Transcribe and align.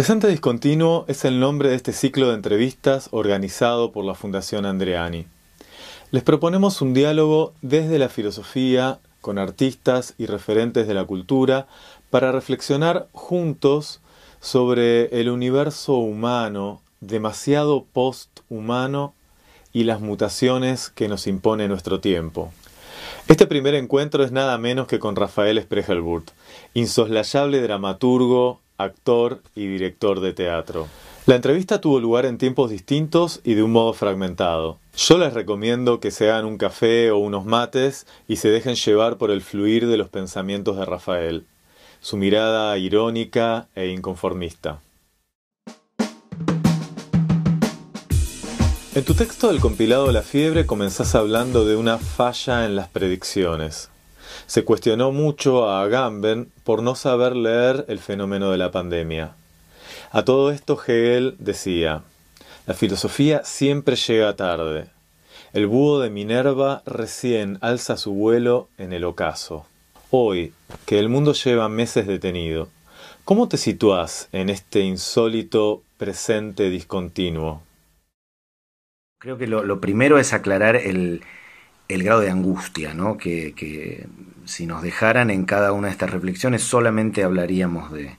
Presente 0.00 0.28
Discontinuo 0.28 1.04
es 1.08 1.26
el 1.26 1.40
nombre 1.40 1.68
de 1.68 1.74
este 1.74 1.92
ciclo 1.92 2.28
de 2.28 2.34
entrevistas 2.34 3.10
organizado 3.10 3.92
por 3.92 4.02
la 4.02 4.14
Fundación 4.14 4.64
Andreani. 4.64 5.26
Les 6.10 6.22
proponemos 6.22 6.80
un 6.80 6.94
diálogo 6.94 7.52
desde 7.60 7.98
la 7.98 8.08
filosofía 8.08 8.98
con 9.20 9.38
artistas 9.38 10.14
y 10.16 10.24
referentes 10.24 10.88
de 10.88 10.94
la 10.94 11.04
cultura 11.04 11.66
para 12.08 12.32
reflexionar 12.32 13.08
juntos 13.12 14.00
sobre 14.40 15.20
el 15.20 15.28
universo 15.28 15.96
humano, 15.96 16.80
demasiado 17.02 17.84
post-humano 17.92 19.12
y 19.74 19.84
las 19.84 20.00
mutaciones 20.00 20.88
que 20.88 21.08
nos 21.08 21.26
impone 21.26 21.68
nuestro 21.68 22.00
tiempo. 22.00 22.54
Este 23.28 23.46
primer 23.46 23.74
encuentro 23.74 24.24
es 24.24 24.32
nada 24.32 24.56
menos 24.56 24.86
que 24.86 24.98
con 24.98 25.14
Rafael 25.14 25.60
Spregelburt, 25.60 26.30
insoslayable 26.72 27.60
dramaturgo, 27.60 28.60
actor 28.82 29.42
y 29.54 29.66
director 29.66 30.20
de 30.20 30.32
teatro. 30.32 30.88
La 31.26 31.36
entrevista 31.36 31.80
tuvo 31.80 32.00
lugar 32.00 32.26
en 32.26 32.38
tiempos 32.38 32.70
distintos 32.70 33.40
y 33.44 33.54
de 33.54 33.62
un 33.62 33.72
modo 33.72 33.92
fragmentado. 33.92 34.78
Yo 34.96 35.18
les 35.18 35.32
recomiendo 35.32 36.00
que 36.00 36.10
se 36.10 36.30
hagan 36.30 36.46
un 36.46 36.58
café 36.58 37.10
o 37.10 37.18
unos 37.18 37.44
mates 37.44 38.06
y 38.26 38.36
se 38.36 38.48
dejen 38.48 38.74
llevar 38.74 39.18
por 39.18 39.30
el 39.30 39.42
fluir 39.42 39.86
de 39.86 39.96
los 39.96 40.08
pensamientos 40.08 40.76
de 40.76 40.86
Rafael, 40.86 41.44
su 42.00 42.16
mirada 42.16 42.76
irónica 42.78 43.68
e 43.74 43.88
inconformista. 43.88 44.80
En 48.92 49.04
tu 49.04 49.14
texto 49.14 49.48
del 49.48 49.60
compilado 49.60 50.10
La 50.10 50.22
Fiebre 50.22 50.66
comenzás 50.66 51.14
hablando 51.14 51.64
de 51.64 51.76
una 51.76 51.98
falla 51.98 52.64
en 52.64 52.74
las 52.74 52.88
predicciones. 52.88 53.88
Se 54.50 54.64
cuestionó 54.64 55.12
mucho 55.12 55.68
a 55.68 55.80
Agamben 55.82 56.50
por 56.64 56.82
no 56.82 56.96
saber 56.96 57.36
leer 57.36 57.84
el 57.86 58.00
fenómeno 58.00 58.50
de 58.50 58.58
la 58.58 58.72
pandemia. 58.72 59.36
A 60.10 60.24
todo 60.24 60.50
esto 60.50 60.76
Hegel 60.76 61.36
decía, 61.38 62.02
la 62.66 62.74
filosofía 62.74 63.44
siempre 63.44 63.94
llega 63.94 64.34
tarde. 64.34 64.86
El 65.52 65.68
búho 65.68 66.00
de 66.00 66.10
Minerva 66.10 66.82
recién 66.84 67.58
alza 67.60 67.96
su 67.96 68.12
vuelo 68.12 68.68
en 68.76 68.92
el 68.92 69.04
ocaso. 69.04 69.66
Hoy, 70.10 70.52
que 70.84 70.98
el 70.98 71.08
mundo 71.08 71.32
lleva 71.32 71.68
meses 71.68 72.08
detenido, 72.08 72.66
¿cómo 73.24 73.48
te 73.48 73.56
sitúas 73.56 74.28
en 74.32 74.48
este 74.48 74.80
insólito 74.80 75.84
presente 75.96 76.70
discontinuo? 76.70 77.62
Creo 79.20 79.38
que 79.38 79.46
lo, 79.46 79.80
primero 79.80 80.18
es 80.18 80.32
aclarar 80.32 80.74
el, 80.74 81.22
grado 81.88 82.20
de 82.20 82.30
angustia, 82.30 82.94
¿no? 82.94 83.16
Que, 83.16 83.54
si 84.50 84.66
nos 84.66 84.82
dejaran 84.82 85.30
en 85.30 85.44
cada 85.44 85.72
una 85.72 85.86
de 85.86 85.92
estas 85.92 86.10
reflexiones 86.10 86.62
solamente 86.62 87.22
hablaríamos 87.22 87.92
de, 87.92 88.16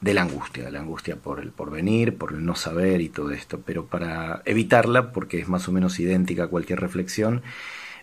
la 0.00 0.22
angustia, 0.22 0.64
de 0.64 0.70
la 0.70 0.80
angustia 0.80 1.16
por 1.16 1.40
el 1.40 1.50
porvenir, 1.50 2.16
por 2.16 2.32
el 2.32 2.44
no 2.44 2.54
saber 2.54 3.00
y 3.00 3.08
todo 3.08 3.32
esto. 3.32 3.60
Pero 3.64 3.86
para 3.86 4.42
evitarla, 4.44 5.12
porque 5.12 5.40
es 5.40 5.48
más 5.48 5.68
o 5.68 5.72
menos 5.72 5.98
idéntica 5.98 6.44
a 6.44 6.46
cualquier 6.46 6.80
reflexión, 6.80 7.42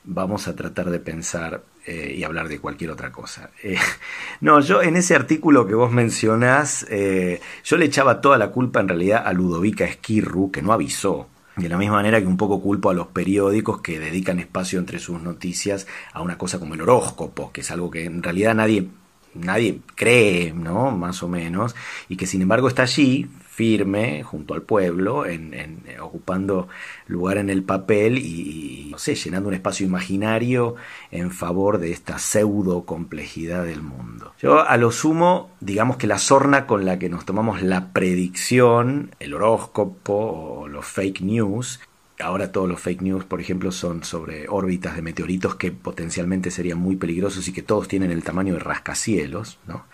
vamos 0.03 0.47
a 0.47 0.55
tratar 0.55 0.89
de 0.89 0.99
pensar 0.99 1.63
eh, 1.85 2.13
y 2.17 2.23
hablar 2.23 2.49
de 2.49 2.59
cualquier 2.59 2.91
otra 2.91 3.11
cosa. 3.11 3.49
Eh, 3.63 3.77
no, 4.41 4.59
yo 4.59 4.81
en 4.81 4.97
ese 4.97 5.15
artículo 5.15 5.65
que 5.65 5.75
vos 5.75 5.91
mencionás, 5.91 6.85
eh, 6.89 7.39
yo 7.63 7.77
le 7.77 7.85
echaba 7.85 8.19
toda 8.19 8.37
la 8.37 8.49
culpa 8.49 8.81
en 8.81 8.89
realidad 8.89 9.23
a 9.25 9.31
Ludovica 9.31 9.85
Esquirru, 9.85 10.51
que 10.51 10.61
no 10.61 10.73
avisó 10.73 11.29
de 11.55 11.69
la 11.69 11.77
misma 11.77 11.95
manera 11.95 12.19
que 12.19 12.27
un 12.27 12.37
poco 12.37 12.61
culpo 12.61 12.89
a 12.89 12.93
los 12.93 13.07
periódicos 13.07 13.81
que 13.81 13.99
dedican 13.99 14.39
espacio 14.39 14.79
entre 14.79 14.99
sus 14.99 15.21
noticias 15.21 15.87
a 16.13 16.21
una 16.21 16.37
cosa 16.37 16.59
como 16.59 16.73
el 16.73 16.81
horóscopo, 16.81 17.51
que 17.51 17.61
es 17.61 17.71
algo 17.71 17.89
que 17.89 18.05
en 18.05 18.21
realidad 18.21 18.55
nadie, 18.55 18.87
nadie 19.33 19.79
cree, 19.95 20.53
¿no? 20.53 20.91
Más 20.91 21.23
o 21.23 21.27
menos, 21.27 21.75
y 22.09 22.17
que 22.17 22.27
sin 22.27 22.41
embargo 22.41 22.67
está 22.67 22.83
allí, 22.83 23.29
firme 23.55 24.21
junto 24.21 24.53
al 24.53 24.63
pueblo, 24.63 25.25
en, 25.25 25.53
eh, 25.53 25.97
ocupando 26.01 26.67
lugar 27.07 27.37
en 27.37 27.49
el 27.49 27.63
papel 27.63 28.17
y, 28.17 28.89
no 28.91 28.97
sé, 28.97 29.15
llenando 29.15 29.47
un 29.47 29.55
espacio 29.55 29.85
imaginario 29.85 30.75
en 31.09 31.31
favor 31.31 31.77
de 31.77 31.91
esta 31.91 32.19
pseudo 32.19 32.83
complejidad 32.83 33.63
del 33.63 33.81
mundo. 33.81 34.33
Yo 34.41 34.59
a 34.59 34.75
lo 34.75 34.91
sumo, 34.91 35.51
digamos 35.61 35.95
que 35.95 36.05
la 36.05 36.17
sorna 36.17 36.67
con 36.67 36.83
la 36.83 36.99
que 36.99 37.07
nos 37.07 37.23
tomamos 37.23 37.61
la 37.61 37.93
predicción, 37.93 39.15
el 39.21 39.33
horóscopo 39.33 40.13
o 40.13 40.67
los 40.67 40.85
fake 40.85 41.21
news, 41.21 41.79
Ahora 42.17 42.49
todos 42.53 42.69
los 42.69 42.79
fake 42.79 43.01
news, 43.01 43.25
por 43.25 43.41
ejemplo, 43.41 43.73
son 43.73 44.05
sobre 44.05 44.47
órbitas 44.47 44.95
de 44.95 45.01
meteoritos 45.01 45.55
que 45.55 45.73
potencialmente 45.73 46.49
serían 46.49 46.77
muy 46.77 46.95
peligrosos 46.95 47.45
y 47.49 47.51
que 47.51 47.61
todos 47.61 47.89
tienen 47.89 48.09
el 48.09 48.23
tamaño 48.23 48.53
de 48.53 48.61
rascacielos, 48.61 49.59
¿no? 49.67 49.85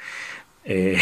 Eh, 0.63 0.99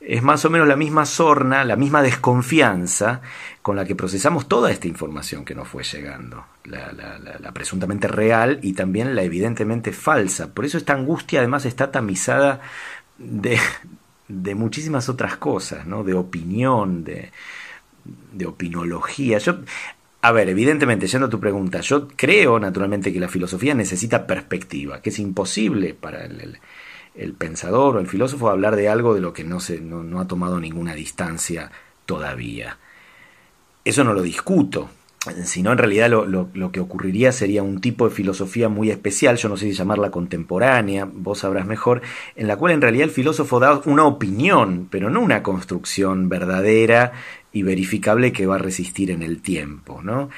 es 0.00 0.22
más 0.22 0.44
o 0.44 0.50
menos 0.50 0.68
la 0.68 0.76
misma 0.76 1.04
sorna, 1.06 1.64
la 1.64 1.76
misma 1.76 2.02
desconfianza 2.02 3.20
con 3.62 3.76
la 3.76 3.84
que 3.84 3.96
procesamos 3.96 4.48
toda 4.48 4.70
esta 4.70 4.86
información 4.86 5.44
que 5.44 5.54
nos 5.54 5.68
fue 5.68 5.82
llegando, 5.82 6.46
la, 6.64 7.52
presuntamente 7.52 8.08
real 8.08 8.60
y 8.62 8.72
también 8.74 9.14
la 9.14 9.22
evidentemente 9.22 9.92
falsa. 9.92 10.54
Por 10.54 10.64
eso 10.64 10.78
esta 10.78 10.94
angustia 10.94 11.40
además 11.40 11.66
está 11.66 11.90
tamizada 11.90 12.60
de, 13.18 13.58
de 14.28 14.54
muchísimas 14.54 15.08
otras 15.08 15.36
cosas, 15.36 15.86
¿no? 15.86 16.04
de 16.04 16.14
opinión, 16.14 17.02
de, 17.02 17.32
de 18.32 18.46
opinología. 18.46 19.38
Yo, 19.38 19.58
a 20.22 20.32
ver, 20.32 20.48
evidentemente, 20.48 21.08
yendo 21.08 21.26
a 21.26 21.30
tu 21.30 21.40
pregunta, 21.40 21.80
yo 21.80 22.08
creo 22.08 22.60
naturalmente 22.60 23.12
que 23.12 23.20
la 23.20 23.28
filosofía 23.28 23.74
necesita 23.74 24.26
perspectiva, 24.26 25.02
que 25.02 25.10
es 25.10 25.18
imposible 25.18 25.94
para 25.94 26.24
el 26.24 26.58
pensador 27.34 27.96
o 27.96 28.00
el 28.00 28.06
filósofo 28.06 28.48
a 28.48 28.52
hablar 28.52 28.76
de 28.76 28.88
algo 28.88 29.14
de 29.14 29.20
lo 29.20 29.32
que 29.32 29.44
no, 29.44 29.60
se, 29.60 29.80
no, 29.80 30.20
ha 30.20 30.28
tomado 30.28 30.60
ninguna 30.60 30.94
distancia 30.94 31.70
todavía. 32.06 32.78
Eso 33.84 34.04
no 34.04 34.12
lo 34.12 34.22
discuto, 34.22 34.88
sino 35.44 35.72
en 35.72 35.78
realidad 35.78 36.08
lo, 36.10 36.26
lo, 36.26 36.72
que 36.72 36.80
ocurriría 36.80 37.32
sería 37.32 37.62
un 37.62 37.80
tipo 37.80 38.08
de 38.08 38.14
filosofía 38.14 38.68
muy 38.68 38.90
especial, 38.90 39.36
yo 39.36 39.48
no 39.48 39.56
sé 39.56 39.66
si 39.66 39.72
llamarla 39.72 40.10
contemporánea, 40.10 41.08
vos 41.10 41.40
sabrás 41.40 41.66
mejor, 41.66 42.02
en 42.36 42.46
la 42.46 42.56
cual 42.56 42.72
en 42.72 42.82
realidad 42.82 43.04
el 43.04 43.10
filósofo 43.10 43.58
da 43.58 43.80
una 43.86 44.04
opinión, 44.04 44.88
pero 44.90 45.10
no 45.10 45.20
una 45.20 45.42
construcción 45.42 46.28
verdadera 46.28 47.12
y 47.52 47.62
verificable 47.62 48.32
que 48.32 48.46
va 48.46 48.56
a 48.56 48.58
resistir 48.58 49.10
en 49.10 49.22
el 49.22 49.40
tiempo, 49.40 50.02
¿no? 50.02 50.28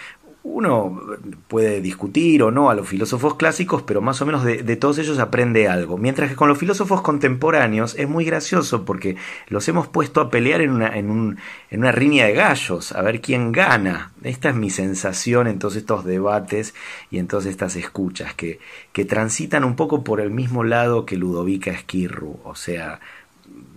Uno 0.42 1.00
puede 1.48 1.80
discutir 1.82 2.42
o 2.42 2.50
no 2.50 2.70
a 2.70 2.74
los 2.74 2.88
filósofos 2.88 3.34
clásicos, 3.34 3.82
pero 3.82 4.00
más 4.00 4.22
o 4.22 4.26
menos 4.26 4.42
de, 4.44 4.76
todos 4.76 4.98
ellos 4.98 5.18
aprende 5.18 5.68
algo. 5.68 5.98
Mientras 5.98 6.30
que 6.30 6.36
con 6.36 6.48
los 6.48 6.56
filósofos 6.56 7.02
contemporáneos 7.02 7.94
es 7.98 8.08
muy 8.08 8.24
gracioso 8.24 8.84
porque 8.84 9.16
los 9.48 9.68
hemos 9.68 9.86
puesto 9.88 10.20
a 10.20 10.30
pelear 10.30 10.62
en 10.62 10.70
una, 10.70 10.96
en, 10.96 11.10
un, 11.10 11.38
en 11.70 11.80
una 11.80 11.92
riña 11.92 12.24
de 12.24 12.32
gallos, 12.32 12.92
a 12.92 13.02
ver 13.02 13.20
quién 13.20 13.52
gana. 13.52 14.12
Esta 14.22 14.48
es 14.48 14.54
mi 14.54 14.70
sensación 14.70 15.46
en 15.46 15.58
todos 15.58 15.76
estos 15.76 16.04
debates 16.04 16.74
y 17.10 17.18
en 17.18 17.28
todas 17.28 17.44
estas 17.44 17.76
escuchas, 17.76 18.32
que, 18.32 18.60
que 18.92 19.04
transitan 19.04 19.62
un 19.64 19.76
poco 19.76 20.02
por 20.02 20.20
el 20.20 20.30
mismo 20.30 20.64
lado 20.64 21.04
que 21.04 21.16
Ludovica 21.16 21.70
Esquirru, 21.70 22.40
o 22.44 22.54
sea, 22.54 23.00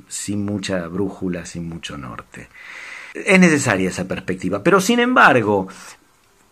sin 0.07 0.45
mucha 0.45 0.87
brújula, 0.87 1.45
sin 1.45 1.67
mucho 1.67 1.97
norte. 1.97 2.47
Es 3.13 3.39
necesaria 3.39 3.89
esa 3.89 4.07
perspectiva, 4.07 4.63
pero 4.63 4.79
sin 4.79 4.99
embargo, 4.99 5.67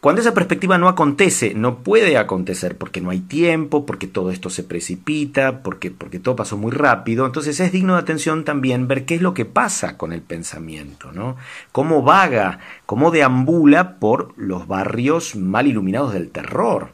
cuando 0.01 0.19
esa 0.21 0.33
perspectiva 0.33 0.79
no 0.79 0.87
acontece, 0.87 1.53
no 1.53 1.83
puede 1.83 2.17
acontecer 2.17 2.75
porque 2.75 3.01
no 3.01 3.11
hay 3.11 3.19
tiempo, 3.19 3.85
porque 3.85 4.07
todo 4.07 4.31
esto 4.31 4.49
se 4.49 4.63
precipita, 4.63 5.61
porque, 5.61 5.91
porque 5.91 6.17
todo 6.17 6.35
pasó 6.35 6.57
muy 6.57 6.71
rápido, 6.71 7.27
entonces 7.27 7.59
es 7.59 7.71
digno 7.71 7.93
de 7.93 7.99
atención 7.99 8.43
también 8.43 8.87
ver 8.87 9.05
qué 9.05 9.13
es 9.13 9.21
lo 9.21 9.35
que 9.35 9.45
pasa 9.45 9.97
con 9.97 10.11
el 10.11 10.23
pensamiento, 10.23 11.11
¿no? 11.11 11.37
Cómo 11.71 12.01
vaga, 12.01 12.57
cómo 12.87 13.11
deambula 13.11 13.99
por 13.99 14.33
los 14.37 14.67
barrios 14.67 15.35
mal 15.35 15.67
iluminados 15.67 16.13
del 16.13 16.31
terror. 16.31 16.93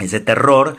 Ese 0.00 0.20
terror 0.20 0.78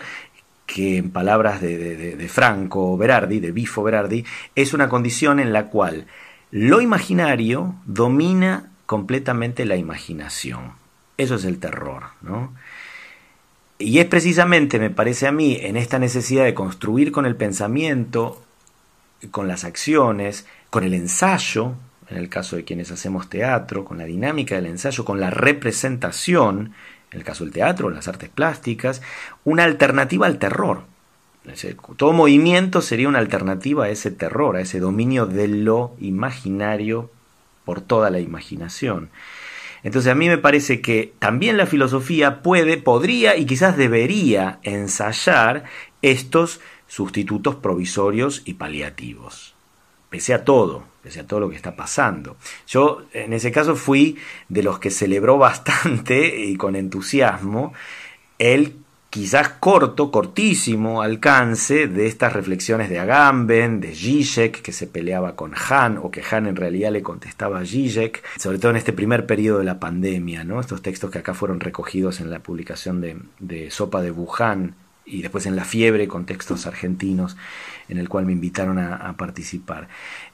que 0.66 0.98
en 0.98 1.12
palabras 1.12 1.62
de, 1.62 1.78
de, 1.78 2.16
de 2.16 2.28
Franco 2.28 2.98
Berardi, 2.98 3.40
de 3.40 3.52
Bifo 3.52 3.84
Berardi, 3.84 4.26
es 4.56 4.74
una 4.74 4.90
condición 4.90 5.40
en 5.40 5.54
la 5.54 5.68
cual 5.68 6.08
lo 6.50 6.82
imaginario 6.82 7.76
domina 7.86 8.72
completamente 8.88 9.66
la 9.66 9.76
imaginación. 9.76 10.79
Eso 11.20 11.36
es 11.36 11.44
el 11.44 11.60
terror, 11.60 12.04
¿no? 12.22 12.54
Y 13.78 14.00
es 14.00 14.06
precisamente, 14.06 14.80
me 14.80 14.90
parece 14.90 15.28
a 15.28 15.34
mí, 15.34 15.58
en 15.62 15.76
esta 15.76 16.00
necesidad 16.00 16.46
de 16.46 16.54
construir 16.54 17.12
con 17.12 17.26
el 17.26 17.36
pensamiento, 17.36 18.42
con 19.30 19.50
las 19.50 19.66
acciones, 19.66 20.48
con 20.70 20.86
el 20.86 20.94
ensayo, 20.94 21.74
en 22.10 22.16
el 22.16 22.30
caso 22.30 22.56
de 22.56 22.64
quienes 22.64 22.90
hacemos 22.92 23.30
teatro, 23.30 23.84
con 23.84 23.98
la 23.98 24.06
dinámica 24.06 24.56
del 24.56 24.68
ensayo, 24.68 25.04
con 25.04 25.20
la 25.20 25.30
representación, 25.30 26.74
en 27.12 27.20
el 27.20 27.26
caso 27.26 27.44
del 27.44 27.52
teatro, 27.52 27.90
las 27.90 28.08
artes 28.08 28.30
plásticas, 28.30 29.02
una 29.44 29.66
alternativa 29.66 30.26
al 30.26 30.40
terror. 30.40 30.84
Todo 31.98 32.14
movimiento 32.14 32.82
sería 32.82 33.10
una 33.10 33.20
alternativa 33.20 33.86
a 33.86 33.90
ese 33.90 34.12
terror, 34.12 34.56
a 34.56 34.62
ese 34.62 34.80
dominio 34.80 35.26
de 35.26 35.50
lo 35.50 35.98
imaginario 36.00 37.12
por 37.66 37.82
toda 37.82 38.10
la 38.10 38.22
imaginación. 38.22 39.10
Entonces 39.84 40.12
a 40.12 40.16
mí 40.16 40.28
me 40.28 40.38
parece 40.38 40.82
que 40.82 41.14
también 41.20 41.58
la 41.58 41.66
filosofía 41.66 42.42
puede, 42.42 42.78
podría 42.78 43.38
y 43.38 43.46
quizás 43.46 43.78
debería 43.78 44.60
ensayar 44.64 45.66
estos 46.02 46.60
sustitutos 46.88 47.56
provisorios 47.56 48.42
y 48.46 48.56
paliativos. 48.56 49.56
pese 50.10 50.34
a 50.34 50.44
todo, 50.44 50.86
pese 51.04 51.20
a 51.20 51.28
todo 51.28 51.40
lo 51.40 51.50
que 51.52 51.56
está 51.56 51.76
pasando. 51.76 52.38
Yo 52.68 53.04
en 53.14 53.32
ese 53.34 53.52
caso 53.52 53.76
fui 53.76 54.18
de 54.48 54.64
los 54.64 54.80
que 54.80 54.90
celebró 54.90 55.38
bastante 55.50 56.46
y 56.46 56.56
con 56.56 56.76
entusiasmo 56.76 57.74
el 58.40 58.79
quizás 59.10 59.50
corto, 59.60 60.12
cortísimo 60.12 61.02
alcance 61.02 61.88
de 61.88 62.06
estas 62.06 62.34
reflexiones 62.34 62.90
de 62.90 63.00
Agamben, 63.00 63.82
de 63.82 63.96
Zizek, 63.96 64.62
que 64.62 64.72
se 64.72 64.88
peleaba 64.88 65.36
con 65.36 65.54
Han, 65.70 65.98
o 65.98 66.12
que 66.12 66.24
Han 66.30 66.46
en 66.46 66.56
realidad 66.56 66.92
le 66.92 67.02
contestaba 67.02 67.60
a 67.60 67.66
Zizek, 67.66 68.24
sobre 68.38 68.60
todo 68.60 68.72
en 68.72 68.78
este 68.78 68.94
primer 68.94 69.26
periodo 69.26 69.60
de 69.60 69.66
la 69.66 69.80
pandemia, 69.80 70.44
¿no? 70.44 70.60
estos 70.60 70.82
textos 70.82 71.10
que 71.10 71.20
acá 71.20 71.34
fueron 71.34 71.60
recogidos 71.60 72.20
en 72.20 72.30
la 72.30 72.40
publicación 72.40 73.02
de, 73.02 73.72
Sopa 73.72 74.02
de 74.02 74.12
Wuhan 74.12 74.76
y 75.06 75.24
después 75.24 75.48
en 75.48 75.56
La 75.56 75.66
Fiebre 75.66 76.08
con 76.08 76.26
textos 76.26 76.68
argentinos 76.68 77.36
en 77.88 77.98
el 77.98 78.08
cual 78.08 78.28
me 78.28 78.32
invitaron 78.32 78.78
a, 78.78 79.16
participar. 79.18 79.88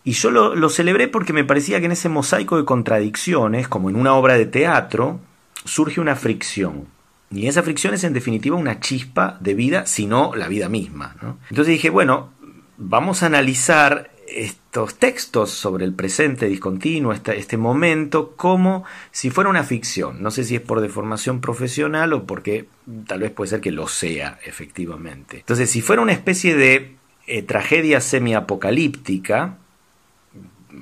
Y 0.04 0.12
yo 0.12 0.31
lo, 0.31 0.54
lo 0.54 0.68
celebré 0.68 1.07
porque 1.07 1.31
me 1.31 1.45
parecía 1.45 1.80
que 1.80 1.86
en 1.86 1.94
ese 1.94 2.10
mosaico 2.10 2.57
de 2.57 2.66
contradicciones, 2.66 3.69
como 3.69 3.89
en 3.89 3.95
una 3.95 4.16
obra 4.16 4.33
de 4.33 4.45
teatro, 4.45 5.22
surge 5.63 6.01
una 6.01 6.18
fricción 6.18 6.88
y 7.31 7.48
esa 7.48 7.63
fricción 7.63 7.94
es 7.94 8.04
en 8.04 8.13
definitiva 8.13 8.56
una 8.56 8.80
chispa 8.80 9.38
de 9.42 9.54
vida, 9.54 9.86
si 9.86 10.06
no 10.06 10.36
la 10.36 10.48
vida 10.48 10.69
misma. 10.69 11.16
Entonces 11.50 11.74
dije, 11.74 11.89
bueno, 11.89 12.33
vamos 12.77 13.24
a 13.24 13.27
analizar 13.27 14.12
estos 14.27 14.95
textos 14.95 15.51
sobre 15.51 15.86
el 15.86 15.94
presente 15.94 16.48
discontinuo, 16.48 17.13
este, 17.13 17.38
este, 17.38 17.57
momento, 17.57 18.33
como 18.36 18.83
si 19.12 19.30
fuera 19.30 19.50
una 19.50 19.63
ficción. 19.63 20.22
No 20.22 20.31
sé 20.31 20.44
si 20.44 20.56
es 20.56 20.62
por 20.62 20.81
deformación 20.81 21.42
profesional 21.42 22.13
o 22.13 22.25
porque 22.25 22.68
tal 23.07 23.19
vez 23.19 23.31
puede 23.31 23.50
ser 23.50 23.62
que 23.62 23.72
lo 23.72 23.88
sea, 23.88 24.39
efectivamente. 24.45 25.38
Entonces, 25.38 25.69
si 25.69 25.81
fuera 25.81 26.01
una 26.01 26.13
especie 26.13 26.56
de 26.56 26.95
eh, 27.27 27.44
tragedia 27.44 28.01
semi-apocalíptica, 28.01 29.57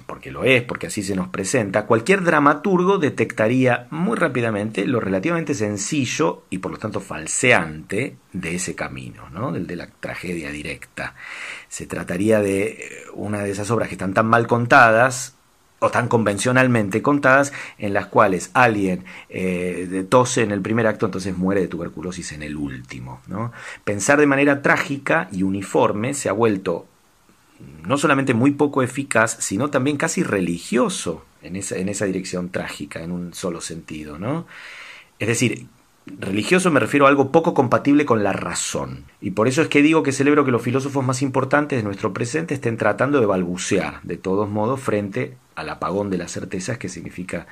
porque 0.06 0.32
lo 0.32 0.44
es, 0.44 0.64
porque 0.64 0.88
así 0.88 1.04
se 1.04 1.16
nos 1.16 1.28
presenta, 1.28 1.86
cualquier 1.86 2.24
dramaturgo 2.24 2.98
detectaría 2.98 3.88
muy 3.92 4.18
rápidamente 4.18 4.86
lo 4.86 5.00
relativamente 5.00 5.54
sencillo 5.54 6.44
y 6.50 6.60
por 6.60 6.72
lo 6.72 6.78
tanto 6.78 7.00
falseante 7.00 8.16
de 8.32 8.56
ese 8.56 8.76
camino, 8.76 9.30
¿no? 9.30 9.52
del 9.52 9.68
de 9.68 9.76
la 9.76 9.88
tragedia 9.88 10.52
directa. 10.52 11.16
Se 11.68 11.86
trataría 11.86 12.40
de 12.40 13.06
una 13.14 13.40
de 13.44 13.52
esas 13.52 13.70
obras 13.72 13.88
que 13.90 13.96
están 13.96 14.14
tan 14.14 14.28
mal 14.28 14.48
contadas 14.48 15.36
o 15.84 15.90
tan 15.90 16.08
convencionalmente 16.08 17.02
contadas, 17.02 17.52
en 17.78 17.94
las 17.94 18.06
cuales 18.06 18.52
alguien 18.54 19.04
eh, 19.28 20.06
tose 20.08 20.42
en 20.42 20.52
el 20.52 20.62
primer 20.62 20.88
acto, 20.88 21.08
entonces 21.08 21.38
muere 21.38 21.60
de 21.60 21.68
tuberculosis 21.68 22.32
en 22.32 22.42
el 22.42 22.56
último. 22.56 23.22
Pensar 23.84 24.18
de 24.18 24.26
manera 24.26 24.62
trágica 24.62 25.28
y 25.34 25.44
uniforme 25.44 26.14
se 26.14 26.30
ha 26.30 26.32
vuelto 26.32 26.88
no 27.86 27.98
solamente 27.98 28.34
muy 28.34 28.52
poco 28.52 28.82
eficaz, 28.82 29.38
sino 29.40 29.70
también 29.70 29.98
casi 29.98 30.24
religioso 30.24 31.26
en 31.42 31.56
esa, 31.56 31.78
en 31.78 31.90
esa 31.90 32.06
dirección 32.06 32.50
trágica, 32.50 33.04
en 33.04 33.12
un 33.12 33.34
solo 33.34 33.62
sentido, 33.62 34.18
¿no? 34.18 34.48
Es 35.20 35.28
decir, 35.28 35.68
religioso 36.06 36.72
me 36.72 36.80
refiero 36.80 37.06
a 37.06 37.10
algo 37.10 37.32
poco 37.32 37.54
compatible 37.54 38.06
con 38.06 38.24
la 38.24 38.34
razón. 38.34 39.06
Y 39.22 39.32
por 39.32 39.48
eso 39.48 39.62
es 39.62 39.68
que 39.68 39.82
digo 39.82 40.04
que 40.04 40.12
celebro 40.12 40.46
que 40.46 40.52
los 40.52 40.62
filósofos 40.62 41.06
más 41.06 41.22
importantes 41.22 41.78
de 41.78 41.84
nuestro 41.84 42.14
presente 42.14 42.54
estén 42.54 42.78
tratando 42.78 43.20
de 43.20 43.26
balbucear, 43.26 44.02
de 44.04 44.18
todos 44.18 44.50
modos, 44.50 44.80
frente 44.80 45.38
al 45.56 45.70
apagón 45.70 46.10
de 46.10 46.18
las 46.18 46.32
certezas 46.32 46.78
que 46.78 46.90
significa 46.90 47.48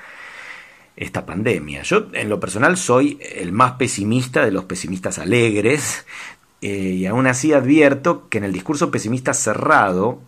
esta 0.95 1.25
pandemia. 1.25 1.83
Yo, 1.83 2.07
en 2.13 2.29
lo 2.29 2.39
personal, 2.39 2.77
soy 2.77 3.19
el 3.21 3.51
más 3.51 3.73
pesimista 3.73 4.43
de 4.43 4.51
los 4.51 4.65
pesimistas 4.65 5.19
alegres, 5.19 6.05
eh, 6.61 6.67
y 6.67 7.05
aún 7.05 7.27
así 7.27 7.53
advierto 7.53 8.29
que 8.29 8.37
en 8.37 8.43
el 8.43 8.53
discurso 8.53 8.91
pesimista 8.91 9.33
cerrado, 9.33 10.19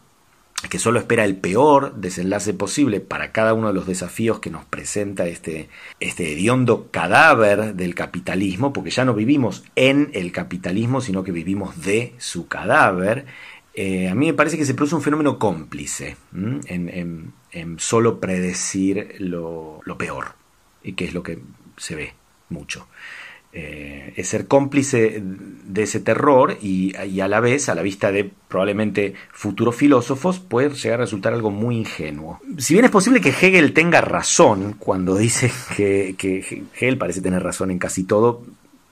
que 0.70 0.80
solo 0.80 1.00
espera 1.00 1.26
el 1.26 1.36
peor 1.36 1.96
desenlace 1.96 2.54
posible 2.54 3.02
para 3.02 3.32
cada 3.32 3.54
uno 3.54 3.68
de 3.68 3.74
los 3.74 3.86
desafíos 3.86 4.40
que 4.40 4.50
nos 4.50 4.66
presenta 4.66 5.26
este, 5.28 5.70
este 6.00 6.32
hediondo 6.32 6.90
cadáver 6.90 7.76
del 7.76 7.96
capitalismo, 7.96 8.74
porque 8.74 8.90
ya 8.90 9.06
no 9.06 9.14
vivimos 9.14 9.64
en 9.76 10.10
el 10.14 10.32
capitalismo, 10.32 11.02
sino 11.02 11.24
que 11.24 11.32
vivimos 11.32 11.84
de 11.84 12.16
su 12.18 12.48
cadáver, 12.48 13.26
eh, 13.76 14.08
a 14.08 14.16
mí 14.16 14.28
me 14.28 14.34
parece 14.34 14.58
que 14.58 14.66
se 14.66 14.76
produce 14.76 14.96
un 14.96 15.02
fenómeno 15.02 15.40
cómplice 15.40 16.16
en, 16.34 17.34
solo 17.78 18.20
predecir 18.20 19.16
lo, 19.20 19.82
lo 19.84 19.98
peor, 19.98 20.36
y 20.84 20.94
que 20.94 21.06
es 21.06 21.14
lo 21.14 21.24
que 21.24 21.40
se 21.78 21.96
ve 21.96 22.14
mucho. 22.50 22.88
Eh, 23.56 24.14
es 24.16 24.30
ser 24.30 24.48
cómplice 24.48 25.22
de 25.22 25.84
ese 25.84 26.00
terror 26.00 26.58
y, 26.60 26.96
a 26.96 27.28
la 27.28 27.40
vez, 27.40 27.70
a 27.70 27.76
la 27.76 27.84
vista 27.84 28.12
de 28.12 28.32
probablemente 28.48 29.14
futuros 29.32 29.76
filósofos, 29.76 30.40
puede 30.40 30.70
llegar 30.70 31.00
a 31.00 31.04
resultar 31.04 31.34
algo 31.34 31.52
muy 31.52 31.78
ingenuo. 31.78 32.40
Si 32.58 32.74
bien 32.74 32.86
es 32.86 32.92
posible 32.92 33.22
que 33.22 33.30
Hegel 33.30 33.74
tenga 33.74 34.02
razón 34.02 34.76
cuando 34.80 35.16
dice 35.16 35.52
que, 35.78 36.16
que 36.18 36.64
Hegel 36.76 36.98
parece 36.98 37.22
tener 37.22 37.44
razón 37.44 37.70
en 37.70 37.78
casi 37.78 38.06
todo, 38.06 38.44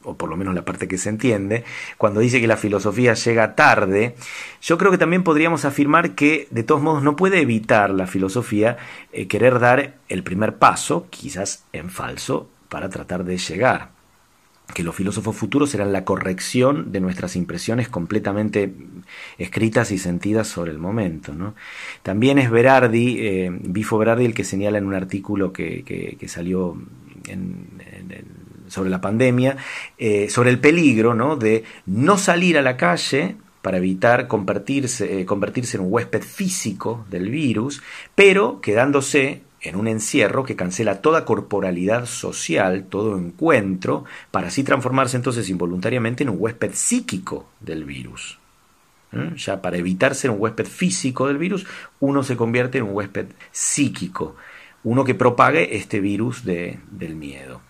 o 0.04 0.16
por 0.16 0.30
lo 0.30 0.38
menos 0.38 0.54
la 0.54 0.64
parte 0.64 0.88
que 0.88 1.00
se 1.00 1.10
entiende, 1.10 1.64
cuando 1.98 2.20
dice 2.20 2.40
que 2.40 2.48
la 2.48 2.58
filosofía 2.58 3.16
llega 3.16 3.56
tarde, 3.56 4.16
yo 4.62 4.78
creo 4.78 4.92
que 4.92 5.00
también 5.00 5.24
podríamos 5.24 5.66
afirmar 5.66 6.14
que 6.14 6.48
de 6.52 6.62
todos 6.62 6.84
modos 6.84 7.02
no 7.02 7.16
puede 7.16 7.42
evitar 7.42 7.90
la 7.90 8.06
filosofía 8.06 8.78
eh, 9.12 9.28
querer 9.28 9.60
dar 9.60 9.96
el 10.08 10.22
primer 10.22 10.58
paso, 10.58 11.08
quizás 11.10 11.66
en 11.74 11.90
falso, 11.90 12.48
para 12.70 12.90
tratar 12.90 13.24
de 13.24 13.38
llegar 13.38 14.01
que 14.74 14.84
los 14.84 14.96
filósofos 14.96 15.36
futuros 15.36 15.70
serán 15.70 15.94
la 15.94 16.06
corrección 16.06 16.92
de 16.92 17.00
nuestras 17.00 17.36
impresiones 17.36 17.90
completamente 17.90 18.74
escritas 19.38 19.92
y 19.92 19.98
sentidas 19.98 20.48
sobre 20.48 20.72
el 20.72 20.78
momento. 20.78 21.34
También 22.04 22.40
es 22.40 22.50
Berardi, 22.50 23.18
eh, 23.20 23.52
Bifo 23.52 23.98
Berardi, 23.98 24.26
el 24.26 24.34
que 24.34 24.44
señala 24.44 24.78
en 24.78 24.86
un 24.86 24.94
artículo 24.94 25.52
que, 25.54 26.18
salió 26.28 26.78
sobre 28.68 28.90
la 28.90 29.02
pandemia, 29.02 29.58
eh, 29.98 30.30
sobre 30.30 30.50
el 30.50 30.60
peligro 30.60 31.14
¿no? 31.14 31.36
de 31.36 31.64
no 31.86 32.18
salir 32.18 32.58
a 32.58 32.62
la 32.62 32.78
calle 32.78 33.36
para 33.62 33.78
evitar 33.78 34.28
convertirse, 34.28 35.22
eh, 35.22 35.26
convertirse 35.26 35.78
en 35.78 35.84
un 35.84 35.94
huésped 35.94 36.24
físico 36.24 37.06
del 37.10 37.30
virus, 37.30 37.82
pero 38.16 38.60
quedándose 38.62 39.44
en 39.62 39.76
un 39.76 39.88
encierro 39.88 40.44
que 40.44 40.56
cancela 40.56 41.02
toda 41.02 41.26
corporalidad 41.26 42.06
social, 42.06 42.86
todo 42.90 43.18
encuentro, 43.18 44.06
para 44.32 44.48
así 44.48 44.64
transformarse 44.64 45.18
entonces 45.18 45.50
involuntariamente 45.50 46.24
en 46.24 46.30
un 46.30 46.38
huésped 46.40 46.72
psíquico 46.74 47.48
del 47.60 47.86
virus. 47.86 48.40
¿Eh? 49.12 49.34
Ya 49.36 49.62
para 49.62 49.78
evitar 49.78 50.16
ser 50.16 50.32
un 50.32 50.40
huésped 50.40 50.66
físico 50.66 51.28
del 51.28 51.38
virus, 51.38 51.68
uno 52.00 52.24
se 52.24 52.38
convierte 52.38 52.80
en 52.80 52.86
un 52.86 52.96
huésped 52.96 53.28
psíquico, 53.52 54.36
uno 54.84 55.04
que 55.04 55.16
propague 55.16 55.76
este 55.76 56.00
virus 56.00 56.44
de, 56.44 56.80
del 56.90 57.16
miedo. 57.16 57.62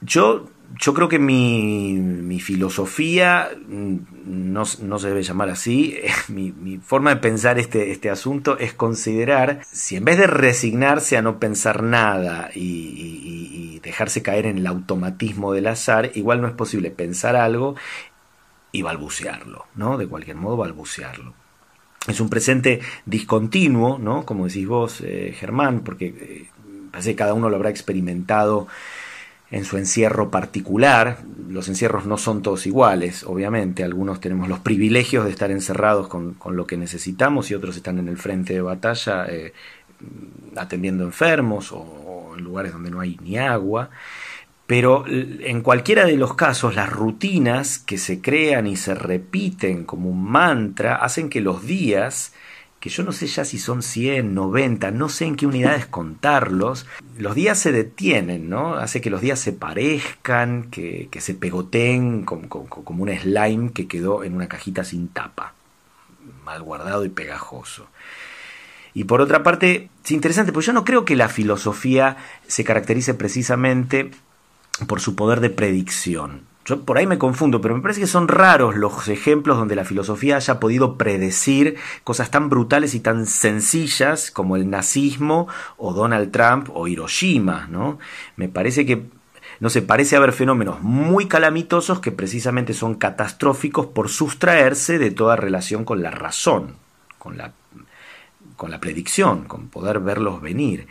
Yo 0.00 0.48
yo 0.78 0.94
creo 0.94 1.08
que 1.08 1.18
mi, 1.18 2.40
filosofía, 2.40 3.50
mm, 3.68 3.96
no, 4.24 4.64
se 4.64 5.08
debe 5.08 5.22
llamar 5.22 5.50
así, 5.50 5.96
mi, 6.28 6.52
mi, 6.52 6.78
forma 6.78 7.10
de 7.10 7.20
pensar 7.20 7.58
este, 7.58 7.90
este 7.90 8.10
asunto 8.10 8.58
es 8.58 8.72
considerar 8.72 9.60
si 9.70 9.96
en 9.96 10.04
vez 10.04 10.18
de 10.18 10.26
resignarse 10.26 11.16
a 11.16 11.22
no 11.22 11.38
pensar 11.38 11.82
nada 11.82 12.50
y, 12.54 12.60
y, 12.60 13.80
dejarse 13.80 14.22
caer 14.22 14.44
en 14.44 14.58
el 14.58 14.66
automatismo 14.66 15.54
del 15.54 15.66
azar, 15.66 16.10
igual 16.14 16.42
no 16.42 16.48
es 16.48 16.52
posible 16.52 16.90
pensar 16.90 17.34
algo 17.34 17.76
y 18.72 18.82
balbucearlo, 18.82 19.66
¿no? 19.74 19.96
De 19.96 20.06
cualquier 20.06 20.36
modo 20.36 20.58
balbucearlo. 20.58 21.32
Es 22.06 22.20
un 22.20 22.28
presente 22.28 22.80
discontinuo, 23.06 23.98
¿no? 23.98 24.26
Como 24.26 24.46
decís 24.46 24.66
vos, 24.66 25.00
eh, 25.00 25.34
Germán, 25.34 25.80
porque 25.80 26.06
eh, 26.06 26.48
parece 26.90 27.12
que 27.12 27.16
cada 27.16 27.32
uno 27.32 27.48
lo 27.48 27.56
habrá 27.56 27.70
experimentado 27.70 28.68
en 29.50 29.64
su 29.64 29.76
encierro 29.76 30.30
particular. 30.30 31.18
Los 31.48 31.68
encierros 31.68 32.06
no 32.06 32.16
son 32.16 32.42
todos 32.42 32.66
iguales, 32.66 33.24
obviamente. 33.24 33.82
Algunos 33.82 34.20
tenemos 34.20 34.48
los 34.48 34.60
privilegios 34.60 35.24
de 35.24 35.30
estar 35.30 35.50
encerrados 35.50 36.08
con, 36.08 36.36
lo 36.50 36.66
que 36.66 36.76
necesitamos 36.76 37.50
y 37.50 37.54
otros 37.54 37.76
están 37.76 37.98
en 37.98 38.08
el 38.08 38.16
frente 38.16 38.54
de 38.54 38.60
batalla 38.60 39.26
eh, 39.28 39.52
atendiendo 40.56 41.04
enfermos 41.04 41.72
o, 41.72 42.34
en 42.36 42.44
lugares 42.44 42.72
donde 42.72 42.90
no 42.90 43.00
hay 43.00 43.18
ni 43.22 43.38
agua. 43.38 43.90
Pero 44.66 45.04
en 45.08 45.62
cualquiera 45.62 46.04
de 46.04 46.16
los 46.16 46.34
casos, 46.34 46.76
las 46.76 46.88
rutinas 46.88 47.80
que 47.80 47.98
se 47.98 48.20
crean 48.20 48.68
y 48.68 48.76
se 48.76 48.94
repiten 48.94 49.84
como 49.84 50.08
un 50.08 50.22
mantra 50.22 50.94
hacen 50.94 51.28
que 51.28 51.40
los 51.40 51.66
días 51.66 52.32
que 52.80 52.88
yo 52.88 53.02
no 53.02 53.12
sé 53.12 53.26
ya 53.26 53.44
si 53.44 53.58
son 53.58 53.82
100, 53.82 54.34
90, 54.34 54.90
no 54.90 55.10
sé 55.10 55.26
en 55.26 55.36
qué 55.36 55.46
unidades 55.46 55.86
contarlos, 55.90 56.86
los 57.18 57.34
días 57.34 57.58
se 57.58 57.72
detienen, 57.72 58.48
¿no? 58.48 58.74
Hace 58.74 59.02
que 59.02 59.10
los 59.10 59.20
días 59.20 59.38
se 59.38 59.52
parezcan, 59.52 60.70
que, 60.70 61.08
se 61.20 61.34
pegoteen 61.34 62.24
como, 62.24 62.48
como, 62.48 63.02
un 63.02 63.10
slime 63.10 63.72
que 63.72 63.86
quedó 63.86 64.24
en 64.24 64.34
una 64.34 64.48
cajita 64.48 64.82
sin 64.82 65.08
tapa, 65.08 65.52
mal 66.44 66.62
guardado 66.62 67.04
y 67.04 67.10
pegajoso. 67.10 67.86
Y 68.94 69.04
por 69.04 69.20
otra 69.20 69.42
parte, 69.42 69.90
es 70.02 70.10
interesante, 70.10 70.52
porque 70.52 70.66
yo 70.66 70.72
no 70.72 70.84
creo 70.84 71.04
que 71.04 71.14
la 71.14 71.28
filosofía 71.28 72.16
se 72.48 72.64
caracterice 72.64 73.14
precisamente 73.14 74.10
por 74.88 75.00
su 75.00 75.14
poder 75.14 75.40
de 75.40 75.50
predicción. 75.50 76.49
Yo 76.70 76.82
por 76.84 76.98
ahí 76.98 77.06
me 77.08 77.18
confundo, 77.18 77.60
pero 77.60 77.74
me 77.74 77.82
parece 77.82 78.00
que 78.00 78.06
son 78.06 78.28
raros 78.28 78.76
los 78.76 79.08
ejemplos 79.08 79.58
donde 79.58 79.74
la 79.74 79.84
filosofía 79.84 80.36
haya 80.36 80.60
podido 80.60 80.96
predecir 80.96 81.74
cosas 82.04 82.30
tan 82.30 82.48
brutales 82.48 82.94
y 82.94 83.00
tan 83.00 83.26
sencillas 83.26 84.30
como 84.30 84.54
el 84.54 84.70
nazismo 84.70 85.48
o 85.78 85.92
Donald 85.92 86.30
Trump 86.30 86.68
o 86.72 86.86
Hiroshima, 86.86 87.66
¿no? 87.68 87.98
Me 88.36 88.48
parece 88.48 88.86
que 88.86 89.02
no 89.58 89.68
se 89.68 89.82
parece 89.82 90.14
haber 90.14 90.32
fenómenos 90.32 90.80
muy 90.80 91.26
calamitosos 91.26 91.98
que 91.98 92.12
precisamente 92.12 92.72
son 92.72 92.94
catastróficos 92.94 93.86
por 93.86 94.08
sustraerse 94.08 95.00
de 95.00 95.10
toda 95.10 95.34
relación 95.34 95.84
con 95.84 96.04
la 96.04 96.12
razón, 96.12 96.76
con 97.18 97.36
la, 97.36 97.52
con 98.56 98.70
la 98.70 98.78
predicción, 98.78 99.42
con 99.42 99.70
poder 99.70 99.98
verlos 99.98 100.40
venir 100.40 100.86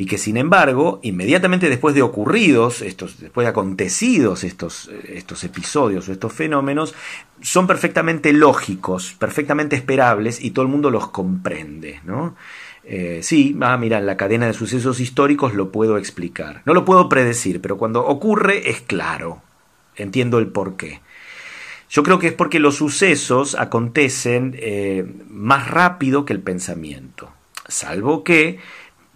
y 0.00 0.06
que 0.06 0.16
sin 0.16 0.36
embargo, 0.36 1.00
inmediatamente 1.02 1.68
después 1.68 1.92
de 1.92 2.02
ocurridos, 2.02 2.82
estos, 2.82 3.18
después 3.18 3.44
de 3.44 3.50
acontecidos 3.50 4.44
estos, 4.44 4.88
estos 5.08 5.42
episodios 5.42 6.08
o 6.08 6.12
estos 6.12 6.32
fenómenos, 6.32 6.94
son 7.42 7.66
perfectamente 7.66 8.32
lógicos, 8.32 9.16
perfectamente 9.18 9.74
esperables 9.74 10.40
y 10.40 10.52
todo 10.52 10.64
el 10.64 10.70
mundo 10.70 10.90
los 10.90 11.08
comprende, 11.08 12.00
¿no? 12.04 12.36
Eh, 12.84 13.20
sí, 13.22 13.56
ah, 13.60 13.76
mira, 13.76 14.00
la 14.00 14.16
cadena 14.16 14.46
de 14.46 14.54
sucesos 14.54 15.00
históricos 15.00 15.52
lo 15.52 15.72
puedo 15.72 15.98
explicar. 15.98 16.62
No 16.64 16.74
lo 16.74 16.84
puedo 16.84 17.08
predecir, 17.08 17.60
pero 17.60 17.76
cuando 17.76 18.06
ocurre 18.06 18.70
es 18.70 18.80
claro. 18.80 19.42
Entiendo 19.96 20.38
el 20.38 20.46
porqué. 20.46 21.00
Yo 21.90 22.04
creo 22.04 22.20
que 22.20 22.28
es 22.28 22.32
porque 22.32 22.60
los 22.60 22.76
sucesos 22.76 23.56
acontecen 23.56 24.54
eh, 24.58 25.04
más 25.28 25.68
rápido 25.68 26.24
que 26.24 26.32
el 26.32 26.40
pensamiento. 26.40 27.30
Salvo 27.66 28.24
que 28.24 28.60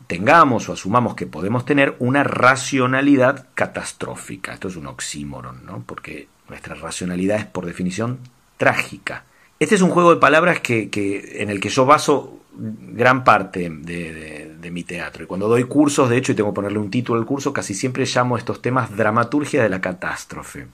tengamos 0.07 0.69
o 0.69 0.73
asumamos 0.73 1.15
que 1.15 1.27
podemos 1.27 1.65
tener 1.65 1.97
una 1.99 2.25
racionalidad 2.25 3.47
catastrófica. 3.55 4.53
Esto 4.55 4.69
es 4.69 4.77
un 4.77 4.87
oxímoron, 4.87 5.65
¿no? 5.65 5.83
Porque 5.87 6.29
nuestra 6.49 6.75
racionalidad 6.75 7.39
es 7.39 7.47
por 7.47 7.67
definición 7.67 8.19
trágica. 8.57 9.25
Este 9.59 9.75
es 9.75 9.83
un 9.83 9.91
juego 9.91 10.15
de 10.15 10.21
palabras 10.21 10.61
que, 10.61 10.91
en 11.35 11.49
el 11.49 11.61
que 11.61 11.69
yo 11.69 11.87
baso 11.87 12.41
gran 12.55 13.25
parte 13.25 13.71
de, 13.71 14.71
mi 14.73 14.85
teatro. 14.85 15.25
Y 15.25 15.27
cuando 15.27 15.49
doy 15.49 15.65
cursos, 15.65 16.09
de 16.09 16.17
hecho, 16.17 16.33
y 16.33 16.35
tengo 16.35 16.51
que 16.51 16.57
ponerle 16.57 16.79
un 16.79 16.91
título 16.91 17.21
al 17.21 17.27
curso, 17.27 17.53
casi 17.53 17.75
siempre 17.75 18.05
llamo 18.07 18.39
estos 18.39 18.63
temas 18.63 18.97
dramaturgia 18.97 19.63
de 19.63 19.69
la 19.69 19.81
catástrofe. 19.81 20.67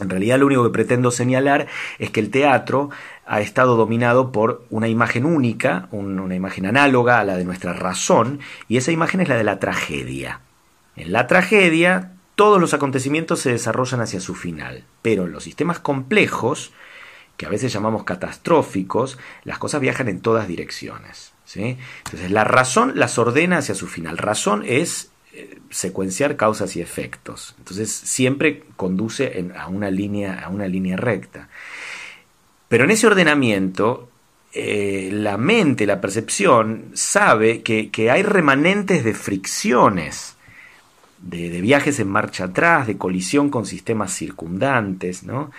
En 0.00 0.10
realidad 0.10 0.38
lo 0.38 0.46
único 0.46 0.62
que 0.64 0.70
pretendo 0.70 1.10
señalar 1.10 1.66
es 1.98 2.10
que 2.10 2.20
el 2.20 2.30
teatro 2.30 2.90
ha 3.24 3.40
estado 3.40 3.76
dominado 3.76 4.30
por 4.30 4.64
una 4.70 4.88
imagen 4.88 5.24
única, 5.24 5.88
una 5.90 6.34
imagen 6.34 6.66
análoga 6.66 7.18
a 7.18 7.24
la 7.24 7.36
de 7.36 7.44
nuestra 7.44 7.72
razón, 7.72 8.40
y 8.68 8.76
esa 8.76 8.92
imagen 8.92 9.20
es 9.20 9.28
la 9.28 9.36
de 9.36 9.44
la 9.44 9.58
tragedia. 9.58 10.40
En 10.96 11.12
la 11.12 11.26
tragedia 11.26 12.12
todos 12.36 12.60
los 12.60 12.74
acontecimientos 12.74 13.40
se 13.40 13.50
desarrollan 13.50 14.02
hacia 14.02 14.20
su 14.20 14.34
final, 14.34 14.84
pero 15.00 15.24
en 15.24 15.32
los 15.32 15.44
sistemas 15.44 15.78
complejos, 15.78 16.72
que 17.38 17.46
a 17.46 17.48
veces 17.48 17.72
llamamos 17.72 18.04
catastróficos, 18.04 19.18
las 19.44 19.58
cosas 19.58 19.80
viajan 19.80 20.08
en 20.08 20.20
todas 20.20 20.46
direcciones. 20.46 21.32
¿sí? 21.46 21.78
Entonces 22.04 22.30
la 22.30 22.44
razón 22.44 22.92
las 22.94 23.18
ordena 23.18 23.58
hacia 23.58 23.74
su 23.74 23.86
final. 23.86 24.18
Razón 24.18 24.62
es 24.66 25.10
secuenciar 25.70 26.36
causas 26.36 26.76
y 26.76 26.80
efectos. 26.80 27.54
Entonces 27.58 27.90
siempre 27.92 28.64
conduce 28.76 29.46
a, 29.56 29.68
una 29.68 29.90
línea, 29.90 30.40
a 30.40 30.48
una 30.48 30.68
línea 30.68 30.96
recta. 30.96 31.48
Pero 32.68 32.84
en 32.84 32.90
ese 32.90 33.06
ordenamiento, 33.06 34.08
eh, 34.52 35.10
la 35.12 35.36
mente, 35.36 35.86
la 35.86 36.00
percepción, 36.00 36.90
sabe 36.94 37.62
que, 37.62 38.10
hay 38.10 38.22
remanentes 38.22 39.04
de 39.04 39.14
fricciones, 39.14 40.36
de, 41.18 41.60
viajes 41.60 42.00
en 42.00 42.08
marcha 42.08 42.44
atrás, 42.44 42.86
de 42.86 42.96
colisión 42.96 43.50
con 43.50 43.66
sistemas 43.66 44.12
circundantes, 44.12 45.22
¿no? 45.22 45.50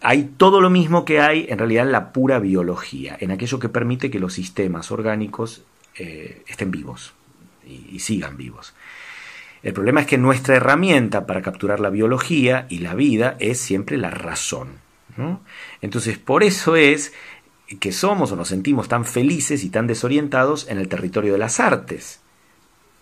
Hay 0.00 0.32
todo 0.36 0.60
lo 0.60 0.68
mismo 0.68 1.04
que 1.04 1.20
hay 1.20 1.46
en 1.48 1.58
realidad 1.58 1.86
en 1.86 1.92
la 1.92 2.12
pura 2.12 2.40
biología, 2.40 3.16
en 3.20 3.30
aquello 3.30 3.60
que 3.60 3.68
permite 3.68 4.10
que 4.10 4.18
los 4.18 4.34
sistemas 4.34 4.90
orgánicos 4.90 5.62
eh, 5.94 6.42
estén 6.48 6.72
vivos 6.72 7.14
y 7.64 8.00
sigan 8.00 8.36
vivos. 8.36 8.74
El 9.62 9.72
problema 9.72 10.00
es 10.00 10.06
que 10.06 10.18
nuestra 10.18 10.56
herramienta 10.56 11.26
para 11.26 11.42
capturar 11.42 11.78
la 11.80 11.90
biología 11.90 12.66
y 12.68 12.78
la 12.78 12.94
vida 12.94 13.36
es 13.38 13.60
siempre 13.60 13.96
la 13.96 14.10
razón. 14.10 14.80
Entonces, 15.80 16.18
por 16.18 16.42
eso 16.42 16.74
es 16.74 17.12
que 17.80 17.92
somos 17.92 18.32
o 18.32 18.36
nos 18.36 18.48
sentimos 18.48 18.88
tan 18.88 19.04
felices 19.04 19.62
y 19.62 19.70
tan 19.70 19.86
desorientados 19.86 20.68
en 20.68 20.78
el 20.78 20.88
territorio 20.88 21.32
de 21.32 21.38
las 21.38 21.60
artes, 21.60 22.20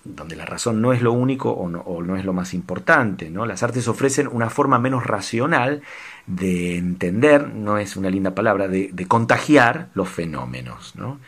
donde 0.05 0.37
la 0.37 0.45
razón 0.45 0.81
no 0.83 0.93
es 0.93 1.03
lo 1.03 1.13
único 1.13 1.51
o 1.51 1.69
no, 1.69 2.17
es 2.17 2.25
lo 2.25 2.33
más 2.33 2.53
importante. 2.53 3.31
¿no? 3.31 3.47
Las 3.47 3.63
artes 3.63 3.89
ofrecen 3.89 4.29
una 4.29 4.51
forma 4.51 4.79
menos 4.79 5.07
racional 5.07 5.83
de 6.27 6.77
entender, 6.77 7.49
no 7.49 7.79
es 7.79 7.97
una 7.97 8.11
linda 8.11 8.35
palabra, 8.35 8.69
de, 8.69 8.91
de 8.93 9.07
contagiar 9.07 9.89
los 9.95 10.09
fenómenos. 10.09 10.95
¿no? 10.97 11.21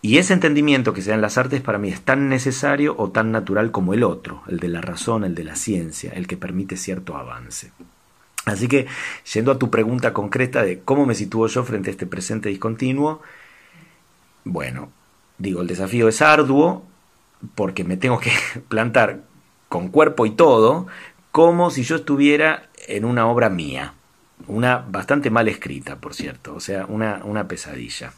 Y 0.00 0.18
ese 0.18 0.32
entendimiento 0.32 0.92
que 0.92 1.02
se 1.02 1.16
las 1.16 1.38
artes 1.38 1.60
para 1.60 1.78
mí 1.78 1.88
es 1.88 2.00
tan 2.02 2.28
necesario 2.28 2.94
o 2.98 3.10
tan 3.10 3.32
natural 3.32 3.72
como 3.72 3.94
el 3.94 4.04
otro, 4.04 4.42
el 4.46 4.60
de 4.60 4.68
la 4.68 4.80
razón, 4.80 5.24
el 5.24 5.34
de 5.34 5.44
la 5.44 5.56
ciencia, 5.56 6.12
el 6.14 6.28
que 6.28 6.36
permite 6.36 6.76
cierto 6.76 7.16
avance. 7.16 7.72
Así 8.44 8.68
que, 8.68 8.86
yendo 9.32 9.50
a 9.50 9.58
tu 9.58 9.70
pregunta 9.70 10.12
concreta 10.12 10.62
de 10.62 10.80
cómo 10.80 11.04
me 11.04 11.14
sitúo 11.14 11.48
yo 11.48 11.64
frente 11.64 11.90
a 11.90 11.92
este 11.92 12.06
presente 12.06 12.48
discontinuo, 12.48 13.20
bueno, 14.44 14.90
digo, 15.36 15.62
el 15.62 15.66
desafío 15.66 16.08
es 16.08 16.22
arduo 16.22 16.86
porque 17.54 17.84
me 17.84 17.96
tengo 17.96 18.20
que 18.20 18.32
plantar 18.68 19.24
con 19.68 19.88
cuerpo 19.88 20.26
y 20.26 20.30
todo 20.30 20.86
como 21.32 21.70
si 21.70 21.82
yo 21.82 21.96
estuviera 21.96 22.68
en 22.86 23.04
una 23.04 23.26
obra 23.26 23.50
mía, 23.50 23.94
una 24.46 24.78
bastante 24.78 25.30
mal 25.30 25.48
escrita, 25.48 25.96
por 25.96 26.14
cierto, 26.14 26.54
o 26.54 26.60
sea, 26.60 26.86
una, 26.86 27.20
una 27.24 27.48
pesadilla. 27.48 28.12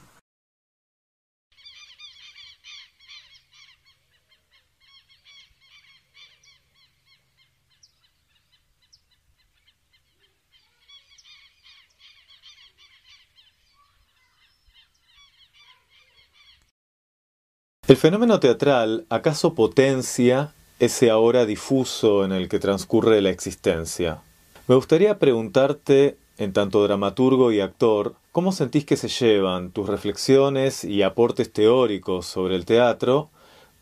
¿El 17.91 17.97
fenómeno 17.97 18.39
teatral 18.39 19.05
acaso 19.11 19.57
potencia 19.57 20.53
ese 20.79 21.11
ahora 21.11 21.45
difuso 21.45 22.25
en 22.25 22.31
el 22.31 22.49
que 22.49 22.61
transcurre 22.61 23.21
la 23.21 23.31
existencia? 23.31 24.23
Me 24.69 24.77
gustaría 24.77 25.19
preguntarte, 25.19 26.17
en 26.39 26.53
tanto 26.53 26.85
dramaturgo 26.85 27.51
y 27.51 27.59
actor, 27.59 28.15
¿cómo 28.31 28.53
sentís 28.53 28.85
que 28.85 28.97
se 28.97 29.09
llevan 29.09 29.73
tus 29.73 29.89
reflexiones 29.89 30.85
y 30.85 31.03
aportes 31.03 31.53
teóricos 31.53 32.27
sobre 32.27 32.55
el 32.55 32.65
teatro 32.65 33.29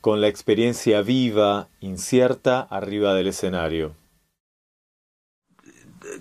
con 0.00 0.22
la 0.22 0.28
experiencia 0.28 1.02
viva, 1.02 1.68
incierta, 1.80 2.60
arriba 2.62 3.12
del 3.12 3.26
escenario? 3.26 3.92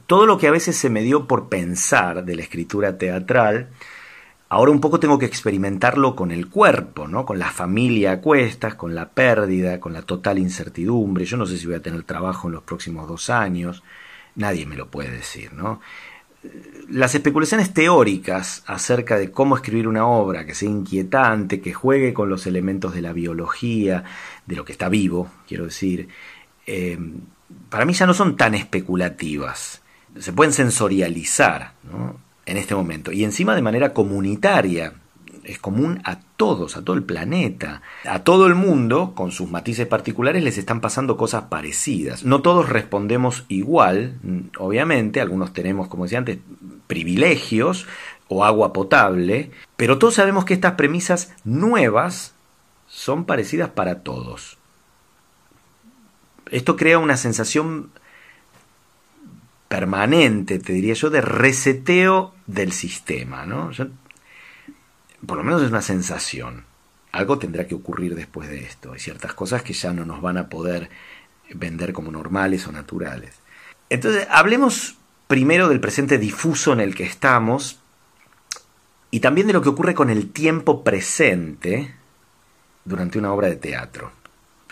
Todo 0.07 0.25
lo 0.25 0.37
que 0.37 0.47
a 0.47 0.51
veces 0.51 0.75
se 0.75 0.89
me 0.89 1.03
dio 1.03 1.25
por 1.25 1.47
pensar 1.47 2.25
de 2.25 2.35
la 2.35 2.41
escritura 2.41 2.97
teatral, 2.97 3.69
Ahora 4.49 4.71
un 4.71 4.79
poco 4.79 4.99
tengo 4.99 5.19
que 5.19 5.25
experimentarlo 5.25 6.15
con 6.15 6.31
el 6.31 6.47
cuerpo, 6.47 7.07
¿no? 7.07 7.25
Con 7.25 7.37
la 7.37 7.51
familia 7.51 8.13
a 8.13 8.21
cuestas, 8.21 8.75
con 8.75 8.95
la 8.95 9.09
pérdida, 9.09 9.79
con 9.79 9.91
la 9.91 10.03
total 10.03 10.39
incertidumbre. 10.39 11.25
Yo 11.25 11.35
no 11.35 11.45
sé 11.45 11.57
si 11.57 11.65
voy 11.65 11.75
a 11.75 11.81
tener 11.81 12.03
trabajo 12.03 12.47
en 12.47 12.53
los 12.53 12.63
próximos 12.63 13.09
dos 13.09 13.29
años. 13.29 13.83
Nadie 14.35 14.65
me 14.65 14.77
lo 14.77 14.87
puede 14.87 15.11
decir, 15.11 15.51
¿no? 15.51 15.81
Las 16.89 17.13
especulaciones 17.13 17.73
teóricas 17.73 18.63
acerca 18.67 19.17
de 19.17 19.31
cómo 19.31 19.57
escribir 19.57 19.85
una 19.85 20.07
obra 20.07 20.45
que 20.45 20.55
sea 20.55 20.69
inquietante, 20.69 21.59
que 21.59 21.73
juegue 21.73 22.13
con 22.13 22.29
los 22.29 22.47
elementos 22.47 22.93
de 22.93 23.01
la 23.01 23.11
biología, 23.11 24.05
de 24.45 24.55
lo 24.55 24.63
que 24.63 24.71
está 24.71 24.87
vivo, 24.87 25.29
quiero 25.45 25.65
decir, 25.65 26.07
eh, 26.65 26.97
para 27.69 27.83
mí 27.83 27.91
ya 27.91 28.05
no 28.05 28.13
son 28.13 28.37
tan 28.37 28.55
especulativas. 28.55 29.81
Se 30.17 30.31
pueden 30.31 30.53
sensorializar, 30.53 31.73
¿no? 31.83 32.26
En 32.47 32.57
este 32.57 32.73
momento. 32.73 33.11
Y 33.11 33.23
encima 33.23 33.55
de 33.55 33.61
manera 33.61 33.93
comunitaria. 33.93 34.93
Es 35.43 35.59
común 35.59 36.01
a 36.03 36.19
todos, 36.35 36.75
a 36.75 36.83
todo 36.83 36.97
el 36.97 37.03
planeta. 37.03 37.81
A 38.03 38.23
todo 38.23 38.47
el 38.47 38.55
mundo, 38.55 39.13
con 39.15 39.31
sus 39.31 39.49
matices 39.49 39.87
particulares, 39.87 40.43
les 40.43 40.57
están 40.57 40.81
pasando 40.81 41.15
cosas 41.15 41.43
parecidas. 41.43 42.25
No 42.25 42.41
todos 42.41 42.67
respondemos 42.67 43.45
igual, 43.47 44.19
obviamente. 44.57 45.21
Algunos 45.21 45.53
tenemos, 45.53 45.87
como 45.87 46.03
decía 46.03 46.17
antes, 46.17 46.39
privilegios 46.87 47.85
o 48.27 48.43
agua 48.43 48.73
potable. 48.73 49.51
Pero 49.77 49.97
todos 49.99 50.15
sabemos 50.15 50.43
que 50.43 50.53
estas 50.53 50.73
premisas 50.73 51.33
nuevas 51.45 52.33
son 52.87 53.23
parecidas 53.23 53.69
para 53.69 53.99
todos. 53.99 54.57
Esto 56.51 56.75
crea 56.75 56.99
una 56.99 57.15
sensación 57.15 57.91
permanente, 59.67 60.59
te 60.59 60.73
diría 60.73 60.93
yo, 60.93 61.09
de 61.09 61.21
reseteo 61.21 62.33
del 62.45 62.71
sistema. 62.71 63.45
¿no? 63.45 63.71
por 65.25 65.37
lo 65.37 65.43
menos 65.43 65.61
es 65.61 65.69
una 65.69 65.81
sensación. 65.81 66.65
Algo 67.11 67.39
tendrá 67.39 67.67
que 67.67 67.75
ocurrir 67.75 68.15
después 68.15 68.49
de 68.49 68.59
esto. 68.59 68.93
Hay 68.93 68.99
ciertas 68.99 69.33
cosas 69.33 69.63
que 69.63 69.73
ya 69.73 69.91
no 69.93 70.05
nos 70.05 70.21
van 70.21 70.37
a 70.37 70.49
poder 70.49 70.89
vender 71.53 71.93
como 71.93 72.11
normales 72.11 72.67
o 72.67 72.71
naturales. 72.71 73.35
Entonces, 73.89 74.27
hablemos 74.29 74.97
primero 75.27 75.69
del 75.69 75.79
presente 75.79 76.17
difuso 76.17 76.73
en 76.73 76.79
el 76.79 76.95
que 76.95 77.03
estamos 77.03 77.79
y 79.11 79.19
también 79.19 79.47
de 79.47 79.53
lo 79.53 79.61
que 79.61 79.69
ocurre 79.69 79.93
con 79.93 80.09
el 80.09 80.31
tiempo 80.31 80.83
presente 80.83 81.93
durante 82.85 83.19
una 83.19 83.33
obra 83.33 83.47
de 83.47 83.55
teatro, 83.55 84.11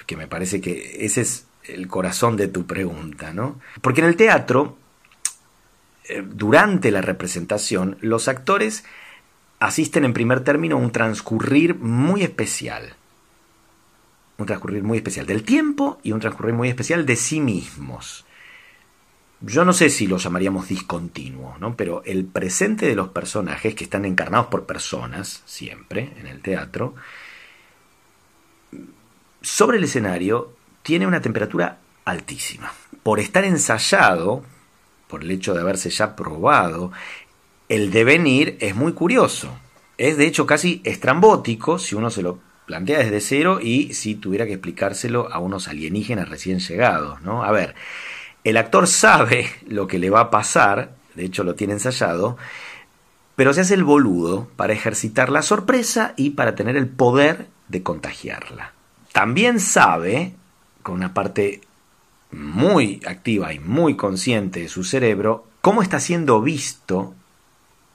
que 0.06 0.18
me 0.18 0.28
parece 0.28 0.62
que 0.62 1.06
ese 1.06 1.22
es 1.22 1.48
el 1.64 1.88
corazón 1.88 2.38
de 2.38 2.48
tu 2.48 2.66
pregunta, 2.66 3.34
¿no? 3.34 3.60
Porque 3.82 4.02
en 4.02 4.08
el 4.08 4.16
teatro, 4.16 4.78
durante 6.26 6.92
la 6.92 7.02
representación, 7.02 7.98
los 8.02 8.28
actores 8.28 8.84
asisten 9.60 10.06
en 10.06 10.14
primer 10.14 10.42
término 10.44 10.76
a 10.76 10.80
un 10.80 10.92
transcurrir 10.92 11.76
muy 11.76 12.24
especial. 12.24 12.94
Un 14.38 14.46
transcurrir 14.46 14.84
muy 14.84 14.98
especial 14.98 15.26
del 15.26 15.44
tiempo 15.44 16.00
y 16.04 16.12
un 16.12 16.20
transcurrir 16.20 16.54
muy 16.54 16.70
especial 16.70 17.06
de 17.06 17.16
sí 17.16 17.40
mismos. 17.40 18.26
Yo 19.42 19.66
no 19.66 19.74
sé 19.74 19.90
si 19.90 20.08
lo 20.08 20.18
llamaríamos 20.18 20.68
discontinuo, 20.68 21.56
¿no? 21.60 21.76
pero 21.76 22.04
el 22.06 22.26
presente 22.26 22.88
de 22.88 22.96
los 22.96 23.10
personajes, 23.10 23.76
que 23.76 23.84
están 23.84 24.06
encarnados 24.06 24.48
por 24.48 24.66
personas, 24.66 25.44
siempre, 25.46 26.14
en 26.18 26.28
el 26.28 26.42
teatro, 26.42 26.96
sobre 29.42 29.78
el 29.78 29.84
escenario 29.84 30.54
tiene 30.84 31.06
una 31.06 31.22
temperatura 31.22 31.80
altísima. 32.06 32.72
Por 33.04 33.20
estar 33.20 33.44
ensayado, 33.44 34.44
por 35.08 35.24
el 35.24 35.32
hecho 35.32 35.54
de 35.54 35.62
haberse 35.62 35.90
ya 35.90 36.16
probado, 36.16 36.92
el 37.70 37.92
devenir 37.92 38.58
es 38.60 38.76
muy 38.76 38.94
curioso. 38.94 39.50
Es 39.98 40.18
de 40.18 40.28
hecho 40.28 40.46
casi 40.46 40.82
estrambótico 40.84 41.80
si 41.80 41.96
uno 41.96 42.10
se 42.10 42.22
lo 42.22 42.40
plantea 42.66 43.00
desde 43.00 43.22
cero 43.22 43.60
y 43.62 43.94
si 43.94 44.16
tuviera 44.16 44.46
que 44.46 44.54
explicárselo 44.54 45.32
a 45.32 45.40
unos 45.40 45.68
alienígenas 45.68 46.30
recién 46.30 46.60
llegados, 46.60 47.22
¿no? 47.22 47.44
A 47.44 47.52
ver, 47.52 47.76
el 48.44 48.58
actor 48.58 48.88
sabe 48.88 49.50
lo 49.68 49.88
que 49.88 50.00
le 50.00 50.10
va 50.10 50.22
a 50.22 50.30
pasar, 50.30 50.96
de 51.14 51.26
hecho 51.26 51.44
lo 51.44 51.56
tiene 51.56 51.74
ensayado, 51.74 52.38
pero 53.36 53.54
se 53.54 53.62
hace 53.62 53.74
el 53.74 53.84
boludo 53.84 54.48
para 54.56 54.74
ejercitar 54.74 55.30
la 55.30 55.42
sorpresa 55.42 56.14
y 56.18 56.32
para 56.32 56.56
tener 56.56 56.76
el 56.78 56.88
poder 56.88 57.48
de 57.68 57.84
contagiarla. 57.84 58.74
También 59.12 59.60
sabe, 59.60 60.34
con 60.84 60.96
una 60.96 61.14
parte 61.14 61.62
muy 62.32 63.02
activa 63.06 63.54
y 63.54 63.60
muy 63.60 63.96
consciente 63.96 64.62
de 64.62 64.70
su 64.70 64.84
cerebro, 64.84 65.48
cómo 65.62 65.82
está 65.82 66.00
siendo 66.00 66.42
visto 66.42 67.16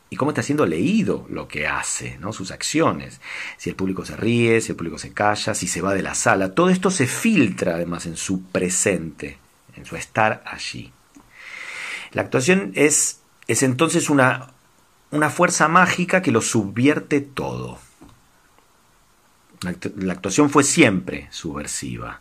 y 0.08 0.16
cómo 0.16 0.30
está 0.30 0.42
siendo 0.42 0.66
leído 0.66 1.26
lo 1.28 1.46
que 1.46 1.66
hace, 1.66 2.18
¿no? 2.18 2.32
sus 2.32 2.50
acciones. 2.50 3.20
Si 3.56 3.70
el 3.70 3.76
público 3.76 4.04
se 4.04 4.16
ríe, 4.16 4.60
si 4.60 4.72
el 4.72 4.76
público 4.76 4.98
se 4.98 5.12
calla, 5.12 5.54
si 5.54 5.68
se 5.68 5.82
va 5.82 5.94
de 5.94 6.02
la 6.02 6.14
sala. 6.14 6.54
Todo 6.54 6.70
esto 6.70 6.90
se 6.90 7.06
filtra 7.06 7.74
además 7.74 8.06
en 8.06 8.16
su 8.16 8.42
presente 8.42 9.38
en 9.76 9.86
su 9.86 9.96
estar 9.96 10.42
allí. 10.46 10.92
La 12.12 12.22
actuación 12.22 12.72
es, 12.74 13.20
es 13.46 13.62
entonces 13.62 14.10
una, 14.10 14.52
una 15.10 15.30
fuerza 15.30 15.68
mágica 15.68 16.22
que 16.22 16.32
lo 16.32 16.42
subvierte 16.42 17.20
todo. 17.20 17.78
La, 19.62 20.12
actuación 20.12 20.50
fue 20.50 20.64
siempre 20.64 21.28
subversiva. 21.30 22.20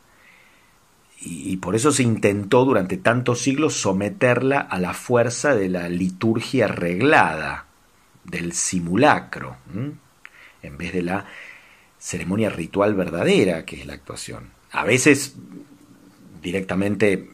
Y, 1.22 1.58
por 1.58 1.76
eso 1.76 1.92
se 1.92 2.04
intentó 2.04 2.64
durante 2.64 2.96
tantos 2.96 3.42
siglos 3.42 3.74
someterla 3.74 4.60
a 4.60 4.80
la 4.80 4.94
fuerza 4.94 5.54
de 5.54 5.68
la 5.68 5.90
liturgia 5.90 6.68
reglada, 6.68 7.66
del 8.24 8.54
simulacro, 8.54 9.58
en 10.62 10.78
vez 10.78 10.94
de 10.94 11.02
la 11.02 11.26
ceremonia 11.98 12.50
ritual 12.50 12.96
verdadera 12.96 13.66
que 13.66 13.82
es 13.82 13.86
la 13.86 13.94
actuación. 13.94 14.52
A 14.72 14.86
veces 14.86 15.36
directamente 16.42 17.30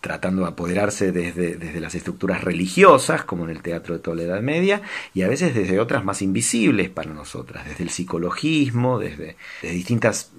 tratando 0.00 0.42
de 0.42 0.48
apoderarse 0.48 1.10
desde, 1.10 1.56
desde, 1.56 1.80
las 1.80 1.96
estructuras 1.96 2.44
religiosas, 2.44 3.24
como 3.24 3.44
en 3.44 3.50
el 3.50 3.60
teatro 3.60 3.94
de 3.94 4.00
toda 4.00 4.16
la 4.16 4.22
Edad 4.22 4.40
Media, 4.40 4.82
y 5.14 5.22
a 5.22 5.28
veces 5.28 5.52
desde 5.52 5.80
otras 5.80 6.04
más 6.04 6.22
invisibles 6.22 6.90
para 6.90 7.12
nosotras, 7.12 7.66
desde 7.66 7.82
el 7.82 7.90
psicologismo, 7.90 9.00
desde, 9.00 9.36
distintas 9.62 10.30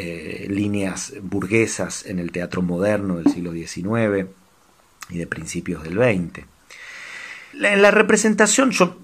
eh, 0.00 0.46
líneas 0.48 1.14
burguesas 1.20 2.06
en 2.06 2.20
el 2.20 2.30
teatro 2.30 2.62
moderno 2.62 3.16
del 3.16 3.26
siglo 3.32 3.50
XIX 3.50 4.28
y 5.10 5.18
de 5.18 5.26
principios 5.26 5.82
del 5.82 5.94
XX. 5.94 6.44
En 7.54 7.82
la 7.82 7.90
representación, 7.90 8.70
yo 8.70 8.96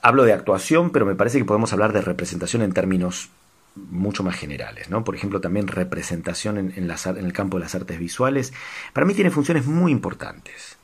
hablo 0.00 0.24
de 0.24 0.32
actuación, 0.32 0.90
pero 0.90 1.04
me 1.04 1.14
parece 1.14 1.36
que 1.36 1.44
podemos 1.44 1.74
hablar 1.74 1.92
de 1.92 2.00
representación 2.00 2.62
en 2.62 2.72
términos 2.72 3.28
mucho 3.74 4.22
más 4.22 4.36
generales, 4.36 4.88
¿no? 4.88 5.04
Por 5.04 5.14
ejemplo, 5.16 5.42
también 5.42 5.66
representación 5.66 6.56
en, 6.56 6.72
en, 6.76 6.90
el 6.90 7.32
campo 7.34 7.58
de 7.58 7.64
las 7.64 7.74
artes 7.74 7.98
visuales, 7.98 8.54
para 8.94 9.06
mí 9.06 9.12
tiene 9.12 9.30
funciones 9.30 9.66
muy 9.66 9.92
importantes. 9.92 10.78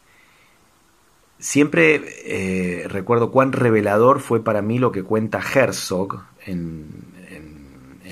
Siempre 1.38 2.02
eh, 2.26 2.86
recuerdo 2.86 3.30
cuán 3.30 3.52
revelador 3.52 4.20
fue 4.20 4.44
para 4.44 4.60
mí 4.60 4.78
lo 4.78 4.92
que 4.92 5.04
cuenta 5.04 5.40
Herzog 5.40 6.22
en, 6.44 7.16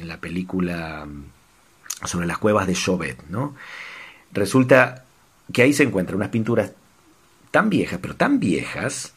en, 0.06 0.08
la 0.08 0.18
película 0.18 1.06
sobre 2.04 2.26
las 2.26 2.38
cuevas 2.38 2.66
de 2.66 2.74
Chauvet, 2.74 3.22
¿no? 3.28 3.54
Resulta 4.32 5.04
que 5.52 5.62
ahí 5.62 5.72
se 5.72 5.84
encuentran 5.84 6.16
unas 6.16 6.28
pinturas 6.28 6.72
tan 7.50 7.70
viejas, 7.70 7.98
pero 8.02 8.16
tan 8.16 8.38
viejas, 8.40 9.14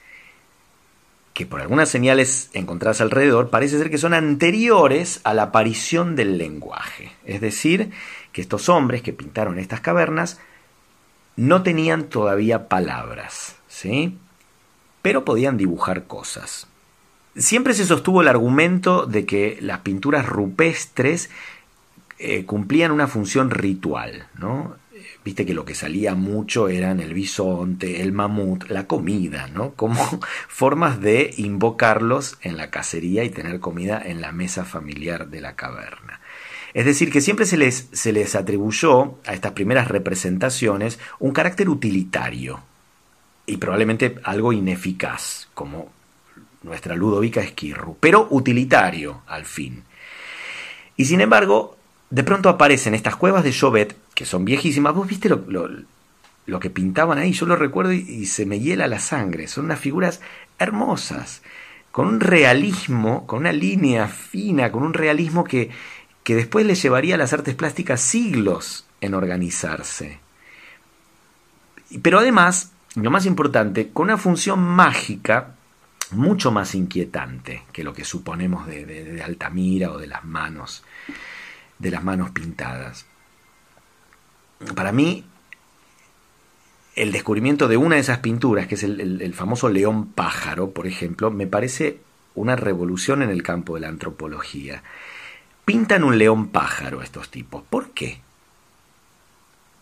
que 1.33 1.45
por 1.45 1.61
algunas 1.61 1.89
señales 1.89 2.49
encontradas 2.53 3.01
alrededor 3.01 3.49
parece 3.49 3.77
ser 3.77 3.89
que 3.89 3.97
son 3.97 4.13
anteriores 4.13 5.21
a 5.23 5.33
la 5.33 5.43
aparición 5.43 6.15
del 6.15 6.37
lenguaje. 6.37 7.11
Es 7.25 7.41
decir, 7.41 7.91
que 8.31 8.41
estos 8.41 8.69
hombres 8.69 9.01
que 9.01 9.13
pintaron 9.13 9.59
estas 9.59 9.81
cavernas 9.81 10.39
no 11.35 11.63
tenían 11.63 12.05
todavía 12.05 12.67
palabras, 12.67 13.55
¿sí? 13.67 14.17
Pero 15.01 15.23
podían 15.23 15.57
dibujar 15.57 16.07
cosas. 16.07 16.67
Siempre 17.39 17.73
se 17.73 17.85
sostuvo 17.85 18.21
el 18.21 18.27
argumento 18.27 19.05
de 19.07 19.25
que 19.25 19.57
las 19.61 19.79
pinturas 19.79 20.27
rupestres 20.27 21.29
eh, 22.19 22.45
cumplían 22.45 22.91
una 22.91 23.07
función 23.07 23.49
ritual, 23.49 24.27
¿no? 24.37 24.75
viste 25.23 25.45
que 25.45 25.53
lo 25.53 25.65
que 25.65 25.75
salía 25.75 26.15
mucho 26.15 26.69
eran 26.69 26.99
el 26.99 27.13
bisonte, 27.13 28.01
el 28.01 28.11
mamut, 28.11 28.69
la 28.69 28.87
comida, 28.87 29.47
¿no? 29.47 29.73
Como 29.75 30.03
formas 30.47 31.01
de 31.01 31.33
invocarlos 31.37 32.37
en 32.41 32.57
la 32.57 32.69
cacería 32.69 33.23
y 33.23 33.29
tener 33.29 33.59
comida 33.59 34.01
en 34.03 34.21
la 34.21 34.31
mesa 34.31 34.65
familiar 34.65 35.27
de 35.27 35.41
la 35.41 35.55
caverna. 35.55 36.21
Es 36.73 36.85
decir, 36.85 37.11
que 37.11 37.21
siempre 37.21 37.45
se 37.45 37.57
les, 37.57 37.89
se 37.91 38.13
les 38.13 38.35
atribuyó 38.35 39.17
a 39.25 39.33
estas 39.33 39.53
primeras 39.53 39.87
representaciones 39.87 40.99
un 41.19 41.31
carácter 41.31 41.67
utilitario 41.69 42.61
y 43.45 43.57
probablemente 43.57 44.15
algo 44.23 44.53
ineficaz, 44.53 45.49
como 45.55 45.91
nuestra 46.63 46.95
Ludovica 46.95 47.41
Esquirru, 47.41 47.97
pero 47.99 48.27
utilitario 48.29 49.21
al 49.27 49.45
fin. 49.45 49.83
Y 50.97 51.05
sin 51.05 51.21
embargo, 51.21 51.77
de 52.09 52.23
pronto 52.23 52.49
aparecen 52.49 52.95
estas 52.95 53.15
cuevas 53.15 53.43
de 53.43 53.53
Chauvet, 53.53 53.95
que 54.13 54.25
son 54.25 54.45
viejísimas. 54.45 54.93
Vos 54.93 55.07
viste 55.07 55.29
lo, 55.29 56.59
que 56.59 56.69
pintaban 56.69 57.17
ahí, 57.17 57.31
yo 57.31 57.45
lo 57.45 57.55
recuerdo 57.55 57.93
y, 57.93 58.25
se 58.25 58.45
me 58.45 58.59
hiela 58.59 58.87
la 58.87 58.99
sangre. 58.99 59.47
Son 59.47 59.65
unas 59.65 59.79
figuras 59.79 60.19
hermosas, 60.57 61.41
con 61.91 62.07
un 62.07 62.19
realismo, 62.19 63.25
con 63.27 63.39
una 63.39 63.53
línea 63.53 64.07
fina, 64.07 64.71
con 64.71 64.83
un 64.83 64.93
realismo 64.93 65.43
que, 65.43 65.69
que 66.23 66.35
después 66.35 66.65
le 66.65 66.75
llevaría 66.75 67.15
a 67.15 67.17
las 67.17 67.33
artes 67.33 67.55
plásticas 67.55 68.01
siglos 68.01 68.85
en 68.99 69.13
organizarse. 69.13 70.19
Pero 72.01 72.19
además, 72.19 72.71
lo 72.95 73.09
más 73.09 73.25
importante, 73.25 73.89
con 73.89 74.05
una 74.05 74.17
función 74.17 74.59
mágica 74.59 75.55
mucho 76.11 76.51
más 76.51 76.75
inquietante 76.75 77.63
que 77.71 77.83
lo 77.83 77.93
que 77.93 78.03
suponemos 78.03 78.65
de, 78.67 79.21
Altamira 79.23 79.91
o 79.91 79.97
de 79.97 80.07
las 80.07 80.23
manos 80.23 80.83
de 81.77 81.91
las 81.91 82.03
manos 82.03 82.31
pintadas. 82.31 83.05
Para 84.75 84.91
mí, 84.91 85.23
el 86.95 87.11
descubrimiento 87.13 87.69
de 87.69 87.77
una 87.77 87.95
de 87.95 88.01
esas 88.01 88.19
pinturas, 88.19 88.67
que 88.67 88.75
es 88.75 88.83
el, 88.83 89.33
famoso 89.33 89.69
león 89.69 90.07
pájaro, 90.07 90.71
por 90.71 90.85
ejemplo, 90.85 91.31
me 91.31 91.47
parece 91.47 92.01
una 92.35 92.57
revolución 92.57 93.21
en 93.21 93.29
el 93.29 93.41
campo 93.41 93.75
de 93.75 93.81
la 93.81 93.87
antropología. 93.87 94.83
Pintan 95.63 96.03
un 96.03 96.17
león 96.17 96.49
pájaro 96.49 97.01
estos 97.01 97.29
tipos. 97.29 97.63
¿Por 97.69 97.91
qué? 97.91 98.19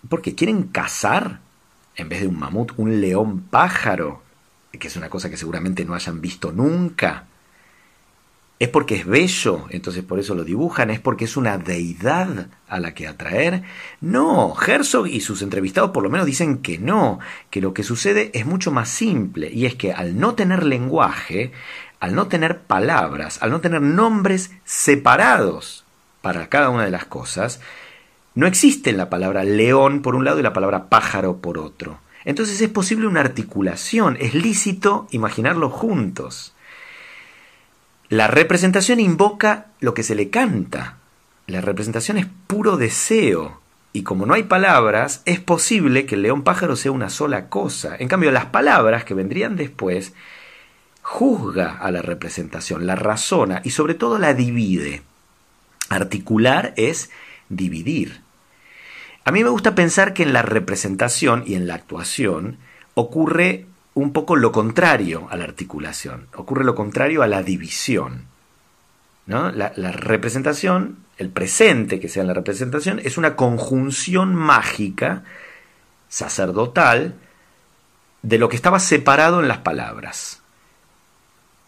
Porque 0.07 0.35
quieren 0.35 0.63
cazar, 0.63 1.39
en 1.95 2.09
vez 2.09 2.21
de 2.21 2.27
un 2.27 2.37
mamut, 2.37 2.73
un 2.77 3.01
león 3.01 3.41
pájaro, 3.49 4.21
que 4.77 4.87
es 4.87 4.95
una 4.95 5.09
cosa 5.09 5.29
que 5.29 5.37
seguramente 5.37 5.85
no 5.85 5.93
hayan 5.93 6.21
visto 6.21 6.51
nunca. 6.51 7.27
¿Es 8.59 8.69
porque 8.69 8.95
es 8.95 9.05
bello? 9.05 9.67
Entonces 9.69 10.03
por 10.03 10.17
eso 10.19 10.33
lo 10.33 10.43
dibujan. 10.43 10.89
¿Es 10.89 10.99
porque 10.99 11.25
es 11.25 11.37
una 11.37 11.59
deidad 11.59 12.47
a 12.67 12.79
la 12.79 12.93
que 12.95 13.07
atraer? 13.07 13.61
No, 14.01 14.55
Herzog 14.59 15.07
y 15.07 15.21
sus 15.21 15.43
entrevistados 15.43 15.91
por 15.91 16.01
lo 16.01 16.09
menos 16.09 16.25
dicen 16.25 16.57
que 16.59 16.79
no, 16.79 17.19
que 17.51 17.61
lo 17.61 17.73
que 17.73 17.83
sucede 17.83 18.31
es 18.33 18.47
mucho 18.47 18.71
más 18.71 18.89
simple 18.89 19.51
y 19.51 19.67
es 19.67 19.75
que 19.75 19.93
al 19.93 20.19
no 20.19 20.33
tener 20.33 20.63
lenguaje, 20.63 21.51
al 21.99 22.15
no 22.15 22.27
tener 22.27 22.61
palabras, 22.61 23.37
al 23.41 23.51
no 23.51 23.61
tener 23.61 23.81
nombres 23.81 24.51
separados 24.65 25.85
para 26.21 26.49
cada 26.49 26.69
una 26.69 26.85
de 26.85 26.91
las 26.91 27.05
cosas, 27.05 27.61
no 28.33 28.47
existe 28.47 28.91
la 28.91 29.09
palabra 29.09 29.43
león 29.43 30.01
por 30.01 30.15
un 30.15 30.25
lado 30.25 30.39
y 30.39 30.43
la 30.43 30.53
palabra 30.53 30.89
pájaro 30.89 31.37
por 31.37 31.59
otro. 31.59 31.99
Entonces 32.27 32.59
es 32.59 32.67
posible 32.67 33.07
una 33.07 33.21
articulación, 33.21 34.17
es 34.19 34.33
lícito 34.33 35.07
imaginarlo 35.11 35.69
juntos. 35.69 36.53
La 38.09 38.27
representación 38.27 38.99
invoca 38.99 39.67
lo 39.79 39.93
que 39.93 40.03
se 40.03 40.13
le 40.13 40.29
canta. 40.29 40.97
La 41.45 41.61
representación 41.61 42.17
es 42.17 42.27
puro 42.47 42.75
deseo. 42.75 43.61
Y 43.93 44.03
como 44.03 44.25
no 44.25 44.33
hay 44.33 44.43
palabras, 44.43 45.21
es 45.23 45.39
posible 45.39 46.05
que 46.05 46.15
el 46.15 46.23
león 46.23 46.43
pájaro 46.43 46.75
sea 46.75 46.91
una 46.91 47.09
sola 47.09 47.47
cosa. 47.47 47.95
En 47.97 48.09
cambio, 48.09 48.29
las 48.33 48.47
palabras 48.47 49.05
que 49.05 49.13
vendrían 49.13 49.55
después 49.55 50.13
juzga 51.01 51.77
a 51.77 51.91
la 51.91 52.01
representación, 52.01 52.85
la 52.85 52.95
razona 52.95 53.61
y 53.63 53.69
sobre 53.69 53.93
todo 53.93 54.19
la 54.19 54.33
divide. 54.33 55.01
Articular 55.87 56.73
es 56.75 57.09
dividir. 57.47 58.26
A 59.27 59.31
mí 59.33 59.43
me 59.43 59.49
gusta 59.49 59.75
pensar 59.75 60.13
que 60.13 60.23
en 60.23 60.31
la 60.31 60.41
representación 60.41 61.43
y 61.45 61.55
en 61.55 61.67
la 61.67 61.75
actuación 61.75 62.59
ocurre 62.93 63.65
un 63.93 64.13
poco 64.13 64.37
lo 64.37 64.53
contrario 64.53 65.27
a 65.29 65.35
la 65.35 65.43
articulación, 65.43 66.27
ocurre 66.33 66.63
lo 66.63 66.75
contrario 66.75 67.23
a 67.23 67.27
la 67.27 67.43
división. 67.43 68.23
¿no? 69.25 69.51
La, 69.51 69.73
la, 69.75 69.91
representación, 69.91 70.99
el 71.17 71.27
presente 71.27 71.99
que 71.99 72.07
sea 72.07 72.21
en 72.21 72.27
la 72.27 72.35
representación, 72.35 73.01
es 73.03 73.17
una 73.17 73.35
conjunción 73.35 74.33
mágica, 74.33 75.23
sacerdotal, 76.07 77.15
de 78.21 78.37
lo 78.37 78.47
que 78.47 78.55
estaba 78.55 78.79
separado 78.79 79.41
en 79.41 79.49
las 79.49 79.57
palabras. 79.57 80.41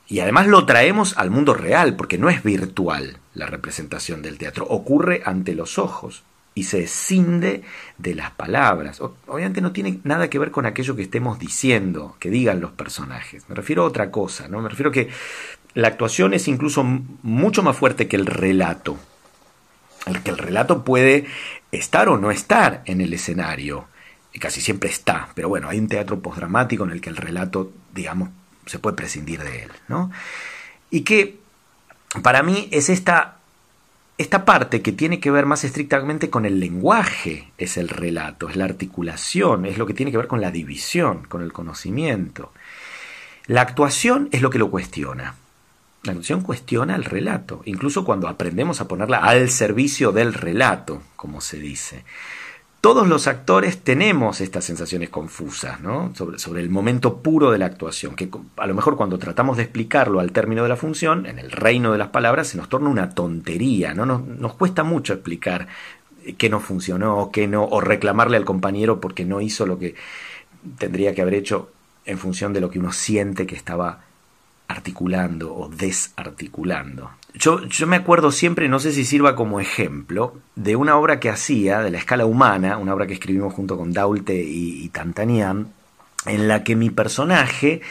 Y 0.08 0.22
además 0.22 0.48
lo 0.48 0.66
traemos 0.66 1.18
al 1.18 1.30
mundo 1.30 1.54
real, 1.54 1.98
porque 1.98 2.18
no 2.18 2.30
es 2.30 2.42
virtual 2.42 3.18
la 3.34 3.48
representación 3.48 4.22
del 4.22 4.38
teatro, 4.38 4.66
ocurre 4.66 5.24
ante 5.26 5.56
los 5.56 5.78
ojos 5.78 6.24
y 6.56 6.64
se 6.64 6.84
escinde 6.84 7.64
de 7.98 8.16
las 8.16 8.32
palabras. 8.32 9.02
Obviamente 9.28 9.62
no 9.62 9.72
tiene 9.72 10.00
nada 10.04 10.30
que 10.30 10.40
ver 10.40 10.52
con 10.52 10.66
aquello 10.66 10.96
que 10.96 11.04
estemos 11.04 11.40
diciendo, 11.40 12.16
que 12.20 12.30
digan 12.30 12.60
los 12.60 12.72
personajes. 12.72 13.48
Me 13.50 13.56
refiero 13.56 13.84
a 13.84 13.88
otra 13.88 14.12
cosa, 14.12 14.48
¿no? 14.48 14.62
Me 14.62 14.70
refiero 14.70 14.90
a 14.90 14.94
que 14.94 15.10
la 15.74 15.88
actuación 15.88 16.34
es 16.34 16.48
incluso 16.48 16.84
mucho 16.84 17.64
más 17.64 17.78
fuerte 17.78 18.08
que 18.08 18.16
el 18.16 18.26
relato. 18.26 18.98
El 20.06 20.22
que 20.24 20.32
el 20.32 20.38
relato 20.38 20.84
puede 20.84 21.28
estar 21.72 22.10
o 22.10 22.18
no 22.18 22.32
estar 22.32 22.82
en 22.86 23.02
el 23.02 23.14
escenario. 23.14 23.86
Y 24.34 24.40
casi 24.40 24.62
siempre 24.62 24.90
está. 24.90 25.30
Pero 25.36 25.50
bueno, 25.50 25.70
hay 25.70 25.80
un 25.80 25.88
teatro 25.88 26.20
postdramático 26.20 26.84
en 26.84 26.92
el 26.92 27.02
que 27.02 27.10
el 27.10 27.18
relato, 27.18 27.72
digamos, 27.94 28.30
se 28.66 28.80
puede 28.80 28.96
prescindir 28.96 29.42
de 29.42 29.64
él, 29.64 29.72
¿no? 29.88 30.12
Y 30.90 31.02
que 31.02 31.40
para 32.22 32.44
mí 32.44 32.68
es 32.72 32.90
esta 32.90 33.39
esta 34.20 34.44
parte 34.44 34.82
que 34.82 34.92
tiene 34.92 35.22
que 35.22 35.32
ver 35.32 35.46
más 35.46 35.64
estrictamente 35.64 36.30
con 36.30 36.46
el 36.46 36.60
lenguaje 36.60 37.54
es 37.58 37.78
el 37.78 37.88
relato, 37.88 38.50
es 38.50 38.58
la 38.58 38.66
articulación, 38.66 39.66
es 39.66 39.78
lo 39.78 39.86
que 39.86 39.94
tiene 39.94 40.12
que 40.12 40.18
ver 40.18 40.28
con 40.28 40.42
la 40.42 40.52
división, 40.52 41.24
con 41.24 41.42
el 41.42 41.54
conocimiento. 41.54 42.52
La 43.46 43.62
actuación 43.62 44.28
es 44.34 44.42
lo 44.42 44.50
que 44.50 44.60
lo 44.60 44.70
cuestiona. 44.70 45.36
La 46.04 46.12
actuación 46.12 46.42
cuestiona 46.42 46.98
el 46.98 47.06
relato, 47.06 47.62
incluso 47.64 48.04
cuando 48.04 48.28
aprendemos 48.28 48.82
a 48.82 48.90
ponerla 48.90 49.20
al 49.20 49.50
servicio 49.50 50.12
del 50.12 50.34
relato, 50.34 51.02
como 51.16 51.40
se 51.40 51.58
dice 51.58 52.04
todos 52.82 53.08
los 53.08 53.28
actores 53.28 53.80
tenemos 53.80 54.40
estas 54.40 54.64
sensaciones 54.64 55.10
confusas 55.10 55.82
¿no? 55.82 56.14
sobre, 56.16 56.62
el 56.62 56.70
momento 56.70 57.18
puro 57.22 57.52
de 57.52 57.58
la 57.58 57.66
actuación, 57.66 58.16
que 58.16 58.30
a 58.58 58.68
lo 58.68 58.74
mejor 58.74 58.96
cuando 58.96 59.20
tratamos 59.20 59.58
de 59.58 59.64
explicarlo 59.64 60.20
al 60.20 60.32
término 60.32 60.64
de 60.64 60.70
la 60.70 60.78
función, 60.78 61.26
en 61.26 61.40
el 61.40 61.52
reino 61.52 61.92
de 61.92 61.98
las 61.98 62.10
palabras, 62.10 62.48
se 62.48 62.58
nos 62.58 62.70
torna 62.70 62.90
una 62.90 63.10
tontería, 63.10 63.94
¿no? 63.94 64.06
nos, 64.06 64.26
nos 64.26 64.54
cuesta 64.54 64.84
mucho 64.84 65.14
explicar 65.14 65.68
qué 66.38 66.50
no 66.50 66.60
funcionó, 66.60 67.32
qué 67.34 67.48
no, 67.48 67.66
o 67.66 67.82
reclamarle 67.82 68.38
al 68.38 68.46
compañero 68.46 69.02
porque 69.02 69.26
no 69.26 69.42
hizo 69.42 69.66
lo 69.66 69.78
que 69.78 69.96
tendría 70.78 71.14
que 71.14 71.22
haber 71.22 71.34
hecho 71.34 71.72
en 72.06 72.18
función 72.18 72.54
de 72.54 72.62
lo 72.62 72.70
que 72.70 72.80
uno 72.80 72.92
siente 72.92 73.46
que 73.46 73.56
estaba 73.56 74.04
articulando 74.70 75.54
o 75.54 75.68
desarticulando. 75.68 77.10
Yo, 77.34 77.66
yo, 77.66 77.88
me 77.88 77.98
acuerdo 77.98 78.32
siempre, 78.32 78.70
no 78.70 78.80
sé 78.80 78.94
si 78.94 79.04
sirva 79.04 79.36
como 79.36 79.60
ejemplo, 79.60 80.38
de 80.56 80.76
una 80.76 80.96
obra 80.96 81.20
que 81.20 81.30
hacía, 81.30 81.82
de 81.82 81.92
la 81.92 81.98
escala 81.98 82.26
humana, 82.26 82.78
una 82.78 82.94
obra 82.94 83.08
que 83.08 83.14
escribimos 83.14 83.54
junto 83.54 83.78
con 83.78 83.92
Daulte 83.92 84.42
y, 84.42 84.84
y 84.84 84.90
Tantanian, 84.90 85.74
en 86.26 86.48
la 86.48 86.64
que 86.64 86.76
mi 86.76 86.92
personaje, 86.92 87.82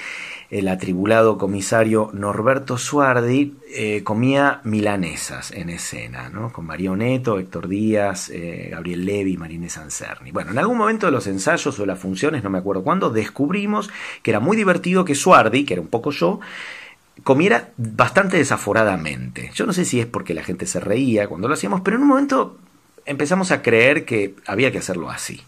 el 0.50 0.68
atribulado 0.68 1.36
comisario 1.36 2.10
Norberto 2.14 2.78
Suardi, 2.78 3.54
eh, 3.70 4.02
comía 4.02 4.60
milanesas 4.64 5.50
en 5.50 5.68
escena, 5.68 6.30
¿no? 6.30 6.52
con 6.52 6.64
Mario 6.64 6.96
Neto, 6.96 7.38
Héctor 7.38 7.68
Díaz, 7.68 8.30
eh, 8.30 8.68
Gabriel 8.70 9.04
Levi, 9.04 9.36
Marine 9.36 9.68
Sancerni. 9.68 10.30
Bueno, 10.30 10.52
en 10.52 10.58
algún 10.58 10.78
momento 10.78 11.06
de 11.06 11.12
los 11.12 11.26
ensayos 11.26 11.78
o 11.78 11.82
de 11.82 11.88
las 11.88 11.98
funciones, 11.98 12.42
no 12.42 12.50
me 12.50 12.58
acuerdo 12.58 12.82
cuándo, 12.82 13.10
descubrimos 13.10 13.90
que 14.22 14.30
era 14.30 14.40
muy 14.40 14.56
divertido 14.56 15.04
que 15.04 15.14
Suardi, 15.14 15.64
que 15.64 15.74
era 15.74 15.82
un 15.82 15.88
poco 15.88 16.12
yo, 16.12 16.40
comiera 17.24 17.70
bastante 17.76 18.38
desaforadamente. 18.38 19.50
Yo 19.54 19.66
no 19.66 19.74
sé 19.74 19.84
si 19.84 20.00
es 20.00 20.06
porque 20.06 20.32
la 20.32 20.44
gente 20.44 20.66
se 20.66 20.80
reía 20.80 21.28
cuando 21.28 21.48
lo 21.48 21.54
hacíamos, 21.54 21.82
pero 21.82 21.96
en 21.96 22.04
un 22.04 22.08
momento 22.08 22.56
empezamos 23.04 23.50
a 23.50 23.60
creer 23.60 24.06
que 24.06 24.34
había 24.46 24.72
que 24.72 24.78
hacerlo 24.78 25.10
así. 25.10 25.42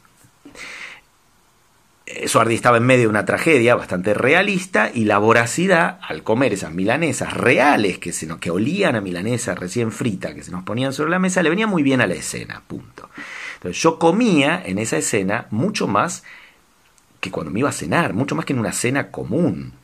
Eh, 2.12 2.28
Suardi 2.28 2.54
estaba 2.54 2.78
en 2.78 2.86
medio 2.86 3.02
de 3.02 3.08
una 3.08 3.24
tragedia 3.24 3.76
bastante 3.76 4.14
realista 4.14 4.90
y 4.92 5.04
la 5.04 5.18
voracidad 5.18 5.98
al 6.02 6.22
comer 6.22 6.52
esas 6.52 6.72
milanesas 6.72 7.34
reales 7.34 7.98
que, 7.98 8.12
se 8.12 8.26
nos, 8.26 8.38
que 8.38 8.50
olían 8.50 8.96
a 8.96 9.00
milanesa 9.00 9.54
recién 9.54 9.92
frita 9.92 10.34
que 10.34 10.42
se 10.42 10.50
nos 10.50 10.64
ponían 10.64 10.92
sobre 10.92 11.10
la 11.10 11.18
mesa 11.18 11.42
le 11.42 11.50
venía 11.50 11.66
muy 11.66 11.82
bien 11.82 12.00
a 12.00 12.06
la 12.06 12.14
escena, 12.14 12.62
punto. 12.66 13.08
Entonces 13.54 13.80
yo 13.80 13.98
comía 13.98 14.60
en 14.64 14.78
esa 14.78 14.96
escena 14.96 15.46
mucho 15.50 15.86
más 15.86 16.24
que 17.20 17.30
cuando 17.30 17.52
me 17.52 17.60
iba 17.60 17.68
a 17.68 17.72
cenar, 17.72 18.14
mucho 18.14 18.34
más 18.34 18.44
que 18.44 18.54
en 18.54 18.58
una 18.58 18.72
cena 18.72 19.10
común 19.10 19.74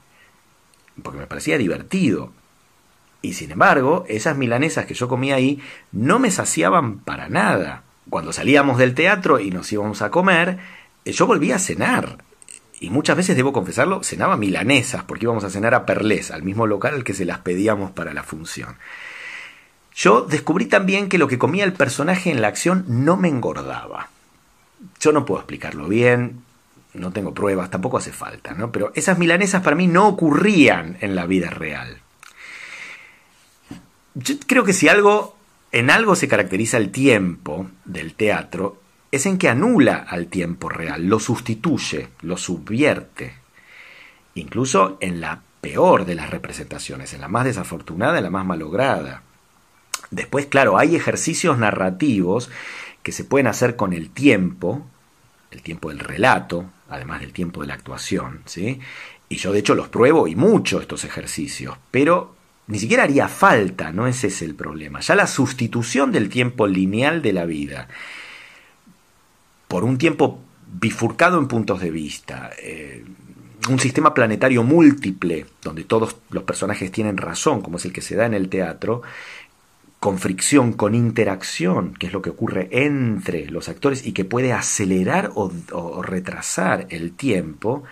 porque 1.03 1.19
me 1.19 1.27
parecía 1.27 1.59
divertido. 1.59 2.33
Y 3.23 3.35
sin 3.35 3.51
embargo, 3.51 4.05
esas 4.09 4.37
milanesas 4.37 4.87
que 4.87 4.95
yo 4.95 5.09
comía 5.09 5.37
ahí 5.37 5.61
no 5.93 6.19
me 6.19 6.31
saciaban 6.31 6.99
para 6.99 7.29
nada. 7.29 7.83
Cuando 8.09 8.33
salíamos 8.33 8.79
del 8.79 8.95
teatro 8.95 9.41
y 9.41 9.51
nos 9.51 9.73
íbamos 9.73 10.01
a 10.03 10.11
comer, 10.11 10.59
yo 11.13 11.27
volvía 11.27 11.57
a 11.57 11.61
cenar. 11.61 12.19
Y 12.79 12.91
muchas 12.91 13.17
veces, 13.17 13.37
debo 13.37 13.53
confesarlo, 13.53 14.03
cenaba 14.03 14.37
milanesas, 14.37 15.03
porque 15.05 15.25
íbamos 15.25 15.45
a 15.45 15.51
cenar 15.51 15.75
a 15.75 15.87
Perlés, 15.87 16.31
al 16.31 16.43
mismo 16.43 16.67
local 16.67 16.95
al 16.95 17.05
que 17.05 17.15
se 17.15 17.25
las 17.25 17.39
pedíamos 17.39 17.91
para 17.91 18.13
la 18.13 18.23
función. 18.23 18.77
Yo 19.95 20.21
descubrí 20.21 20.67
también 20.67 21.09
que 21.09 21.17
lo 21.17 21.27
que 21.27 21.39
comía 21.39 21.65
el 21.65 21.73
personaje 21.73 22.31
en 22.31 22.43
la 22.43 22.49
acción 22.49 22.85
no 22.87 23.17
me 23.17 23.29
engordaba. 23.29 24.11
Yo 25.01 25.13
no 25.13 25.25
puedo 25.25 25.41
explicarlo 25.41 25.89
bien, 25.89 26.43
no 26.93 27.13
tengo 27.13 27.33
pruebas, 27.33 27.71
tampoco 27.71 27.97
hace 27.97 28.13
falta, 28.13 28.53
¿no? 28.53 28.73
Pero 28.73 28.93
esas 28.95 29.19
milanesas 29.19 29.63
para 29.63 29.77
mí 29.77 29.87
no 29.87 30.07
ocurrían 30.07 30.99
en 31.01 31.15
la 31.15 31.25
vida 31.25 31.49
real. 31.49 31.99
Yo 34.15 34.35
creo 34.47 34.65
que 34.65 34.75
si 34.75 34.89
algo, 34.89 35.37
en 35.73 35.91
algo 35.91 36.15
se 36.15 36.29
caracteriza 36.29 36.77
el 36.77 36.91
tiempo 36.91 37.69
del 37.87 38.15
teatro, 38.15 38.83
es 39.17 39.27
en 39.27 39.39
que 39.39 39.49
anula 39.49 40.07
al 40.09 40.29
tiempo 40.29 40.69
real, 40.69 41.07
lo 41.07 41.19
sustituye, 41.19 42.09
lo 42.23 42.37
subvierte. 42.37 43.35
Incluso 44.35 44.99
en 45.01 45.21
la 45.21 45.43
peor 45.61 46.05
de 46.05 46.15
las 46.15 46.31
representaciones, 46.31 47.13
en 47.13 47.21
la 47.21 47.29
más 47.29 47.45
desafortunada, 47.45 48.19
en 48.19 48.25
la 48.25 48.31
más 48.31 48.47
malograda. 48.47 49.23
Después, 50.11 50.47
claro, 50.47 50.79
hay 50.79 50.95
ejercicios 50.95 51.59
narrativos 51.59 52.51
que 53.03 53.13
se 53.13 53.25
pueden 53.25 53.47
hacer 53.47 53.77
con 53.77 53.93
el 53.93 54.11
tiempo, 54.11 54.87
el 55.51 55.63
tiempo 55.63 55.89
del 55.89 55.99
relato, 55.99 56.67
además 56.89 57.21
del 57.21 57.33
tiempo 57.33 57.63
de 57.63 57.69
la 57.69 57.75
actuación, 57.75 58.43
¿sí? 58.45 58.81
Y 59.29 59.37
yo 59.37 59.53
de 59.53 59.59
hecho 59.59 59.75
los 59.75 59.89
pruebo 59.89 60.29
y 60.29 60.37
mucho 60.37 60.81
estos 60.81 61.05
ejercicios, 61.05 61.77
pero 61.91 62.37
ni 62.69 62.79
siquiera 62.79 63.05
haría 63.05 63.29
falta, 63.29 63.93
no 63.93 64.07
ese 64.07 64.29
es 64.29 64.43
el 64.43 64.55
problema. 64.55 65.01
Ya 65.01 65.15
la 65.15 65.27
sustitución 65.27 66.13
del 66.13 66.29
tiempo 66.29 66.67
lineal 66.67 67.23
de 67.23 67.33
la 67.33 67.45
vida 67.45 67.89
por 69.77 69.85
un 69.85 69.99
tiempo 69.99 70.41
bifurcado 70.73 71.39
en 71.39 71.49
puntos 71.49 71.83
de 71.83 71.91
vista, 71.91 72.51
eh, 72.63 73.05
un 73.69 73.79
sistema 73.79 74.15
planetario 74.15 74.63
múltiple, 74.63 75.45
donde 75.63 75.85
todos 75.85 76.17
los 76.31 76.45
personajes 76.45 76.91
tienen 76.91 77.19
razón, 77.19 77.61
como 77.61 77.77
es 77.77 77.85
el 77.85 77.93
que 77.93 78.01
se 78.01 78.17
da 78.17 78.25
en 78.25 78.33
el 78.33 78.49
teatro, 78.49 79.03
con 80.01 80.17
fricción, 80.17 80.73
con 80.73 80.95
interacción, 80.95 81.93
que 81.93 82.07
es 82.07 82.15
lo 82.15 82.23
que 82.23 82.31
ocurre 82.31 82.71
entre 82.73 83.51
los 83.51 83.69
actores 83.69 84.07
y 84.07 84.13
que 84.13 84.25
puede 84.25 84.55
acelerar 84.55 85.33
o, 85.35 85.53
o, 85.73 86.01
retrasar 86.01 86.87
el 86.89 87.13
tiempo, 87.13 87.85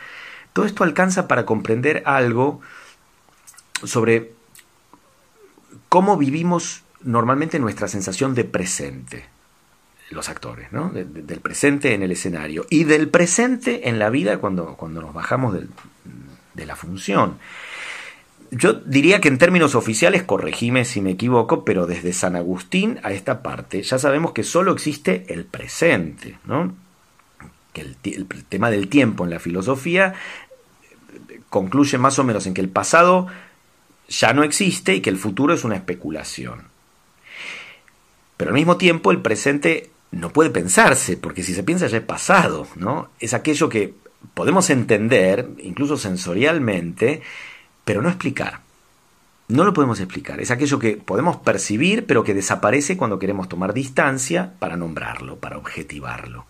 todo 0.54 0.64
esto 0.64 0.84
alcanza 0.84 1.28
para 1.28 1.44
comprender 1.44 2.02
algo 2.06 2.62
sobre 3.82 4.32
cómo 5.90 6.16
vivimos 6.16 6.82
normalmente 7.02 7.58
nuestra 7.58 7.88
sensación 7.88 8.34
de 8.34 8.44
presente, 8.44 9.33
los 10.10 10.28
actores, 10.28 10.72
¿no? 10.72 10.90
De, 10.90 11.04
de, 11.04 11.22
del 11.22 11.40
presente 11.40 11.94
en 11.94 12.02
el 12.02 12.12
escenario 12.12 12.66
y 12.70 12.84
del 12.84 13.08
presente 13.08 13.88
en 13.88 13.98
la 13.98 14.10
vida 14.10 14.38
cuando, 14.38 14.76
cuando 14.76 15.00
nos 15.00 15.14
bajamos 15.14 15.56
de 16.54 16.66
la 16.66 16.76
función. 16.76 17.38
Yo 18.50 18.74
diría 18.74 19.20
que 19.20 19.28
en 19.28 19.38
términos 19.38 19.74
oficiales, 19.74 20.22
corregime 20.22 20.84
si 20.84 21.00
me 21.00 21.12
equivoco, 21.12 21.64
pero 21.64 21.86
desde 21.86 22.12
San 22.12 22.36
Agustín 22.36 23.00
a 23.02 23.12
esta 23.12 23.42
parte 23.42 23.82
ya 23.82 23.98
sabemos 23.98 24.32
que 24.32 24.44
solo 24.44 24.72
existe 24.72 25.26
el 25.28 25.44
presente, 25.44 26.38
¿no? 26.44 26.72
que 27.74 27.80
el, 27.80 28.26
tema 28.48 28.70
del 28.70 28.88
tiempo 28.88 29.24
en 29.24 29.30
la 29.30 29.40
filosofía 29.40 30.14
concluye 31.50 31.98
más 31.98 32.18
o 32.18 32.24
menos 32.24 32.46
en 32.46 32.54
que 32.54 32.60
el 32.60 32.68
pasado 32.68 33.26
ya 34.08 34.32
no 34.32 34.44
existe 34.44 34.94
y 34.94 35.00
que 35.00 35.10
el 35.10 35.18
futuro 35.18 35.52
es 35.52 35.64
una 35.64 35.74
especulación. 35.74 36.68
Pero 38.36 38.50
al 38.50 38.54
mismo 38.54 38.76
tiempo 38.76 39.10
el 39.10 39.20
presente 39.20 39.90
no 40.14 40.30
puede 40.30 40.50
pensarse, 40.50 41.16
porque 41.16 41.42
si 41.42 41.54
se 41.54 41.62
piensa 41.62 41.86
ya 41.86 41.98
es 41.98 42.04
pasado, 42.04 42.66
¿no? 42.76 43.10
Es 43.20 43.34
aquello 43.34 43.68
que 43.68 43.94
podemos 44.34 44.70
entender, 44.70 45.50
incluso 45.58 45.96
sensorialmente, 45.96 47.22
pero 47.84 48.02
no 48.02 48.08
explicar. 48.08 48.60
No 49.48 49.64
lo 49.64 49.74
podemos 49.74 50.00
explicar. 50.00 50.40
Es 50.40 50.50
aquello 50.50 50.78
que 50.78 50.96
podemos 50.96 51.36
percibir, 51.36 52.06
pero 52.06 52.24
que 52.24 52.32
desaparece 52.32 52.96
cuando 52.96 53.18
queremos 53.18 53.48
tomar 53.48 53.74
distancia 53.74 54.54
para 54.58 54.76
nombrarlo, 54.76 55.36
para 55.36 55.58
objetivarlo. 55.58 56.46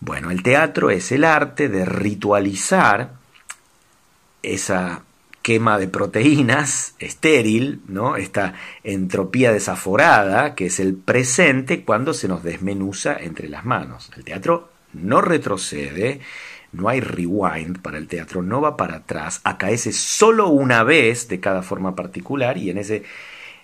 Bueno, 0.00 0.30
el 0.30 0.42
teatro 0.42 0.90
es 0.90 1.12
el 1.12 1.24
arte 1.24 1.68
de 1.68 1.84
ritualizar 1.84 3.12
esa 4.42 5.03
quema 5.44 5.78
de 5.78 5.88
proteínas 5.88 6.94
estéril, 6.98 7.82
¿no? 7.86 8.16
esta 8.16 8.54
entropía 8.82 9.52
desaforada, 9.52 10.54
que 10.54 10.66
es 10.66 10.80
el 10.80 10.94
presente 10.94 11.84
cuando 11.84 12.14
se 12.14 12.28
nos 12.28 12.42
desmenuza 12.42 13.14
entre 13.14 13.50
las 13.50 13.66
manos. 13.66 14.10
El 14.16 14.24
teatro 14.24 14.70
no 14.94 15.20
retrocede, 15.20 16.20
no 16.72 16.88
hay 16.88 17.00
rewind 17.00 17.82
para 17.82 17.98
el 17.98 18.08
teatro, 18.08 18.40
no 18.40 18.62
va 18.62 18.78
para 18.78 18.96
atrás, 18.96 19.42
acaece 19.44 19.92
solo 19.92 20.48
una 20.48 20.82
vez 20.82 21.28
de 21.28 21.40
cada 21.40 21.62
forma 21.62 21.94
particular 21.94 22.56
y 22.56 22.70
en 22.70 22.78
ese, 22.78 23.02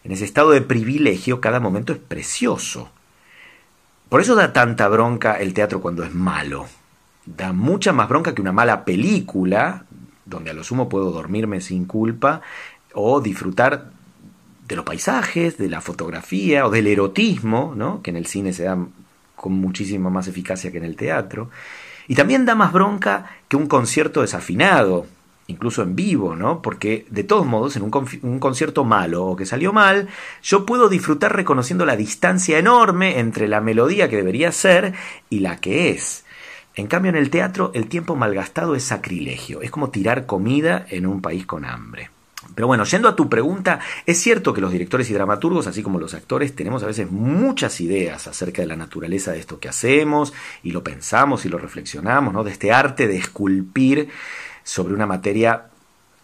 en 0.05 0.13
ese 0.13 0.27
estado 0.27 0.51
de 0.51 0.61
privilegio 0.61 1.41
cada 1.41 1.61
momento 1.61 1.95
es 1.95 1.99
precioso. 1.99 2.91
Por 4.11 4.21
eso 4.21 4.35
da 4.35 4.53
tanta 4.53 4.87
bronca 4.89 5.41
el 5.41 5.55
teatro 5.55 5.81
cuando 5.81 6.05
es 6.05 6.13
malo. 6.13 6.67
Da 7.25 7.55
mucha 7.55 7.95
más 7.95 8.07
bronca 8.07 8.35
que 8.35 8.43
una 8.43 8.53
mala 8.53 8.85
película, 8.85 9.87
donde 10.31 10.51
a 10.51 10.55
lo 10.55 10.65
sumo 10.65 10.89
puedo 10.89 11.11
dormirme 11.11 11.61
sin 11.61 11.85
culpa 11.85 12.41
o 12.95 13.21
disfrutar 13.21 13.91
de 14.67 14.77
los 14.77 14.85
paisajes, 14.85 15.59
de 15.59 15.69
la 15.69 15.81
fotografía 15.81 16.65
o 16.65 16.71
del 16.71 16.87
erotismo, 16.87 17.75
¿no? 17.77 18.01
que 18.03 18.11
en 18.11 18.17
el 18.17 18.27
cine 18.27 18.53
se 18.53 18.65
da 18.65 18.79
con 19.35 19.53
muchísima 19.53 20.11
más 20.11 20.29
eficacia 20.29 20.71
que 20.71 20.79
en 20.79 20.85
el 20.85 20.97
teatro. 20.97 21.51
Y 22.07 22.15
también 22.15 22.45
da 22.47 22.55
más 22.55 22.73
bronca 22.73 23.27
que 23.49 23.57
un 23.57 23.67
concierto 23.67 24.21
desafinado, 24.21 25.07
incluso 25.47 25.83
en 25.83 25.97
vivo, 25.97 26.37
¿no? 26.37 26.61
Porque 26.61 27.07
de 27.11 27.25
todos 27.25 27.47
modos, 27.47 27.77
en 27.77 27.83
un, 27.83 27.93
un, 28.23 28.39
concierto 28.39 28.85
malo 28.85 29.27
o 29.27 29.37
que 29.37 29.47
salió 29.47 29.73
mal, 29.73 30.09
yo 30.43 30.67
puedo 30.67 30.89
disfrutar 30.89 31.35
reconociendo 31.35 31.87
la 31.87 31.97
distancia 31.97 32.59
enorme 32.59 33.19
entre 33.19 33.49
la 33.49 33.61
melodía 33.61 34.09
que 34.09 34.17
debería 34.17 34.53
ser 34.53 34.95
y 35.29 35.41
la 35.41 35.61
que 35.61 35.91
es. 35.91 36.25
En 36.81 36.87
cambio, 36.87 37.11
en 37.11 37.17
el 37.17 37.29
teatro, 37.29 37.73
el 37.75 37.89
tiempo 37.89 38.17
malgastado 38.17 38.75
es 38.75 38.85
sacrilegio, 38.85 39.61
es 39.61 39.71
como 39.71 39.91
tirar 39.91 40.25
comida 40.25 40.87
en 40.89 41.07
un 41.07 41.21
país 41.21 41.45
con 41.45 41.67
hambre. 41.67 42.09
Pero 42.55 42.69
bueno, 42.69 42.85
yendo 42.85 43.07
a 43.07 43.15
tu 43.15 43.29
pregunta, 43.29 43.81
es 44.07 44.19
cierto 44.19 44.55
que 44.55 44.63
los 44.63 44.73
directores 44.73 45.11
y 45.11 45.13
dramaturgos, 45.13 45.67
así 45.67 45.83
como 45.83 46.01
los 46.01 46.15
actores, 46.15 46.57
tenemos 46.57 46.83
a 46.83 46.87
veces 46.87 47.11
muchas 47.11 47.83
ideas 47.83 48.27
acerca 48.27 48.63
de 48.63 48.69
la 48.69 48.77
naturaleza 48.77 49.33
de 49.33 49.41
esto 49.41 49.61
que 49.61 49.69
hacemos, 49.69 50.33
y 50.63 50.71
lo 50.71 50.83
pensamos 50.83 51.45
y 51.45 51.51
lo 51.51 51.59
reflexionamos, 51.59 52.33
¿no? 52.33 52.45
De 52.45 52.51
este 52.51 52.73
arte 52.73 53.07
de 53.07 53.19
esculpir 53.19 54.09
sobre 54.65 54.95
una 54.95 55.05
materia 55.05 55.67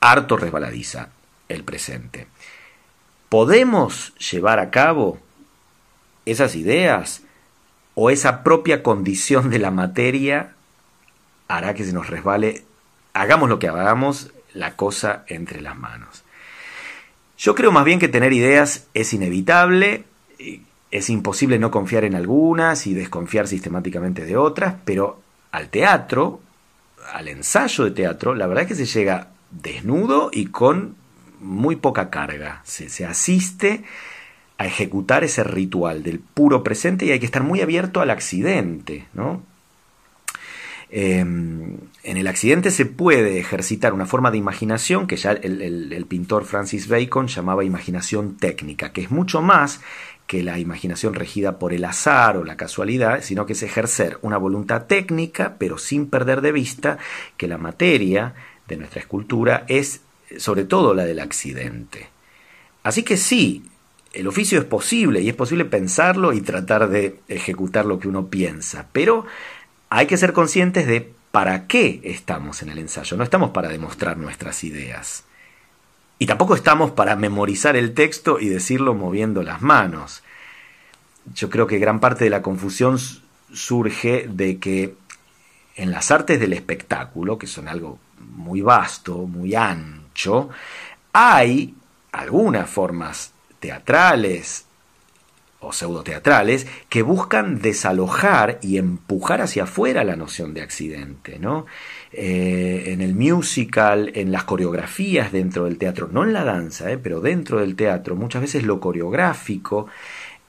harto 0.01 0.39
resbaladiza, 0.39 1.11
el 1.51 1.65
presente. 1.65 2.29
¿Podemos 3.29 4.15
llevar 4.15 4.59
a 4.59 4.71
cabo 4.71 5.19
esas 6.25 6.57
ideas 6.57 7.26
o 7.97 8.11
esa 8.11 8.45
propia 8.45 8.83
condición 8.83 9.49
de 9.51 9.59
la 9.59 9.71
materia 9.71 10.53
hará 11.49 11.75
que 11.75 11.85
se 11.85 11.95
nos 11.95 12.09
resbale, 12.09 12.63
hagamos 13.15 13.49
lo 13.49 13.59
que 13.59 13.69
hagamos, 13.69 14.33
la 14.53 14.77
cosa 14.77 15.25
entre 15.29 15.63
las 15.63 15.77
manos. 15.77 16.23
Yo 17.39 17.55
creo 17.55 17.73
más 17.73 17.87
bien 17.87 17.99
que 17.99 18.09
tener 18.09 18.35
ideas 18.35 18.87
es 18.93 19.15
inevitable, 19.15 20.05
es 20.91 21.11
imposible 21.11 21.59
no 21.59 21.71
confiar 21.71 22.05
en 22.05 22.15
algunas 22.15 22.87
y 22.87 22.93
desconfiar 22.93 23.49
sistemáticamente 23.49 24.27
de 24.27 24.37
otras, 24.37 24.75
pero 24.85 25.23
al 25.51 25.71
teatro, 25.71 26.41
al 27.15 27.29
ensayo 27.29 27.85
de 27.85 27.93
teatro, 27.93 28.35
la 28.35 28.47
verdad 28.47 28.65
es 28.65 28.69
que 28.69 28.87
se 28.87 28.99
llega 28.99 29.29
desnudo 29.51 30.29
y 30.33 30.47
con 30.47 30.97
muy 31.41 31.77
poca 31.77 32.11
carga. 32.11 32.61
Se, 32.65 32.91
se 32.91 33.07
asiste 33.07 33.85
a 34.59 34.67
ejecutar 34.67 35.25
ese 35.25 35.45
ritual 35.45 36.03
del 36.03 36.19
puro 36.19 36.63
presente 36.63 37.05
y 37.05 37.11
hay 37.11 37.19
que 37.19 37.27
estar 37.27 37.43
muy 37.43 37.61
abierto 37.61 38.01
al 38.01 38.11
accidente, 38.11 39.07
¿no? 39.13 39.43
Em, 40.89 41.79
en 42.05 42.17
el 42.17 42.29
accidente 42.29 42.71
se 42.71 42.87
puede 42.87 43.41
ejercitar 43.41 43.93
una 43.93 44.07
forma 44.07 44.31
de 44.31 44.39
imaginación 44.39 45.09
que 45.09 45.17
ya 45.17 45.33
el, 45.33 46.07
pintor 46.09 46.45
Francis 46.45 46.87
Bacon 46.87 47.27
llamaba 47.27 47.65
imaginación 47.65 48.37
técnica, 48.37 48.93
que 48.93 49.03
es 49.03 49.11
mucho 49.11 49.43
más 49.43 49.81
que 50.29 50.43
la 50.43 50.59
imaginación 50.59 51.15
regida 51.15 51.59
por 51.59 51.73
el 51.73 51.85
azar 51.85 52.37
o 52.37 52.45
la 52.45 52.57
casualidad, 52.57 53.23
sino 53.23 53.47
que 53.47 53.55
es 53.55 53.63
ejercer 53.63 54.19
una 54.23 54.39
voluntad 54.39 54.87
técnica, 54.87 55.57
pero 55.59 55.77
sin 55.79 56.09
perder 56.09 56.41
de 56.41 56.53
vista 56.53 56.99
que 57.37 57.49
la 57.49 57.59
materia 57.59 58.35
de 58.69 58.77
nuestra 58.77 59.01
escultura 59.01 59.65
es 59.69 60.01
sobre 60.39 60.65
todo 60.65 60.95
la 60.95 61.05
del 61.05 61.21
accidente. 61.21 62.09
Así 62.83 63.03
que 63.03 63.17
sí, 63.17 63.65
el 64.17 64.27
oficio 64.27 64.59
es 64.59 64.65
posible 64.65 65.21
y 65.21 65.29
es 65.29 65.35
posible 65.35 65.67
pensarlo 65.67 66.33
y 66.33 66.41
tratar 66.41 66.89
de 66.89 67.21
ejecutar 67.29 67.85
lo 67.85 67.99
que 67.99 68.09
uno 68.09 68.29
piensa, 68.29 68.89
pero 68.93 69.27
hay 69.91 70.07
que 70.07 70.17
ser 70.17 70.33
conscientes 70.33 70.87
de 70.87 71.13
para 71.33 71.67
qué 71.67 72.01
estamos 72.03 72.63
en 72.63 72.71
el 72.71 72.79
ensayo. 72.79 73.19
No 73.19 73.25
estamos 73.25 73.51
para 73.51 73.69
demostrar 73.69 74.17
nuestras 74.17 74.65
ideas. 74.65 75.25
Y 76.19 76.25
tampoco 76.25 76.55
estamos 76.55 76.93
para 76.93 77.15
memorizar 77.15 77.77
el 77.77 77.93
texto 77.93 78.41
y 78.41 78.49
decirlo 78.49 78.95
moviendo 78.95 79.43
las 79.43 79.61
manos. 79.61 80.23
Yo 81.35 81.51
creo 81.51 81.67
que 81.67 81.79
gran 81.79 82.01
parte 82.01 82.25
de 82.25 82.31
la 82.31 82.41
confusión 82.41 82.99
surge 83.53 84.27
de 84.31 84.59
que 84.59 84.95
en 85.75 85.91
las 85.91 86.11
artes 86.11 86.41
del 86.41 86.55
espectáculo, 86.55 87.37
que 87.37 87.47
son 87.47 87.69
algo 87.69 87.99
muy 88.19 88.63
vasto, 88.63 89.27
muy 89.27 89.55
ancho, 89.55 90.49
hay 91.13 91.75
algunas 92.13 92.71
formas 92.71 93.35
teatrales 93.61 94.67
o 95.61 95.73
pseudoteatrales 95.73 96.67
que 96.89 97.03
buscan 97.03 97.61
desalojar 97.61 98.59
y 98.63 98.79
empujar 98.79 99.41
hacia 99.41 99.65
afuera 99.65 100.05
la 100.05 100.17
noción 100.17 100.55
de 100.55 100.63
accidente, 100.63 101.39
¿no? 101.39 101.67
Eh, 102.13 102.85
en 102.89 103.01
el 103.01 103.15
musical, 103.15 104.13
en 104.15 104.33
las 104.33 104.45
coreografías 104.45 105.33
dentro 105.33 105.65
del 105.65 105.79
teatro, 105.79 106.09
no 106.13 106.25
en 106.25 106.33
la 106.33 106.45
danza, 106.45 106.91
eh, 106.93 106.99
pero 106.99 107.21
dentro 107.21 107.61
del 107.61 107.75
teatro, 107.75 108.17
muchas 108.17 108.43
veces 108.43 108.65
lo 108.65 108.81
coreográfico, 108.81 109.87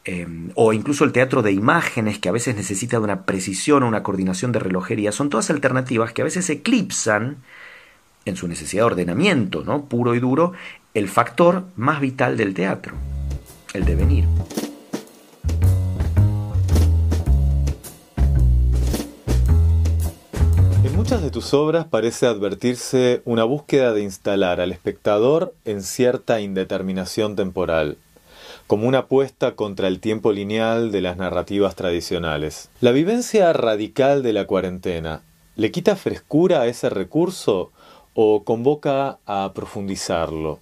em, 0.03 0.51
o 0.55 0.73
incluso 0.73 1.03
el 1.03 1.11
teatro 1.11 1.41
de 1.41 1.51
imágenes, 1.51 2.19
que 2.19 2.29
a 2.29 2.31
veces 2.31 2.55
necesita 2.55 2.97
de 2.97 3.03
una 3.03 3.25
precisión 3.25 3.83
o 3.83 3.87
una 3.87 4.03
coordinación 4.03 4.51
de 4.51 4.59
relojería, 4.59 5.11
son 5.11 5.29
todas 5.29 5.49
alternativas 5.49 6.13
que 6.13 6.21
a 6.21 6.25
veces 6.25 6.49
eclipsan 6.49 7.37
en 8.27 8.35
su 8.35 8.47
necesidad 8.47 8.83
de 8.83 8.87
ordenamiento, 8.87 9.63
¿no? 9.63 9.85
puro 9.85 10.15
y 10.15 10.19
duro, 10.19 10.53
el 10.97 11.09
factor 11.09 11.65
más 11.75 12.01
vital 12.01 12.37
del 12.37 12.55
teatro, 12.55 12.95
el 13.75 13.85
devenir. 13.85 14.25
En 20.83 20.95
muchas 20.95 21.21
de 21.21 21.29
tus 21.29 21.53
obras 21.53 21.85
parece 21.85 22.25
advertirse 22.25 23.21
una 23.25 23.43
búsqueda 23.43 23.93
de 23.93 24.01
instalar 24.01 24.59
al 24.59 24.71
espectador 24.71 25.53
en 25.65 25.83
cierta 25.83 26.41
indeterminación 26.41 27.35
temporal, 27.35 27.97
como 28.65 28.87
una 28.87 28.97
apuesta 28.97 29.51
contra 29.51 29.87
el 29.87 29.99
tiempo 29.99 30.31
lineal 30.31 30.91
de 30.91 31.01
las 31.01 31.17
narrativas 31.17 31.75
tradicionales. 31.75 32.71
La 32.81 32.91
vivencia 32.91 33.53
radical 33.53 34.23
de 34.23 34.33
la 34.33 34.47
cuarentena, 34.47 35.21
¿le 35.55 35.69
quita 35.69 35.95
frescura 35.95 36.61
a 36.61 36.65
ese 36.65 36.89
recurso 36.89 37.71
o 38.15 38.43
convoca 38.43 39.19
a 39.27 39.51
profundizarlo? 39.53 40.59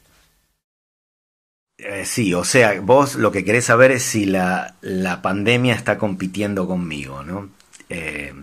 Eh, 1.77 2.05
sí, 2.05 2.33
o 2.33 2.45
sea, 2.45 2.79
vos 2.79 3.15
lo 3.15 3.31
que 3.31 3.43
querés 3.43 3.65
saber 3.65 3.91
es 3.91 4.03
si 4.03 4.25
la, 4.25 4.75
pandemia 5.21 5.75
está 5.75 5.97
compitiendo 5.97 6.67
conmigo, 6.67 7.23
¿no? 7.23 7.49
Eh, 7.89 8.33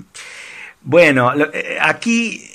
bueno, 0.83 1.33
eh, 1.53 1.79
aquí 1.81 2.49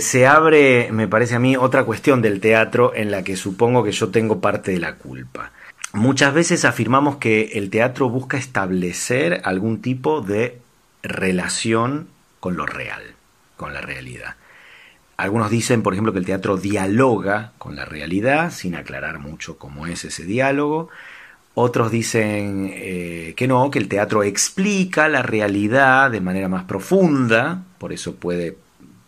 se 0.00 0.26
abre, 0.26 0.90
me 0.92 1.08
parece 1.08 1.34
a 1.34 1.38
mí, 1.38 1.56
otra 1.56 1.84
cuestión 1.84 2.22
del 2.22 2.40
teatro 2.40 2.94
en 2.94 3.10
la 3.10 3.22
que 3.22 3.36
supongo 3.36 3.84
que 3.84 3.92
yo 3.92 4.08
tengo 4.10 4.40
parte 4.40 4.72
de 4.72 4.78
la 4.78 4.94
culpa. 4.94 5.52
Muchas 5.92 6.32
veces 6.32 6.64
afirmamos 6.64 7.16
que 7.16 7.52
el 7.54 7.68
teatro 7.68 8.08
busca 8.08 8.38
establecer 8.38 9.42
algún 9.44 9.82
tipo 9.82 10.22
de 10.22 10.58
relación 11.02 12.08
con 12.40 12.56
lo 12.56 12.64
real, 12.64 13.02
con 13.56 13.74
la 13.74 13.82
realidad. 13.82 14.36
Algunos 15.16 15.50
dicen, 15.50 15.82
por 15.82 15.94
ejemplo, 15.94 16.12
que 16.12 16.18
el 16.18 16.26
teatro 16.26 16.56
dialoga 16.56 17.52
con 17.58 17.74
la 17.74 17.84
realidad, 17.84 18.52
sin 18.52 18.74
aclarar 18.74 19.18
mucho 19.18 19.56
cómo 19.56 19.86
es 19.86 20.04
ese 20.04 20.24
diálogo. 20.24 20.90
Otros 21.54 21.90
dicen 21.90 22.70
eh, 22.74 23.32
que 23.34 23.48
no, 23.48 23.70
que 23.70 23.78
el 23.78 23.88
teatro 23.88 24.22
explica 24.22 25.08
la 25.08 25.22
realidad 25.22 26.10
de 26.10 26.20
manera 26.20 26.48
más 26.48 26.64
profunda, 26.64 27.62
por 27.78 27.94
eso 27.94 28.16
puede 28.16 28.58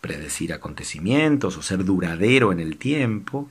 predecir 0.01 0.51
acontecimientos 0.51 1.57
o 1.57 1.61
ser 1.61 1.85
duradero 1.85 2.51
en 2.51 2.59
el 2.59 2.77
tiempo. 2.77 3.47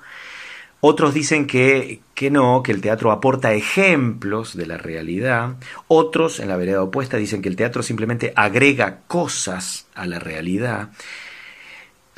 Otros 0.80 1.14
dicen 1.14 1.46
que, 1.46 2.00
que, 2.14 2.30
no, 2.30 2.62
que 2.64 2.72
el 2.72 2.80
teatro 2.80 3.12
aporta 3.12 3.52
ejemplos 3.52 4.56
de 4.56 4.66
la 4.66 4.78
realidad. 4.78 5.56
Otros, 5.86 6.40
en 6.40 6.48
la 6.48 6.56
vereda 6.56 6.82
opuesta, 6.82 7.16
dicen 7.16 7.40
que 7.40 7.48
el 7.48 7.56
teatro 7.56 7.84
simplemente 7.84 8.32
agrega 8.34 9.00
cosas 9.06 9.86
a 9.94 10.06
la 10.06 10.18
realidad. 10.18 10.90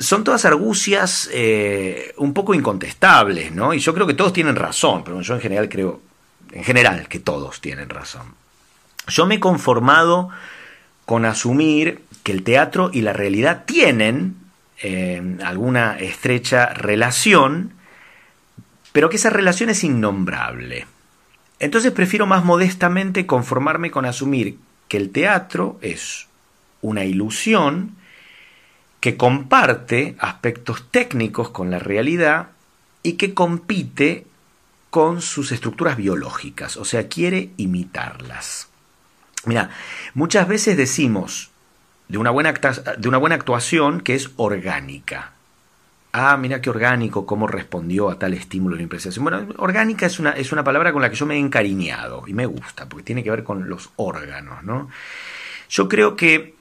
Son 0.01 0.23
todas 0.23 0.45
argucias 0.45 1.29
eh, 1.31 2.13
un 2.17 2.33
poco 2.33 2.53
incontestables, 2.53 3.51
¿no? 3.51 3.73
Y 3.73 3.79
yo 3.79 3.93
creo 3.93 4.07
que 4.07 4.15
todos 4.15 4.33
tienen 4.33 4.55
razón, 4.55 5.03
pero 5.03 5.21
yo 5.21 5.35
en 5.35 5.41
general 5.41 5.69
creo, 5.69 6.01
en 6.51 6.63
general, 6.63 7.07
que 7.07 7.19
todos 7.19 7.61
tienen 7.61 7.87
razón. 7.89 8.33
Yo 9.07 9.25
me 9.25 9.35
he 9.35 9.39
conformado 9.39 10.29
con 11.05 11.25
asumir 11.25 12.01
que 12.23 12.31
el 12.31 12.43
teatro 12.43 12.89
y 12.93 13.01
la 13.01 13.13
realidad 13.13 13.63
tienen 13.65 14.35
eh, 14.81 15.37
alguna 15.43 15.99
estrecha 15.99 16.67
relación, 16.73 17.73
pero 18.91 19.09
que 19.09 19.17
esa 19.17 19.29
relación 19.29 19.69
es 19.69 19.83
innombrable. 19.83 20.87
Entonces 21.59 21.91
prefiero 21.91 22.25
más 22.25 22.43
modestamente 22.43 23.27
conformarme 23.27 23.91
con 23.91 24.05
asumir 24.05 24.57
que 24.87 24.97
el 24.97 25.11
teatro 25.11 25.77
es 25.81 26.27
una 26.81 27.05
ilusión 27.05 27.95
que 29.01 29.17
comparte 29.17 30.15
aspectos 30.19 30.85
técnicos 30.89 31.49
con 31.49 31.69
la 31.71 31.79
realidad 31.79 32.49
y 33.03 33.13
que 33.13 33.33
compite 33.33 34.25
con 34.91 35.21
sus 35.21 35.51
estructuras 35.51 35.97
biológicas, 35.97 36.77
o 36.77 36.85
sea, 36.85 37.07
quiere 37.07 37.49
imitarlas. 37.57 38.69
Mira, 39.45 39.71
muchas 40.13 40.47
veces 40.47 40.77
decimos 40.77 41.49
de 42.09 42.19
una 42.19 42.29
buena, 42.29 42.53
de 42.53 43.07
una 43.07 43.17
buena 43.17 43.35
actuación 43.35 44.01
que 44.01 44.13
es 44.13 44.29
orgánica. 44.35 45.31
Ah, 46.13 46.37
mira 46.37 46.61
qué 46.61 46.69
orgánico, 46.69 47.25
cómo 47.25 47.47
respondió 47.47 48.09
a 48.09 48.19
tal 48.19 48.33
estímulo 48.33 48.75
la 48.75 48.81
impresión. 48.83 49.13
Bueno, 49.23 49.47
orgánica 49.57 50.05
es 50.05 50.19
una, 50.19 50.31
es 50.31 50.51
una 50.51 50.63
palabra 50.63 50.91
con 50.91 51.01
la 51.01 51.09
que 51.09 51.15
yo 51.15 51.25
me 51.25 51.35
he 51.35 51.39
encariñado 51.39 52.25
y 52.27 52.33
me 52.33 52.45
gusta, 52.45 52.87
porque 52.87 53.05
tiene 53.05 53.23
que 53.23 53.31
ver 53.31 53.43
con 53.43 53.67
los 53.67 53.89
órganos, 53.95 54.61
¿no? 54.63 54.89
Yo 55.69 55.87
creo 55.87 56.17
que 56.17 56.60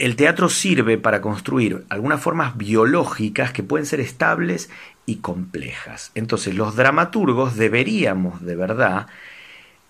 el 0.00 0.16
teatro 0.16 0.48
sirve 0.48 0.96
para 0.96 1.20
construir 1.20 1.84
algunas 1.90 2.22
formas 2.22 2.56
biológicas 2.56 3.52
que 3.52 3.62
pueden 3.62 3.84
ser 3.84 4.00
estables 4.00 4.70
y 5.04 5.16
complejas. 5.16 6.10
Entonces 6.14 6.54
los 6.54 6.74
dramaturgos 6.74 7.56
deberíamos 7.56 8.40
de 8.40 8.56
verdad 8.56 9.08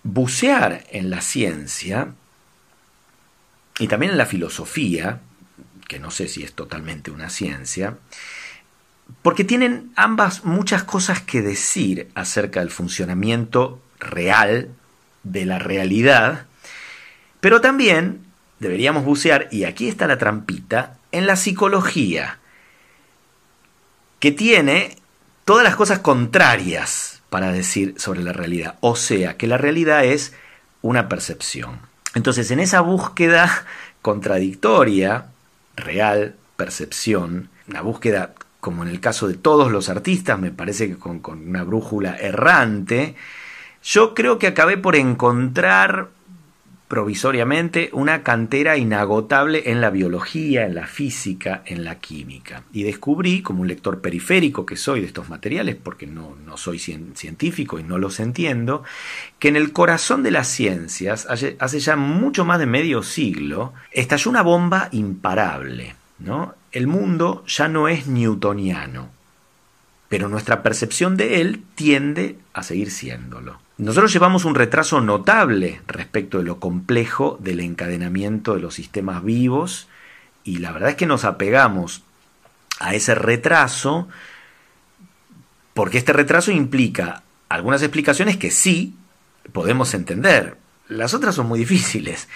bucear 0.03 0.85
en 0.91 1.11
la 1.11 1.21
ciencia 1.21 2.09
y 3.79 3.87
también 3.87 4.11
en 4.11 4.19
la 4.19 4.27
filosofía, 4.27 5.21
que 5.87 6.01
no 6.01 6.11
sé 6.11 6.27
si 6.27 6.43
es 6.43 6.55
totalmente 6.55 7.13
una 7.13 7.31
ciencia, 7.31 7.97
porque 9.23 9.45
tienen 9.45 9.93
ambas 9.95 10.45
muchas 10.45 10.83
cosas 10.83 11.21
que 11.23 11.41
decir 11.41 12.09
acerca 12.17 12.59
del 12.61 12.71
funcionamiento 12.71 13.81
real 14.01 14.71
de 15.23 15.47
la 15.47 15.61
realidad, 15.61 16.47
pero 17.41 17.61
también 17.61 18.30
deberíamos 18.61 19.05
bucear, 19.05 19.49
y 19.51 19.65
aquí 19.65 19.89
está 19.89 20.07
la 20.07 20.19
trampita, 20.19 20.99
en 21.11 21.27
la 21.27 21.37
psicología, 21.37 22.39
que 24.21 24.31
tiene 24.31 24.97
todas 25.45 25.65
las 25.65 25.75
cosas 25.75 25.99
contrarias 25.99 27.23
para 27.31 27.53
decir 27.53 27.95
sobre 27.97 28.23
la 28.23 28.33
realidad. 28.33 28.77
O 28.81 28.95
sea, 28.95 29.37
que 29.37 29.47
la 29.47 29.59
realidad 29.59 30.05
es 30.05 30.35
una 30.83 31.09
percepción. 31.09 31.81
Entonces, 32.15 32.51
en 32.51 32.61
esa 32.61 32.81
búsqueda 32.81 33.65
contradictoria, 34.03 35.27
real, 35.77 36.37
percepción, 36.57 37.49
una 37.67 37.81
búsqueda 37.81 38.35
como 38.61 38.83
en 38.83 38.91
el 38.91 39.01
caso 39.01 39.27
de 39.27 39.35
todos 39.35 39.73
los 39.73 39.89
artistas, 39.89 40.39
me 40.39 40.51
parece 40.51 40.89
que 40.89 40.97
con, 40.97 41.21
con 41.21 41.49
una 41.49 41.65
brújula 41.65 42.17
errante, 42.17 43.17
yo 43.83 44.15
creo 44.15 44.39
que 44.39 44.49
acabé 44.49 44.77
por 44.77 44.97
encontrar 44.97 46.11
provisoriamente 46.91 47.89
una 47.93 48.25
cantera 48.25 48.77
inagotable 48.77 49.71
en 49.71 49.81
la 49.81 49.91
biología, 49.91 50.67
en 50.67 50.75
la 50.75 50.89
física, 50.89 51.63
en 51.65 51.85
la 51.85 52.01
química. 52.01 52.65
Y 52.73 52.83
descubrí, 52.83 53.43
como 53.43 53.61
un 53.61 53.69
lector 53.69 54.01
periférico 54.01 54.67
que 54.67 54.75
soy 54.75 54.99
de 55.01 55.07
estos 55.07 55.29
materiales, 55.29 55.77
porque 55.77 56.09
no, 56.09 56.35
no 56.45 56.57
soy 56.57 56.81
científico 56.81 57.79
y 57.79 57.85
no 57.85 57.97
los 57.97 58.19
entiendo, 58.19 58.83
que 59.39 59.47
en 59.47 59.55
el 59.55 59.73
corazón 59.73 60.25
de 60.25 60.33
las 60.33 60.49
ciencias, 60.49 61.29
hace 61.31 61.79
ya 61.79 61.95
mucho 61.95 62.45
más 62.45 62.59
de 62.59 62.67
medio 62.67 63.05
siglo, 63.05 63.73
estalló 63.93 64.29
una 64.29 64.43
bomba 64.43 64.89
imparable. 64.91 65.95
¿no? 66.19 66.57
El 66.73 66.89
mundo 66.89 67.45
ya 67.47 67.69
no 67.69 67.87
es 67.87 68.09
newtoniano, 68.09 69.11
pero 70.09 70.29
nuestra 70.29 70.65
percepción 70.65 71.17
de 71.17 71.41
él 71.41 71.63
tiende 71.77 72.37
a 72.53 72.65
seguir 72.65 72.91
siéndolo. 72.91 73.61
Nosotros 73.81 74.13
llevamos 74.13 74.45
un 74.45 74.55
retraso 74.55 75.01
notable 75.01 75.81
respecto 75.87 76.37
de 76.37 76.45
lo 76.45 76.61
complejo 76.61 77.39
del 77.41 77.61
encadenamiento 77.61 78.53
de 78.53 78.61
los 78.61 78.75
sistemas 78.75 79.25
vivos 79.25 79.89
y 80.45 80.59
la 80.59 80.71
verdad 80.71 80.91
es 80.91 80.97
que 80.97 81.07
nos 81.07 81.25
apegamos 81.25 82.03
a 82.79 82.95
ese 82.95 83.15
retraso 83.15 84.07
porque 85.73 85.97
este 85.97 86.13
retraso 86.13 86.51
implica 86.51 87.23
algunas 87.49 87.81
explicaciones 87.81 88.37
que 88.37 88.51
sí 88.51 88.97
podemos 89.51 89.95
entender, 89.95 90.59
las 90.89 91.15
otras 91.15 91.35
son 91.35 91.47
muy 91.47 91.59
difíciles. 91.61 92.29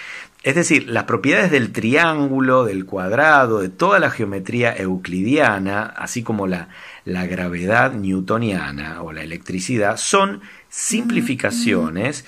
Es 0.45 0.53
decir, 0.53 0.87
las 0.87 1.05
propiedades 1.05 1.49
del 1.49 1.71
triángulo, 1.71 2.65
del 2.65 2.85
cuadrado, 2.85 3.61
de 3.61 3.69
toda 3.69 3.97
la 3.97 4.11
geometría 4.11 4.75
euclidiana, 4.77 5.85
así 5.85 6.21
como 6.21 6.45
la, 6.45 6.67
gravedad 7.03 7.93
newtoniana 7.93 9.01
o 9.01 9.11
la 9.11 9.23
electricidad, 9.23 9.97
son 9.97 10.41
simplificaciones 10.69 12.25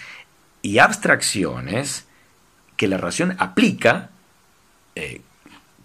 y 0.64 0.80
abstracciones 0.80 2.08
que 2.76 2.88
la 2.88 2.98
ración 2.98 3.36
aplica, 3.38 4.10
eh, 4.96 5.22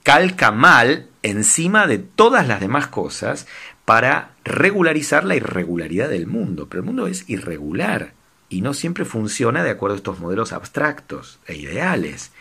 calca 0.02 0.52
mal 0.52 1.08
encima 1.22 1.86
de 1.86 1.98
todas 1.98 2.48
las 2.48 2.60
demás 2.60 2.86
cosas 2.86 3.46
para 3.84 4.30
regularizar 4.42 5.24
la 5.24 5.36
irregularidad 5.36 6.08
del 6.08 6.26
mundo. 6.26 6.66
Pero 6.70 6.80
el 6.80 6.86
mundo 6.86 7.06
es 7.08 7.28
irregular 7.28 8.14
y 8.52 8.60
no 8.60 8.74
siempre 8.74 9.04
funciona 9.04 9.64
de 9.64 9.70
acuerdo 9.70 9.94
a 9.94 9.96
estos 9.96 10.20
modelos 10.20 10.52
abstractos 10.52 11.38
e 11.46 11.56
ideales. 11.56 12.32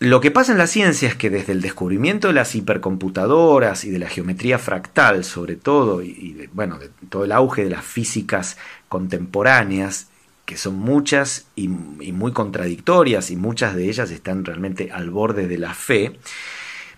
Lo 0.00 0.20
que 0.20 0.32
pasa 0.32 0.52
en 0.52 0.58
la 0.58 0.66
ciencia 0.66 1.08
es 1.08 1.14
que 1.14 1.30
desde 1.30 1.52
el 1.52 1.62
descubrimiento 1.62 2.28
de 2.28 2.34
las 2.34 2.54
hipercomputadoras 2.56 3.84
y 3.84 3.90
de 3.90 4.00
la 4.00 4.08
geometría 4.08 4.58
fractal, 4.58 5.24
sobre 5.24 5.54
todo, 5.54 6.02
y 6.02 6.32
de, 6.32 6.50
bueno, 6.52 6.78
de 6.78 6.90
todo 7.08 7.24
el 7.24 7.32
auge 7.32 7.62
de 7.64 7.70
las 7.70 7.84
físicas 7.84 8.58
contemporáneas, 8.88 10.08
que 10.44 10.56
son 10.56 10.74
muchas 10.74 11.46
y, 11.54 11.70
y, 12.00 12.12
muy 12.12 12.32
contradictorias, 12.32 13.30
y 13.30 13.36
muchas 13.36 13.76
de 13.76 13.88
ellas 13.88 14.10
están 14.10 14.44
realmente 14.44 14.90
al 14.90 15.10
borde 15.10 15.46
de 15.46 15.58
la 15.58 15.74
fe, 15.74 16.18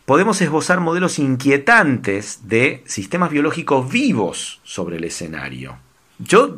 podemos 0.07 0.41
esbozar 0.41 0.81
modelos 0.81 1.19
inquietantes 1.19 2.49
de 2.49 2.83
sistemas 2.87 3.31
biológicos 3.31 3.91
vivos 3.91 4.61
sobre 4.65 4.97
el 4.97 5.05
escenario. 5.05 5.77
Yo 6.19 6.57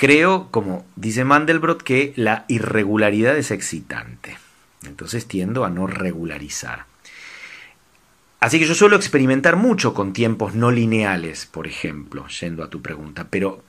Creo, 0.00 0.48
como 0.50 0.86
dice 0.96 1.24
Mandelbrot, 1.24 1.82
que 1.82 2.14
la 2.16 2.46
irregularidad 2.48 3.36
es 3.36 3.50
excitante. 3.50 4.38
Entonces 4.86 5.26
tiendo 5.26 5.62
a 5.62 5.68
no 5.68 5.86
regularizar. 5.86 6.86
Así 8.40 8.58
que 8.58 8.64
yo 8.64 8.74
suelo 8.74 8.96
experimentar 8.96 9.56
mucho 9.56 9.92
con 9.92 10.14
tiempos 10.14 10.54
no 10.54 10.70
lineales, 10.70 11.44
por 11.44 11.66
ejemplo, 11.66 12.26
yendo 12.28 12.64
a 12.64 12.70
tu 12.70 12.80
pregunta, 12.80 13.26
pero, 13.28 13.62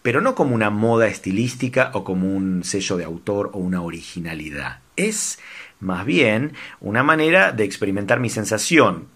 pero 0.00 0.22
no 0.22 0.34
como 0.34 0.54
una 0.54 0.70
moda 0.70 1.08
estilística 1.08 1.90
o 1.92 2.04
como 2.04 2.34
un 2.34 2.64
sello 2.64 2.96
de 2.96 3.04
autor 3.04 3.50
o 3.52 3.58
una 3.58 3.82
originalidad. 3.82 4.78
Es 4.96 5.38
más 5.78 6.06
bien 6.06 6.54
una 6.80 7.02
manera 7.02 7.52
de 7.52 7.64
experimentar 7.64 8.18
mi 8.18 8.30
sensación 8.30 9.08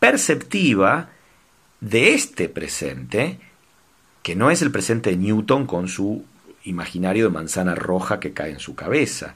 perceptiva 0.00 1.08
de 1.80 2.12
este 2.12 2.50
presente 2.50 3.38
que 4.24 4.34
no 4.34 4.50
es 4.50 4.62
el 4.62 4.72
presente 4.72 5.10
de 5.10 5.18
Newton 5.18 5.66
con 5.66 5.86
su 5.86 6.24
imaginario 6.64 7.26
de 7.26 7.30
manzana 7.30 7.74
roja 7.74 8.18
que 8.18 8.32
cae 8.32 8.52
en 8.52 8.58
su 8.58 8.74
cabeza. 8.74 9.34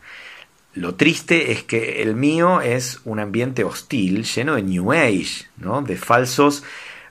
Lo 0.72 0.94
triste 0.94 1.52
es 1.52 1.62
que 1.62 2.02
el 2.02 2.16
mío 2.16 2.62
es 2.62 3.00
un 3.04 3.20
ambiente 3.20 3.64
hostil, 3.64 4.24
lleno 4.24 4.54
de 4.54 4.62
New 4.62 4.92
Age, 4.92 5.46
¿no? 5.58 5.82
de 5.82 5.96
falsos 5.96 6.64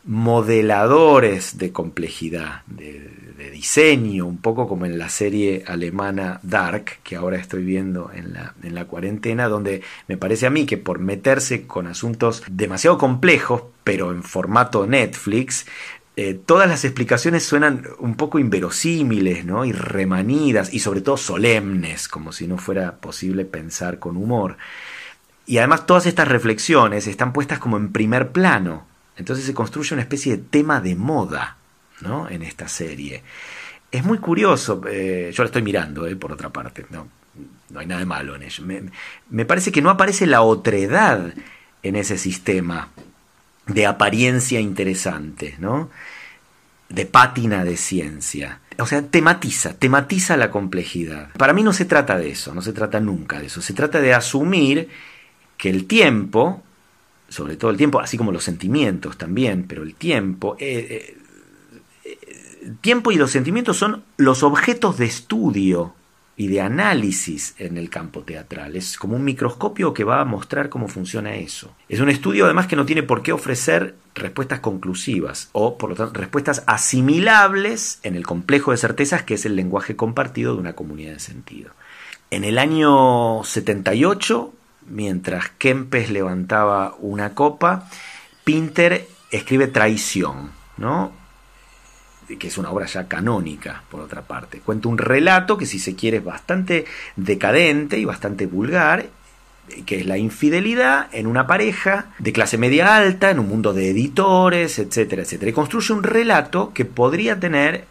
modeladores 0.05 1.57
de 1.57 1.71
complejidad, 1.71 2.63
de, 2.65 3.15
diseño, 3.51 4.25
un 4.25 4.37
poco 4.37 4.67
como 4.67 4.85
en 4.85 4.97
la 4.97 5.09
serie 5.09 5.63
alemana 5.67 6.39
Dark, 6.43 6.99
que 7.03 7.15
ahora 7.15 7.37
estoy 7.37 7.63
viendo 7.63 8.11
en 8.13 8.33
la, 8.33 8.53
en 8.61 8.75
la 8.75 8.85
cuarentena, 8.85 9.47
donde 9.47 9.81
me 10.07 10.17
parece 10.17 10.45
a 10.45 10.49
mí 10.49 10.65
que 10.65 10.77
por 10.77 10.99
meterse 10.99 11.65
con 11.65 11.87
asuntos 11.87 12.43
demasiado 12.49 12.97
complejos, 12.97 13.63
pero 13.83 14.11
en 14.11 14.23
formato 14.23 14.85
Netflix, 14.85 15.65
eh, 16.19 16.33
todas 16.33 16.67
las 16.67 16.83
explicaciones 16.83 17.43
suenan 17.43 17.85
un 17.99 18.15
poco 18.15 18.39
inverosímiles, 18.39 19.45
¿no? 19.45 19.65
Y 19.65 19.71
remanidas, 19.71 20.73
y 20.73 20.79
sobre 20.79 21.01
todo 21.01 21.15
solemnes, 21.15 22.07
como 22.07 22.31
si 22.31 22.47
no 22.47 22.57
fuera 22.57 22.95
posible 22.95 23.45
pensar 23.45 23.99
con 23.99 24.17
humor. 24.17 24.57
Y 25.45 25.59
además 25.59 25.85
todas 25.85 26.07
estas 26.07 26.27
reflexiones 26.27 27.05
están 27.05 27.33
puestas 27.33 27.59
como 27.59 27.77
en 27.77 27.91
primer 27.91 28.31
plano. 28.31 28.87
Entonces 29.15 29.45
se 29.45 29.53
construye 29.53 29.93
una 29.93 30.01
especie 30.01 30.37
de 30.37 30.43
tema 30.43 30.81
de 30.81 30.95
moda, 30.95 31.57
¿no? 32.01 32.27
En 32.27 32.41
esta 32.41 32.67
serie. 32.67 33.21
Es 33.91 34.03
muy 34.03 34.17
curioso, 34.17 34.81
eh, 34.89 35.31
yo 35.31 35.43
la 35.43 35.47
estoy 35.47 35.61
mirando, 35.61 36.07
eh, 36.07 36.15
por 36.15 36.31
otra 36.31 36.49
parte, 36.49 36.87
no, 36.89 37.07
no 37.69 37.79
hay 37.79 37.85
nada 37.85 37.99
de 37.99 38.07
malo 38.07 38.35
en 38.35 38.41
ello. 38.41 38.65
Me, 38.65 38.81
me 39.29 39.45
parece 39.45 39.71
que 39.71 39.83
no 39.83 39.91
aparece 39.91 40.25
la 40.25 40.41
otredad 40.41 41.31
en 41.83 41.95
ese 41.95 42.17
sistema 42.17 42.89
de 43.67 43.85
apariencia 43.85 44.59
interesante, 44.59 45.55
¿no? 45.59 45.91
De 46.89 47.05
pátina 47.05 47.63
de 47.63 47.77
ciencia. 47.77 48.61
O 48.79 48.85
sea, 48.85 49.01
tematiza, 49.01 49.73
tematiza 49.73 50.37
la 50.37 50.51
complejidad. 50.51 51.29
Para 51.37 51.53
mí 51.53 51.63
no 51.63 51.73
se 51.73 51.85
trata 51.85 52.17
de 52.17 52.29
eso, 52.29 52.53
no 52.53 52.61
se 52.61 52.73
trata 52.73 52.99
nunca 52.99 53.39
de 53.39 53.47
eso. 53.47 53.61
Se 53.61 53.73
trata 53.73 53.99
de 53.99 54.13
asumir 54.13 54.89
que 55.57 55.69
el 55.69 55.85
tiempo, 55.85 56.63
sobre 57.27 57.57
todo 57.57 57.71
el 57.71 57.77
tiempo, 57.77 57.99
así 57.99 58.17
como 58.17 58.31
los 58.31 58.43
sentimientos 58.43 59.17
también, 59.17 59.65
pero 59.67 59.83
el 59.83 59.95
tiempo, 59.95 60.55
eh, 60.59 61.17
eh, 62.05 62.17
el 62.61 62.77
tiempo 62.77 63.11
y 63.11 63.15
los 63.15 63.31
sentimientos 63.31 63.77
son 63.77 64.03
los 64.17 64.43
objetos 64.43 64.97
de 64.97 65.05
estudio 65.05 65.95
y 66.39 66.47
de 66.47 66.61
análisis 66.61 67.55
en 67.57 67.77
el 67.77 67.89
campo 67.89 68.21
teatral. 68.21 68.75
Es 68.75 68.97
como 68.97 69.15
un 69.15 69.23
microscopio 69.23 69.91
que 69.93 70.03
va 70.03 70.21
a 70.21 70.25
mostrar 70.25 70.69
cómo 70.69 70.87
funciona 70.87 71.35
eso. 71.35 71.75
Es 71.89 71.99
un 71.99 72.09
estudio 72.09 72.45
además 72.45 72.67
que 72.67 72.75
no 72.75 72.85
tiene 72.85 73.01
por 73.01 73.23
qué 73.23 73.33
ofrecer 73.33 73.95
respuestas 74.13 74.59
conclusivas 74.59 75.49
o 75.51 75.79
por 75.79 75.89
lo 75.89 75.95
tanto 75.95 76.19
respuestas 76.19 76.63
asimilables 76.67 77.99
en 78.03 78.15
el 78.15 78.25
complejo 78.25 78.69
de 78.69 78.77
certezas 78.77 79.23
que 79.23 79.33
es 79.33 79.45
el 79.47 79.55
lenguaje 79.55 79.95
compartido 79.95 80.53
de 80.53 80.59
una 80.59 80.73
comunidad 80.73 81.13
de 81.13 81.19
sentido. 81.19 81.71
En 82.29 82.43
el 82.43 82.59
año 82.59 83.43
78, 83.43 84.53
mientras 84.85 85.49
Kempes 85.57 86.11
levantaba 86.11 86.95
una 86.99 87.33
copa, 87.33 87.89
Pinter 88.43 89.07
escribe 89.31 89.67
Traición, 89.67 90.51
¿no? 90.77 91.11
Que 92.35 92.47
es 92.47 92.57
una 92.57 92.71
obra 92.71 92.85
ya 92.85 93.07
canónica, 93.07 93.83
por 93.89 94.01
otra 94.01 94.21
parte. 94.21 94.59
Cuenta 94.59 94.89
un 94.89 94.97
relato 94.97 95.57
que, 95.57 95.65
si 95.65 95.79
se 95.79 95.95
quiere, 95.95 96.17
es 96.17 96.23
bastante 96.23 96.85
decadente 97.15 97.97
y 97.97 98.05
bastante 98.05 98.45
vulgar, 98.45 99.05
que 99.85 99.99
es 99.99 100.05
la 100.05 100.17
infidelidad 100.17 101.07
en 101.11 101.27
una 101.27 101.47
pareja 101.47 102.07
de 102.19 102.33
clase 102.33 102.57
media 102.57 102.95
alta, 102.97 103.31
en 103.31 103.39
un 103.39 103.47
mundo 103.47 103.73
de 103.73 103.89
editores, 103.89 104.79
etcétera, 104.79 105.21
etcétera. 105.21 105.49
Y 105.49 105.53
construye 105.53 105.93
un 105.93 106.03
relato 106.03 106.73
que 106.73 106.85
podría 106.85 107.39
tener 107.39 107.85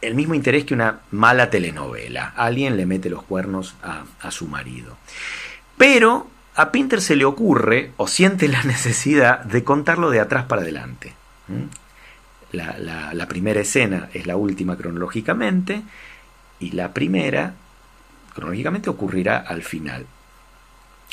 el 0.00 0.14
mismo 0.14 0.34
interés 0.34 0.64
que 0.64 0.74
una 0.74 1.00
mala 1.10 1.50
telenovela. 1.50 2.32
Alguien 2.36 2.76
le 2.76 2.86
mete 2.86 3.10
los 3.10 3.22
cuernos 3.22 3.74
a, 3.82 4.30
su 4.30 4.46
marido. 4.46 4.96
Pero 5.76 6.28
a 6.54 6.72
Pinter 6.72 7.00
se 7.00 7.16
le 7.16 7.24
ocurre 7.24 7.92
o 7.96 8.08
siente 8.08 8.48
la 8.48 8.62
necesidad 8.64 9.40
de 9.40 9.62
contarlo 9.62 10.10
de 10.10 10.20
atrás 10.20 10.46
para 10.46 10.62
adelante 10.62 11.14
la, 12.52 13.26
primera 13.28 13.60
escena 13.60 14.08
es 14.12 14.26
la 14.26 14.36
última 14.36 14.76
cronológicamente 14.76 15.82
y 16.58 16.72
la 16.72 16.92
primera 16.92 17.54
cronológicamente 18.34 18.90
ocurrirá 18.90 19.38
al 19.38 19.62
final. 19.62 20.06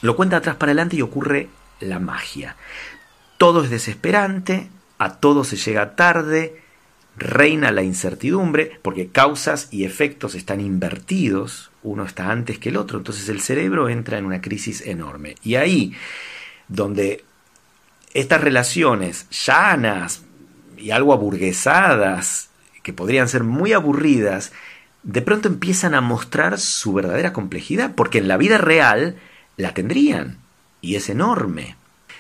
Lo 0.01 0.15
cuenta 0.15 0.37
atrás 0.37 0.55
para 0.55 0.71
adelante 0.71 0.95
y 0.95 1.01
ocurre 1.01 1.49
la 1.79 1.99
magia. 1.99 2.55
Todo 3.37 3.63
es 3.63 3.69
desesperante, 3.69 4.69
a 4.97 5.15
todo 5.15 5.43
se 5.43 5.57
llega 5.57 5.95
tarde, 5.95 6.61
reina 7.17 7.71
la 7.71 7.83
incertidumbre, 7.83 8.79
porque 8.81 9.09
causas 9.09 9.67
y 9.71 9.85
efectos 9.85 10.35
están 10.35 10.59
invertidos, 10.59 11.71
uno 11.83 12.05
está 12.05 12.31
antes 12.31 12.59
que 12.59 12.69
el 12.69 12.77
otro, 12.77 12.97
entonces 12.97 13.29
el 13.29 13.41
cerebro 13.41 13.89
entra 13.89 14.17
en 14.17 14.25
una 14.25 14.41
crisis 14.41 14.81
enorme. 14.81 15.35
Y 15.43 15.55
ahí, 15.55 15.93
donde 16.67 17.23
estas 18.13 18.41
relaciones 18.41 19.27
llanas, 19.29 20.23
y 20.77 20.91
algo 20.91 21.13
aburguesadas, 21.13 22.49
que 22.83 22.93
podrían 22.93 23.27
ser 23.27 23.43
muy 23.43 23.73
aburridas, 23.73 24.51
de 25.03 25.21
pronto 25.21 25.47
empiezan 25.47 25.93
a 25.93 26.01
mostrar 26.01 26.59
su 26.59 26.93
verdadera 26.93 27.33
complejidad, 27.33 27.95
porque 27.95 28.17
en 28.19 28.27
la 28.27 28.37
vida 28.37 28.57
real 28.57 29.17
la 29.55 29.73
tendrían, 29.73 30.37
y 30.81 30.95
es 30.95 31.09
enorme. 31.09 31.75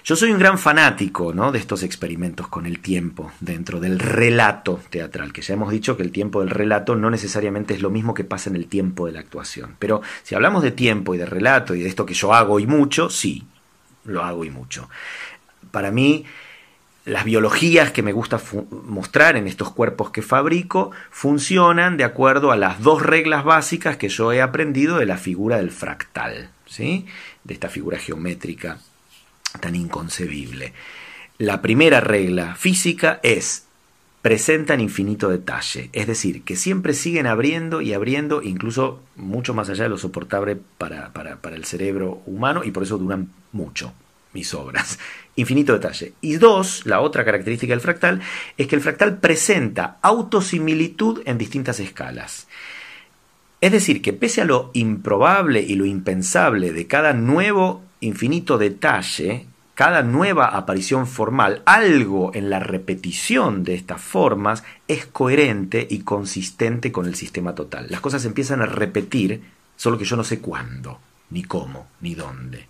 Yo 0.07 0.15
soy 0.15 0.31
un 0.31 0.39
gran 0.39 0.57
fanático 0.57 1.33
¿no? 1.33 1.51
de 1.51 1.59
estos 1.59 1.83
experimentos 1.83 2.47
con 2.47 2.65
el 2.65 2.79
tiempo 2.79 3.29
dentro 3.41 3.81
del 3.81 3.99
relato 3.99 4.79
teatral, 4.89 5.33
que 5.33 5.41
ya 5.41 5.53
hemos 5.53 5.69
dicho 5.69 5.97
que 5.97 6.03
el 6.03 6.13
tiempo 6.13 6.39
del 6.39 6.49
relato 6.49 6.95
no 6.95 7.09
necesariamente 7.09 7.73
es 7.73 7.81
lo 7.81 7.89
mismo 7.89 8.13
que 8.13 8.23
pasa 8.23 8.49
en 8.49 8.55
el 8.55 8.67
tiempo 8.67 9.05
de 9.05 9.11
la 9.11 9.19
actuación. 9.19 9.75
Pero 9.79 10.01
si 10.23 10.33
hablamos 10.33 10.63
de 10.63 10.71
tiempo 10.71 11.13
y 11.13 11.17
de 11.17 11.25
relato 11.25 11.75
y 11.75 11.81
de 11.81 11.89
esto 11.89 12.05
que 12.05 12.13
yo 12.13 12.33
hago 12.33 12.61
y 12.61 12.67
mucho, 12.67 13.09
sí, 13.09 13.45
lo 14.05 14.23
hago 14.23 14.45
y 14.45 14.49
mucho. 14.49 14.89
Para 15.71 15.91
mí, 15.91 16.23
las 17.07 17.23
biologías 17.23 17.93
que 17.93 18.03
me 18.03 18.11
gusta 18.11 18.39
mostrar 18.69 19.37
en 19.37 19.47
estos 19.47 19.71
cuerpos 19.71 20.11
que 20.11 20.21
fabrico 20.21 20.91
funcionan 21.09 21.95
de 21.95 22.03
acuerdo 22.03 22.51
a 22.51 22.57
las 22.57 22.81
dos 22.81 23.01
reglas 23.01 23.45
básicas 23.45 23.95
que 23.95 24.09
yo 24.09 24.33
he 24.33 24.41
aprendido 24.41 24.97
de 24.97 25.05
la 25.05 25.17
figura 25.17 25.55
del 25.55 25.71
fractal, 25.71 26.49
¿sí? 26.65 27.05
de 27.45 27.53
esta 27.53 27.69
figura 27.69 27.97
geométrica 27.97 28.79
tan 29.61 29.75
inconcebible. 29.75 30.73
La 31.37 31.61
primera 31.61 32.01
regla 32.01 32.55
física 32.55 33.21
es 33.23 33.63
presentan 34.21 34.81
infinito 34.81 35.29
detalle, 35.29 35.89
es 35.93 36.07
decir, 36.07 36.43
que 36.43 36.57
siempre 36.57 36.93
siguen 36.93 37.25
abriendo 37.25 37.79
y 37.79 37.93
abriendo, 37.93 38.41
incluso 38.41 39.01
mucho 39.15 39.53
más 39.53 39.69
allá 39.69 39.83
de 39.83 39.89
lo 39.89 39.97
soportable 39.97 40.57
para, 40.77 41.13
para 41.13 41.55
el 41.55 41.63
cerebro 41.63 42.21
humano, 42.25 42.65
y 42.65 42.71
por 42.71 42.83
eso 42.83 42.97
duran 42.97 43.31
mucho 43.53 43.93
mis 44.37 44.53
obras 44.53 44.99
infinito 45.37 45.73
detalle. 45.73 46.13
Y 46.19 46.35
dos, 46.35 46.85
la 46.85 46.99
otra 46.99 47.23
característica 47.23 47.71
del 47.71 47.81
fractal, 47.81 48.21
es 48.57 48.67
que 48.67 48.75
el 48.75 48.81
fractal 48.81 49.19
presenta 49.19 49.97
autosimilitud 50.01 51.21
en 51.25 51.37
distintas 51.37 51.79
escalas. 51.79 52.47
Es 53.61 53.71
decir, 53.71 54.01
que 54.01 54.13
pese 54.13 54.41
a 54.41 54.45
lo 54.45 54.69
improbable 54.73 55.61
y 55.61 55.75
lo 55.75 55.85
impensable 55.85 56.73
de 56.73 56.85
cada 56.87 57.13
nuevo 57.13 57.81
infinito 58.01 58.57
detalle, 58.57 59.47
cada 59.73 60.03
nueva 60.03 60.47
aparición 60.47 61.07
formal, 61.07 61.61
algo 61.65 62.31
en 62.33 62.49
la 62.49 62.59
repetición 62.59 63.63
de 63.63 63.75
estas 63.75 64.01
formas 64.01 64.63
es 64.87 65.05
coherente 65.05 65.87
y 65.89 65.99
consistente 65.99 66.91
con 66.91 67.05
el 67.05 67.15
sistema 67.15 67.55
total. 67.55 67.87
Las 67.89 68.01
cosas 68.01 68.25
empiezan 68.25 68.61
a 68.61 68.65
repetir, 68.65 69.41
solo 69.75 69.97
que 69.97 70.05
yo 70.05 70.15
no 70.15 70.23
sé 70.23 70.39
cuándo, 70.39 70.99
ni 71.29 71.43
cómo, 71.43 71.87
ni 72.01 72.15
dónde. 72.15 72.67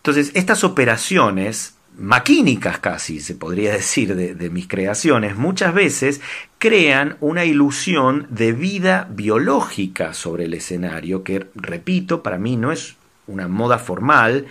Entonces, 0.00 0.32
estas 0.34 0.64
operaciones 0.64 1.74
maquínicas 1.98 2.78
casi, 2.78 3.20
se 3.20 3.34
podría 3.34 3.72
decir, 3.74 4.14
de, 4.14 4.50
mis 4.50 4.66
creaciones, 4.66 5.36
muchas 5.36 5.74
veces 5.74 6.20
crean 6.58 7.16
una 7.20 7.44
ilusión 7.44 8.26
de 8.30 8.52
vida 8.52 9.06
biológica 9.10 10.14
sobre 10.14 10.44
el 10.44 10.54
escenario, 10.54 11.22
que, 11.22 11.46
repito, 11.54 12.22
para 12.22 12.38
mí 12.38 12.56
no 12.56 12.72
es 12.72 12.96
una 13.26 13.46
moda 13.46 13.78
formal, 13.78 14.46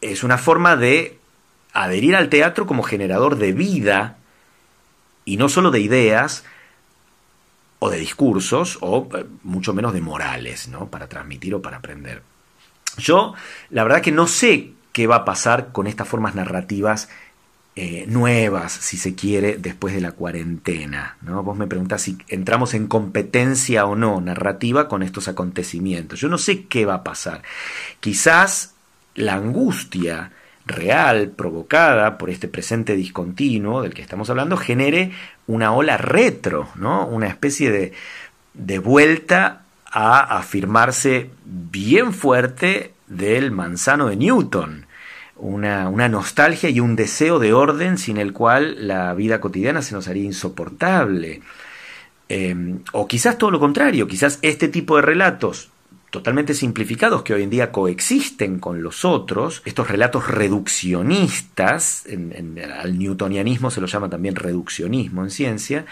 es 0.00 0.22
una 0.22 0.38
forma 0.38 0.76
de 0.76 1.18
adherir 1.72 2.14
al 2.14 2.28
teatro 2.28 2.66
como 2.66 2.84
generador 2.84 3.36
de 3.36 3.52
vida, 3.52 4.18
y 5.24 5.38
no 5.38 5.48
solo 5.48 5.72
de 5.72 5.80
ideas, 5.80 6.44
o 7.80 7.90
de 7.90 7.98
discursos, 7.98 8.78
o 8.80 9.08
eh, 9.14 9.26
mucho 9.42 9.74
menos 9.74 9.92
de 9.92 10.00
morales, 10.00 10.68
¿no? 10.68 10.88
Para 10.88 11.08
transmitir 11.08 11.54
o 11.54 11.62
para 11.62 11.78
aprender. 11.78 12.22
Yo, 12.98 13.34
la 13.70 13.82
verdad 13.82 14.02
que 14.02 14.12
no 14.12 14.26
sé 14.26 14.72
qué 14.92 15.06
va 15.06 15.16
a 15.16 15.24
pasar 15.24 15.72
con 15.72 15.86
estas 15.86 16.06
formas 16.06 16.34
narrativas 16.34 17.08
eh, 17.76 18.04
nuevas, 18.06 18.72
si 18.72 18.96
se 18.96 19.16
quiere, 19.16 19.56
después 19.58 19.94
de 19.94 20.00
la 20.00 20.12
cuarentena. 20.12 21.16
¿no? 21.22 21.42
Vos 21.42 21.58
me 21.58 21.66
preguntás 21.66 22.02
si 22.02 22.16
entramos 22.28 22.72
en 22.72 22.86
competencia 22.86 23.86
o 23.86 23.96
no 23.96 24.20
narrativa 24.20 24.86
con 24.86 25.02
estos 25.02 25.26
acontecimientos. 25.26 26.20
Yo 26.20 26.28
no 26.28 26.38
sé 26.38 26.66
qué 26.66 26.86
va 26.86 26.94
a 26.94 27.04
pasar. 27.04 27.42
Quizás 27.98 28.74
la 29.16 29.34
angustia 29.34 30.30
real 30.66 31.30
provocada 31.30 32.16
por 32.16 32.30
este 32.30 32.46
presente 32.46 32.94
discontinuo 32.94 33.82
del 33.82 33.92
que 33.92 34.02
estamos 34.02 34.30
hablando 34.30 34.56
genere 34.56 35.10
una 35.48 35.72
ola 35.72 35.96
retro, 35.96 36.68
¿no? 36.76 37.06
una 37.06 37.26
especie 37.26 37.72
de, 37.72 37.92
de 38.54 38.78
vuelta 38.78 39.63
a 39.94 40.38
afirmarse 40.38 41.30
bien 41.44 42.12
fuerte 42.12 42.94
del 43.06 43.52
manzano 43.52 44.08
de 44.08 44.16
Newton. 44.16 44.86
Una, 45.36 46.08
nostalgia 46.08 46.68
y 46.68 46.80
un 46.80 46.96
deseo 46.96 47.38
de 47.38 47.52
orden 47.52 47.96
sin 47.96 48.16
el 48.16 48.32
cual 48.32 48.88
la 48.88 49.14
vida 49.14 49.40
cotidiana 49.40 49.82
se 49.82 49.94
nos 49.94 50.08
haría 50.08 50.24
insoportable. 50.24 51.42
Em, 52.28 52.80
o 52.92 53.06
quizás 53.06 53.38
todo 53.38 53.52
lo 53.52 53.60
contrario, 53.60 54.08
quizás 54.08 54.40
este 54.42 54.66
tipo 54.68 54.96
de 54.96 55.02
relatos 55.02 55.70
totalmente 56.10 56.54
simplificados 56.54 57.22
que 57.22 57.34
hoy 57.34 57.42
en 57.42 57.50
día 57.50 57.70
coexisten 57.70 58.58
con 58.58 58.82
los 58.82 59.04
otros, 59.04 59.62
estos 59.64 59.88
relatos 59.88 60.28
reduccionistas, 60.28 62.04
al 62.06 62.98
newtonianismo 62.98 63.70
se 63.70 63.80
lo 63.80 63.86
llama 63.86 64.08
también 64.08 64.34
reduccionismo 64.36 65.22
en 65.22 65.30
ciencia, 65.30 65.86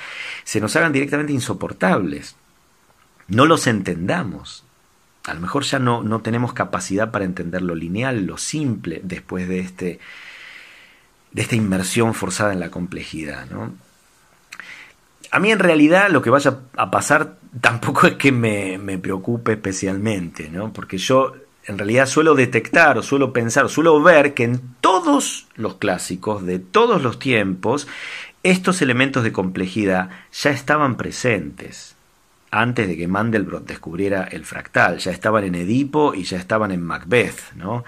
se 0.45 0.61
nos 0.61 0.75
hagan 0.77 0.93
directamente 0.93 1.33
insoportables. 1.33 2.37
No 3.29 3.47
los 3.47 3.67
entendamos. 3.67 4.65
A 5.25 5.35
lo 5.35 5.41
mejor 5.41 5.63
ya 5.63 5.79
no, 5.79 6.03
no 6.03 6.21
tenemos 6.21 6.53
capacidad 6.53 7.11
para 7.11 7.25
entender 7.25 7.63
lo 7.63 7.75
lineal, 7.75 8.27
lo 8.27 8.39
simple, 8.39 9.01
después 9.05 9.49
de, 9.49 9.61
este, 9.61 10.01
de 11.31 11.43
esta 11.43 11.55
inmersión 11.55 12.15
forzada 12.15 12.53
en 12.53 12.61
la 12.61 12.71
complejidad. 12.71 13.47
¿no? 13.51 13.73
A 15.31 15.39
mí 15.39 15.51
en 15.51 15.61
realidad 15.61 16.11
lo 16.11 16.23
que 16.23 16.31
vaya 16.31 16.59
a 16.77 16.91
pasar 16.91 17.37
tampoco 17.61 18.07
es 18.07 18.15
que 18.15 18.33
me, 18.33 18.99
preocupe 18.99 19.53
especialmente, 19.53 20.51
¿no? 20.51 20.73
Porque 20.73 20.99
yo 20.99 21.35
en 21.65 21.79
realidad 21.79 22.07
suelo 22.07 22.35
detectar 22.35 22.99
o 22.99 23.03
suelo 23.03 23.33
pensar, 23.33 23.65
o 23.65 23.69
suelo 23.69 24.03
ver 24.03 24.35
que 24.35 24.45
en 24.45 24.61
todos 24.81 25.47
los 25.55 25.77
clásicos 25.77 26.45
de 26.45 26.59
todos 26.59 27.03
los 27.03 27.21
tiempos, 27.21 27.87
estos 28.43 28.83
elementos 28.83 29.23
de 29.23 29.33
complejidad 29.33 30.11
ya 30.33 30.51
estaban 30.51 30.97
presentes 30.97 31.92
antes 32.53 32.87
de 32.87 32.97
que 32.97 33.09
Mandelbrot 33.09 33.67
descubriera 33.67 34.29
el 34.31 34.45
fractal, 34.45 34.99
ya 34.99 35.11
estaban 35.11 35.43
en 35.45 35.55
Edipo 35.55 36.15
y 36.15 36.23
ya 36.23 36.37
estaban 36.37 36.71
en 36.71 36.83
Macbeth, 36.83 37.55
¿no? 37.57 37.83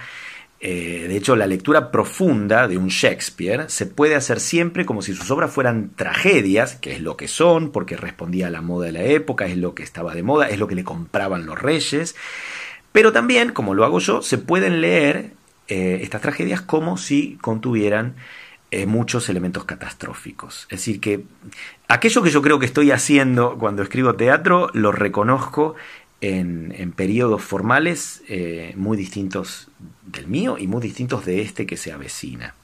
Eh, 0.58 1.04
de 1.06 1.16
hecho, 1.18 1.36
la 1.36 1.46
lectura 1.46 1.90
profunda 1.90 2.66
de 2.66 2.78
un 2.78 2.88
Shakespeare 2.88 3.66
se 3.68 3.84
puede 3.84 4.14
hacer 4.14 4.40
siempre 4.40 4.86
como 4.86 5.02
si 5.02 5.12
sus 5.12 5.30
obras 5.30 5.52
fueran 5.52 5.90
tragedias, 5.94 6.76
que 6.76 6.94
es 6.94 7.02
lo 7.02 7.18
que 7.18 7.28
son, 7.28 7.70
porque 7.70 7.98
respondía 7.98 8.46
a 8.46 8.50
la 8.50 8.62
moda 8.62 8.86
de 8.86 8.92
la 8.92 9.02
época, 9.02 9.44
es 9.44 9.58
lo 9.58 9.74
que 9.74 9.82
estaba 9.82 10.14
de 10.14 10.22
moda, 10.22 10.48
es 10.48 10.58
lo 10.58 10.66
que 10.66 10.74
le 10.74 10.82
compraban 10.82 11.44
los 11.44 11.60
reyes. 11.60 12.16
Pero 12.92 13.12
también, 13.12 13.52
como 13.52 13.74
lo 13.74 13.84
hago 13.84 13.98
yo, 13.98 14.22
se 14.22 14.38
pueden 14.38 14.80
leer 14.80 15.32
eh, 15.68 15.98
estas 16.00 16.22
tragedias 16.22 16.62
como 16.62 16.96
si 16.96 17.36
contuvieran 17.42 18.14
eh, 18.82 18.86
muchos 18.86 19.28
elementos 19.28 19.64
catastróficos. 19.64 20.66
Es 20.70 20.80
decir, 20.80 21.00
que 21.00 21.24
aquello 21.88 22.22
que 22.22 22.30
yo 22.30 22.42
creo 22.42 22.58
que 22.58 22.66
estoy 22.66 22.90
haciendo 22.90 23.56
cuando 23.58 23.82
escribo 23.82 24.14
teatro, 24.14 24.70
lo 24.72 24.92
reconozco 24.92 25.74
en, 26.20 26.92
periodos 26.96 27.42
formales 27.42 28.22
muy 28.76 28.96
distintos 28.96 29.68
del 30.06 30.26
mío 30.26 30.56
y 30.58 30.66
muy 30.66 30.80
distintos 30.80 31.26
de 31.26 31.42
este 31.42 31.66
que 31.66 31.76
se 31.76 31.92
avecina. 31.92 32.54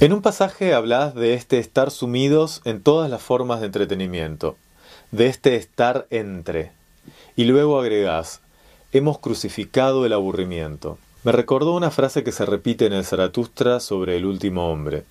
En 0.00 0.14
un 0.14 0.22
pasaje 0.22 0.72
hablas 0.72 1.14
de 1.14 1.34
este 1.34 1.58
estar 1.58 1.90
sumidos 1.90 2.62
en 2.64 2.80
todas 2.80 3.10
las 3.10 3.20
formas 3.20 3.60
de 3.60 3.66
entretenimiento, 3.66 4.56
de 5.10 5.26
este 5.26 5.56
estar 5.56 6.06
entre, 6.08 6.72
y 7.36 7.44
luego 7.44 7.78
agregás, 7.78 8.40
hemos 8.92 9.18
crucificado 9.18 10.06
el 10.06 10.14
aburrimiento. 10.14 10.96
Me 11.22 11.32
recordó 11.32 11.74
una 11.74 11.90
frase 11.90 12.24
que 12.24 12.32
se 12.32 12.46
repite 12.46 12.86
en 12.86 12.94
el 12.94 13.04
Zaratustra 13.04 13.80
sobre 13.80 14.16
el 14.16 14.24
último 14.24 14.70
hombre, 14.70 15.04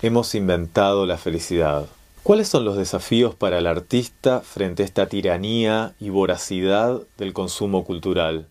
hemos 0.00 0.34
inventado 0.34 1.04
la 1.04 1.18
felicidad. 1.18 1.86
¿Cuáles 2.22 2.48
son 2.48 2.64
los 2.64 2.78
desafíos 2.78 3.34
para 3.34 3.58
el 3.58 3.66
artista 3.66 4.40
frente 4.40 4.82
a 4.82 4.86
esta 4.86 5.06
tiranía 5.06 5.94
y 6.00 6.08
voracidad 6.08 7.02
del 7.18 7.34
consumo 7.34 7.84
cultural? 7.84 8.48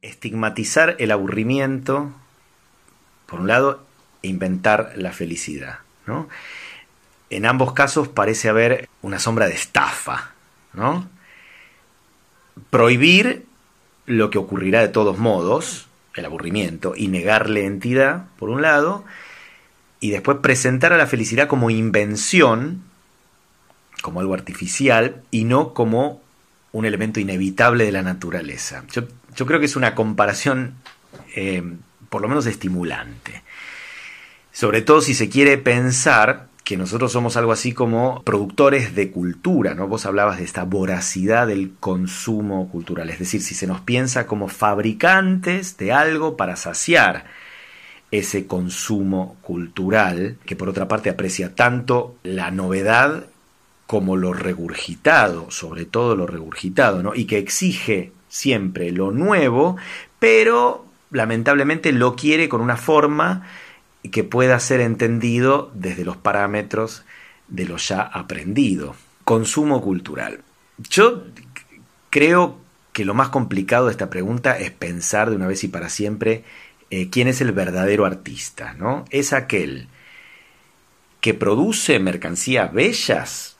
Estigmatizar 0.00 0.96
el 1.00 1.10
aburrimiento, 1.10 2.12
por 3.26 3.40
un 3.40 3.48
lado, 3.48 3.84
e 4.22 4.28
inventar 4.28 4.92
la 4.96 5.12
felicidad. 5.12 5.80
¿no? 6.06 6.30
En 7.28 7.44
ambos 7.44 7.74
casos 7.74 8.08
parece 8.08 8.48
haber 8.48 8.88
una 9.02 9.18
sombra 9.18 9.46
de 9.48 9.54
estafa. 9.54 10.32
¿no? 10.72 11.08
Prohibir 12.70 13.47
lo 14.08 14.30
que 14.30 14.38
ocurrirá 14.38 14.80
de 14.80 14.88
todos 14.88 15.18
modos, 15.18 15.86
el 16.14 16.24
aburrimiento, 16.24 16.94
y 16.96 17.08
negarle 17.08 17.66
entidad, 17.66 18.26
por 18.38 18.48
un 18.50 18.62
lado, 18.62 19.04
y 20.00 20.10
después 20.10 20.38
presentar 20.38 20.92
a 20.92 20.96
la 20.96 21.06
felicidad 21.06 21.46
como 21.46 21.70
invención, 21.70 22.82
como 24.02 24.20
algo 24.20 24.34
artificial, 24.34 25.22
y 25.30 25.44
no 25.44 25.74
como 25.74 26.22
un 26.72 26.84
elemento 26.84 27.20
inevitable 27.20 27.84
de 27.84 27.92
la 27.92 28.02
naturaleza. 28.02 28.84
Yo, 28.92 29.46
creo 29.46 29.60
que 29.60 29.66
es 29.66 29.76
una 29.76 29.94
comparación 29.94 30.74
eh, 31.34 31.62
por 32.08 32.22
lo 32.22 32.28
menos 32.28 32.46
estimulante. 32.46 33.42
Sobre 34.52 34.82
todo 34.82 35.00
si 35.00 35.14
se 35.14 35.28
quiere 35.28 35.58
pensar 35.58 36.47
que 36.68 36.76
nosotros 36.76 37.10
somos 37.12 37.38
algo 37.38 37.52
así 37.52 37.72
como 37.72 38.22
productores 38.24 38.94
de 38.94 39.10
cultura, 39.10 39.72
¿no? 39.72 39.88
Vos 39.88 40.04
hablabas 40.04 40.36
de 40.36 40.44
esta 40.44 40.64
voracidad 40.64 41.46
del 41.46 41.72
consumo 41.80 42.68
cultural, 42.68 43.08
es 43.08 43.18
decir, 43.18 43.40
si 43.40 43.54
se 43.54 43.66
nos 43.66 43.80
piensa 43.80 44.26
como 44.26 44.48
fabricantes 44.48 45.78
de 45.78 45.94
algo 45.94 46.36
para 46.36 46.56
saciar 46.56 47.24
ese 48.10 48.46
consumo 48.46 49.38
cultural, 49.40 50.36
que 50.44 50.56
por 50.56 50.68
otra 50.68 50.88
parte 50.88 51.08
aprecia 51.08 51.54
tanto 51.54 52.16
la 52.22 52.50
novedad 52.50 53.24
como 53.86 54.18
lo 54.18 54.34
regurgitado, 54.34 55.50
sobre 55.50 55.86
todo 55.86 56.16
lo 56.16 56.26
regurgitado, 56.26 57.02
¿no? 57.02 57.14
y 57.14 57.24
que 57.24 57.38
exige 57.38 58.12
siempre 58.28 58.92
lo 58.92 59.10
nuevo, 59.10 59.78
pero 60.18 60.84
lamentablemente 61.12 61.92
lo 61.92 62.14
quiere 62.14 62.50
con 62.50 62.60
una 62.60 62.76
forma 62.76 63.46
que 64.08 64.24
pueda 64.24 64.58
ser 64.60 64.80
entendido 64.80 65.70
desde 65.74 66.04
los 66.04 66.16
parámetros 66.16 67.04
de 67.48 67.64
lo 67.64 67.76
ya 67.76 68.02
aprendido. 68.02 68.94
Consumo 69.24 69.80
cultural. 69.82 70.40
Yo 70.78 71.24
creo 72.10 72.58
que 72.92 73.04
lo 73.04 73.14
más 73.14 73.28
complicado 73.28 73.86
de 73.86 73.92
esta 73.92 74.10
pregunta 74.10 74.58
es 74.58 74.70
pensar 74.70 75.30
de 75.30 75.36
una 75.36 75.46
vez 75.46 75.62
y 75.64 75.68
para 75.68 75.88
siempre 75.88 76.44
eh, 76.90 77.10
quién 77.10 77.28
es 77.28 77.40
el 77.40 77.52
verdadero 77.52 78.06
artista, 78.06 78.74
¿no? 78.74 79.04
Es 79.10 79.32
aquel 79.32 79.88
que 81.20 81.34
produce 81.34 81.98
mercancías 81.98 82.72
bellas, 82.72 83.56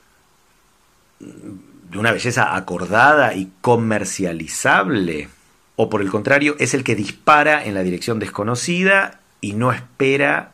de 1.19 1.97
una 1.97 2.11
belleza 2.11 2.55
acordada 2.55 3.33
y 3.35 3.51
comercializable, 3.61 5.27
o 5.75 5.89
por 5.89 6.01
el 6.01 6.09
contrario, 6.09 6.55
es 6.59 6.73
el 6.73 6.83
que 6.83 6.95
dispara 6.95 7.63
en 7.63 7.73
la 7.73 7.83
dirección 7.83 8.19
desconocida 8.19 9.18
y 9.41 9.53
no 9.53 9.71
espera 9.71 10.53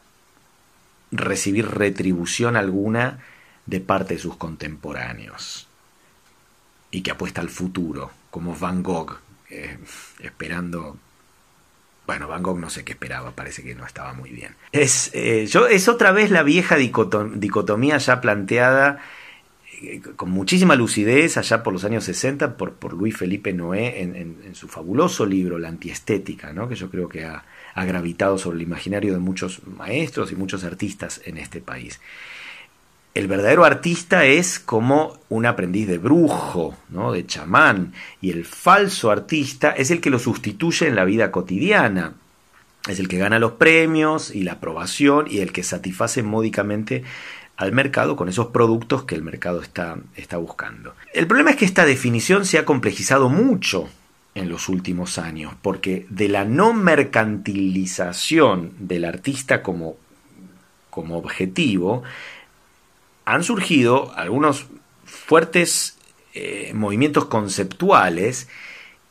recibir 1.12 1.68
retribución 1.68 2.56
alguna 2.56 3.20
de 3.66 3.80
parte 3.80 4.16
de 4.16 4.20
sus 4.20 4.38
contemporáneos, 4.38 5.68
y 6.92 7.02
que 7.02 7.12
apuesta 7.12 7.42
al 7.42 7.50
futuro, 7.50 8.12
como 8.30 8.56
Van 8.56 8.84
Gogh, 8.84 9.18
eh, 9.50 9.78
esperando 10.20 10.98
bueno, 12.06 12.28
Van 12.28 12.44
Gogh 12.44 12.60
no 12.60 12.70
sé 12.70 12.84
qué 12.84 12.94
esperaba, 12.94 13.32
parece 13.32 13.64
que 13.64 13.74
no 13.74 13.86
estaba 13.86 14.14
muy 14.14 14.30
bien. 14.30 14.56
Es, 14.72 15.10
eh, 15.14 15.48
yo, 15.48 15.68
es 15.68 15.88
otra 15.88 16.12
vez 16.12 16.30
la 16.30 16.44
vieja 16.44 16.76
dicotomía 16.76 17.98
ya 17.98 18.22
planteada 18.22 19.00
eh, 19.82 20.02
con 20.16 20.30
muchísima 20.30 20.76
lucidez 20.76 21.38
allá 21.38 21.64
por 21.64 21.74
los 21.74 21.84
años 21.84 22.04
60 22.04 22.58
por, 22.58 22.74
por 22.74 22.94
Luis 22.94 23.18
Felipe 23.18 23.54
Noé 23.54 24.02
en, 24.02 24.56
su 24.56 24.68
fabuloso 24.68 25.26
libro 25.26 25.58
La 25.58 25.70
antiestética, 25.70 26.54
¿no? 26.54 26.70
que 26.70 26.76
yo 26.76 26.90
creo 26.90 27.10
que 27.10 27.26
ha, 27.26 27.44
ha 27.76 27.86
gravitado 27.86 28.40
sobre 28.40 28.58
el 28.58 28.64
imaginario 28.64 29.14
de 29.14 29.20
muchos 29.20 29.62
maestros 29.68 30.32
y 30.32 30.36
muchos 30.36 30.64
artistas 30.64 31.22
en 31.26 31.38
este 31.38 31.62
país 31.62 32.00
el 33.16 33.28
verdadero 33.28 33.64
artista 33.64 34.26
es 34.26 34.60
como 34.60 35.18
un 35.30 35.46
aprendiz 35.46 35.88
de 35.88 35.98
brujo, 35.98 36.76
¿no? 36.90 37.14
de 37.14 37.26
chamán, 37.26 37.94
y 38.20 38.32
el 38.32 38.44
falso 38.44 39.10
artista 39.10 39.72
es 39.72 39.90
el 39.90 40.02
que 40.02 40.10
lo 40.10 40.20
sustituye 40.20 40.86
en 40.88 40.96
la 40.96 41.06
vida 41.06 41.32
cotidiana. 41.32 42.14
Es 42.90 43.00
el 43.00 43.08
que 43.08 43.18
gana 43.18 43.40
los 43.40 43.54
premios 43.54 44.36
y 44.36 44.44
la 44.44 44.54
aprobación 44.54 45.28
y 45.30 45.40
el 45.40 45.54
que 45.54 45.64
satisface 45.64 46.24
módicamente 46.24 47.04
al 47.56 47.72
mercado 47.72 48.18
con 48.18 48.28
esos 48.28 48.48
productos 48.48 49.06
que 49.06 49.16
el 49.16 49.24
mercado 49.24 49.62
está, 49.62 49.98
está 50.18 50.36
buscando. 50.36 50.94
El 51.14 51.26
problema 51.26 51.52
es 51.52 51.56
que 51.56 51.66
esta 51.66 51.86
definición 51.86 52.46
se 52.46 52.58
ha 52.58 52.66
complejizado 52.66 53.30
mucho 53.30 53.88
en 54.36 54.50
los 54.50 54.70
últimos 54.70 55.18
años, 55.18 55.54
porque 55.62 56.06
de 56.10 56.28
la 56.28 56.44
no 56.44 56.74
mercantilización 56.74 58.74
del 58.80 59.06
artista 59.06 59.64
como, 59.64 59.96
como 60.90 61.18
objetivo, 61.18 62.04
han 63.24 63.44
surgido 63.44 64.14
algunos 64.16 64.68
fuertes 65.06 65.98
eh, 66.34 66.74
movimientos 66.76 67.26
conceptuales 67.26 68.50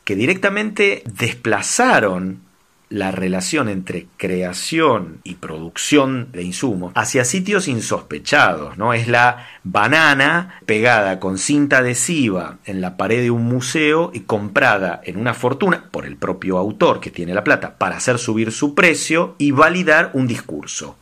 que 0.03 0.15
directamente 0.15 1.01
desplazaron 1.05 2.44
la 2.89 3.11
relación 3.11 3.67
entre 3.67 4.07
creación 4.17 5.19
y 5.23 5.35
producción 5.35 6.31
de 6.31 6.43
insumos 6.43 6.91
hacia 6.95 7.25
sitios 7.25 7.67
insospechados, 7.67 8.77
¿no? 8.77 8.93
Es 8.93 9.07
la 9.07 9.47
banana 9.63 10.59
pegada 10.65 11.19
con 11.19 11.37
cinta 11.37 11.79
adhesiva 11.79 12.59
en 12.65 12.81
la 12.81 12.97
pared 12.97 13.21
de 13.21 13.31
un 13.31 13.45
museo 13.45 14.11
y 14.13 14.21
comprada 14.21 15.01
en 15.03 15.17
una 15.17 15.33
fortuna 15.33 15.89
por 15.91 16.05
el 16.05 16.17
propio 16.17 16.57
autor 16.57 16.99
que 16.99 17.11
tiene 17.11 17.33
la 17.33 17.43
plata 17.43 17.77
para 17.77 17.97
hacer 17.97 18.19
subir 18.19 18.51
su 18.51 18.75
precio 18.75 19.35
y 19.37 19.51
validar 19.51 20.11
un 20.13 20.27
discurso 20.27 20.95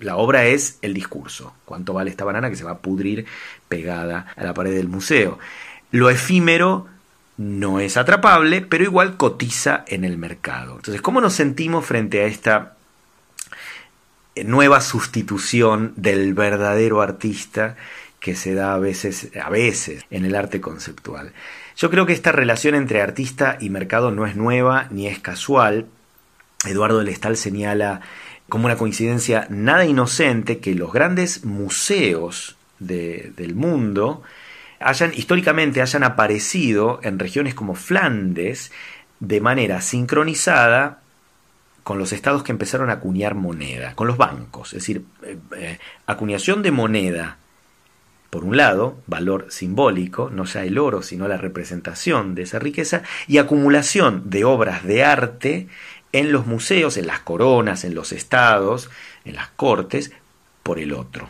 La 0.00 0.16
obra 0.16 0.46
es 0.46 0.78
el 0.82 0.94
discurso. 0.94 1.54
¿Cuánto 1.64 1.92
vale 1.92 2.10
esta 2.10 2.24
banana 2.24 2.48
que 2.50 2.56
se 2.56 2.64
va 2.64 2.72
a 2.72 2.78
pudrir 2.78 3.26
pegada 3.68 4.26
a 4.36 4.44
la 4.44 4.54
pared 4.54 4.74
del 4.74 4.88
museo? 4.88 5.38
Lo 5.90 6.08
efímero 6.08 6.86
no 7.40 7.80
es 7.80 7.96
atrapable, 7.96 8.60
pero 8.60 8.84
igual 8.84 9.16
cotiza 9.16 9.82
en 9.88 10.04
el 10.04 10.18
mercado. 10.18 10.76
Entonces, 10.76 11.00
¿cómo 11.00 11.22
nos 11.22 11.32
sentimos 11.32 11.86
frente 11.86 12.20
a 12.20 12.26
esta 12.26 12.76
nueva 14.44 14.82
sustitución 14.82 15.94
del 15.96 16.34
verdadero 16.34 17.00
artista 17.00 17.76
que 18.20 18.36
se 18.36 18.52
da 18.52 18.74
a 18.74 18.78
veces, 18.78 19.30
a 19.42 19.48
veces 19.48 20.04
en 20.10 20.26
el 20.26 20.34
arte 20.34 20.60
conceptual? 20.60 21.32
Yo 21.78 21.88
creo 21.88 22.04
que 22.04 22.12
esta 22.12 22.30
relación 22.30 22.74
entre 22.74 23.00
artista 23.00 23.56
y 23.58 23.70
mercado 23.70 24.10
no 24.10 24.26
es 24.26 24.36
nueva 24.36 24.88
ni 24.90 25.06
es 25.06 25.18
casual. 25.18 25.86
Eduardo 26.66 27.02
Lestal 27.02 27.38
señala 27.38 28.02
como 28.50 28.66
una 28.66 28.76
coincidencia 28.76 29.46
nada 29.48 29.86
inocente 29.86 30.58
que 30.58 30.74
los 30.74 30.92
grandes 30.92 31.46
museos 31.46 32.56
del 32.78 33.54
mundo 33.54 34.22
hayan 34.80 35.12
históricamente 35.14 35.82
hayan 35.82 36.02
aparecido 36.02 37.00
en 37.02 37.18
regiones 37.18 37.54
como 37.54 37.74
Flandes 37.74 38.72
de 39.20 39.40
manera 39.40 39.82
sincronizada 39.82 41.00
con 41.84 41.98
los 41.98 42.12
estados 42.12 42.42
que 42.42 42.52
empezaron 42.52 42.90
a 42.90 42.94
acuñar 42.94 43.34
moneda, 43.34 43.94
con 43.94 44.06
los 44.06 44.16
bancos, 44.16 44.68
es 44.68 44.80
decir, 44.80 45.04
eh, 45.22 45.38
eh, 45.56 45.78
acuñación 46.06 46.62
de 46.62 46.70
moneda, 46.70 47.38
por 48.28 48.44
un 48.44 48.56
lado, 48.56 48.98
valor 49.06 49.46
simbólico, 49.50 50.30
no 50.30 50.44
ya 50.44 50.62
el 50.62 50.78
oro, 50.78 51.02
sino 51.02 51.26
la 51.26 51.36
representación 51.36 52.34
de 52.34 52.42
esa 52.42 52.58
riqueza, 52.58 53.02
y 53.26 53.38
acumulación 53.38 54.30
de 54.30 54.44
obras 54.44 54.84
de 54.84 55.04
arte 55.04 55.68
en 56.12 56.32
los 56.32 56.46
museos, 56.46 56.96
en 56.96 57.06
las 57.06 57.20
coronas, 57.20 57.84
en 57.84 57.94
los 57.94 58.12
estados, 58.12 58.90
en 59.24 59.34
las 59.34 59.48
cortes, 59.48 60.12
por 60.62 60.78
el 60.78 60.92
otro. 60.92 61.28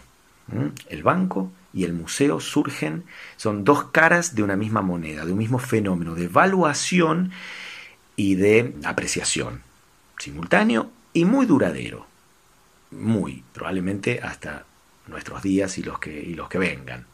El 0.88 1.02
banco 1.02 1.52
y 1.72 1.84
el 1.84 1.92
museo 1.92 2.40
surgen, 2.40 3.04
son 3.36 3.64
dos 3.64 3.84
caras 3.84 4.34
de 4.34 4.42
una 4.42 4.56
misma 4.56 4.82
moneda, 4.82 5.24
de 5.24 5.32
un 5.32 5.38
mismo 5.38 5.58
fenómeno 5.58 6.14
de 6.14 6.24
evaluación 6.24 7.32
y 8.16 8.34
de 8.34 8.74
apreciación, 8.84 9.62
simultáneo 10.18 10.90
y 11.12 11.24
muy 11.24 11.46
duradero, 11.46 12.06
muy, 12.90 13.44
probablemente 13.52 14.20
hasta 14.22 14.64
nuestros 15.06 15.42
días 15.42 15.78
y 15.78 15.82
los 15.82 15.98
que, 15.98 16.20
y 16.20 16.34
los 16.34 16.48
que 16.48 16.58
vengan. 16.58 17.06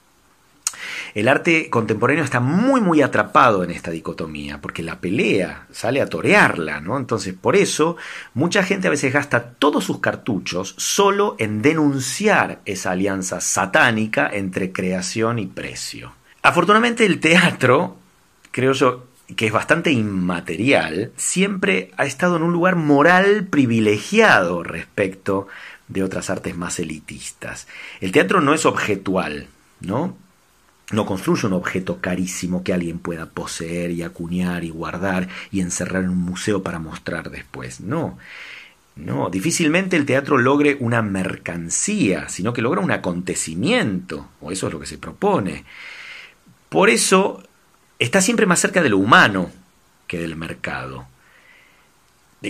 El 1.15 1.29
arte 1.29 1.71
contemporáneo 1.71 2.25
está 2.25 2.41
muy 2.41 2.81
muy 2.81 3.03
atrapado 3.03 3.65
en 3.65 3.71
esta 3.71 3.91
dicotomía, 3.91 4.61
porque 4.61 4.83
la 4.83 5.01
pelea 5.01 5.67
sale 5.71 6.01
a 6.01 6.09
torearla, 6.09 6.81
¿no? 6.81 6.97
Entonces, 6.97 7.35
por 7.35 7.57
eso, 7.57 7.97
mucha 8.35 8.63
gente 8.63 8.89
a 8.89 8.91
veces 8.91 9.13
gasta 9.13 9.51
todos 9.51 9.85
sus 9.85 10.01
cartuchos 10.01 10.75
solo 10.79 11.37
en 11.39 11.63
denunciar 11.63 12.61
esa 12.65 12.93
alianza 12.93 13.41
satánica 13.41 14.29
entre 14.33 14.73
creación 14.73 15.39
y 15.39 15.47
precio. 15.47 16.13
Afortunadamente 16.43 17.05
el 17.05 17.21
teatro, 17.21 17.97
creo 18.53 18.73
yo, 18.73 19.07
que 19.35 19.47
es 19.47 19.53
bastante 19.53 19.91
inmaterial, 19.91 21.11
siempre 21.17 21.91
ha 21.97 22.07
estado 22.07 22.37
en 22.37 22.43
un 22.43 22.53
lugar 22.53 22.77
moral 22.77 23.49
privilegiado 23.49 24.63
respecto 24.63 25.49
de 25.89 26.05
otras 26.05 26.31
artes 26.31 26.57
más 26.57 26.79
elitistas. 26.79 27.67
El 28.01 28.13
teatro 28.13 28.41
no 28.41 28.55
es 28.55 28.67
objetual, 28.67 29.49
¿no? 29.81 30.17
No 30.93 31.05
construye 31.05 31.47
un 31.47 31.53
objeto 31.53 32.01
carísimo 32.01 32.63
que 32.63 32.73
alguien 32.73 32.99
pueda 32.99 33.27
poseer 33.27 33.91
y 33.91 34.03
acuñar 34.03 34.63
y 34.63 34.71
guardar 34.71 35.29
y 35.51 35.61
encerrar 35.61 36.05
en 36.05 36.11
un 36.11 36.19
museo 36.19 36.63
para 36.63 36.79
mostrar 36.79 37.31
después. 37.31 37.81
No. 37.81 38.19
No, 38.95 39.29
difícilmente 39.29 39.97
el 39.97 40.07
teatro 40.07 40.39
logre 40.39 40.79
una 40.81 41.03
mercancía, 41.03 42.29
sino 42.31 42.53
que 42.53 42.63
logra 42.63 42.81
un 42.81 42.93
acontecimiento, 42.93 44.29
o 44.41 44.53
eso 44.53 44.69
es 44.69 44.73
lo 44.73 44.81
que 44.81 44.87
se 44.87 44.97
propone. 44.97 45.65
Por 46.71 46.89
eso 46.89 47.43
está 47.99 48.23
siempre 48.23 48.47
más 48.47 48.61
cerca 48.61 48.83
de 48.83 48.89
lo 48.89 48.99
humano 48.99 49.51
que 50.07 50.19
del 50.19 50.37
mercado 50.37 51.07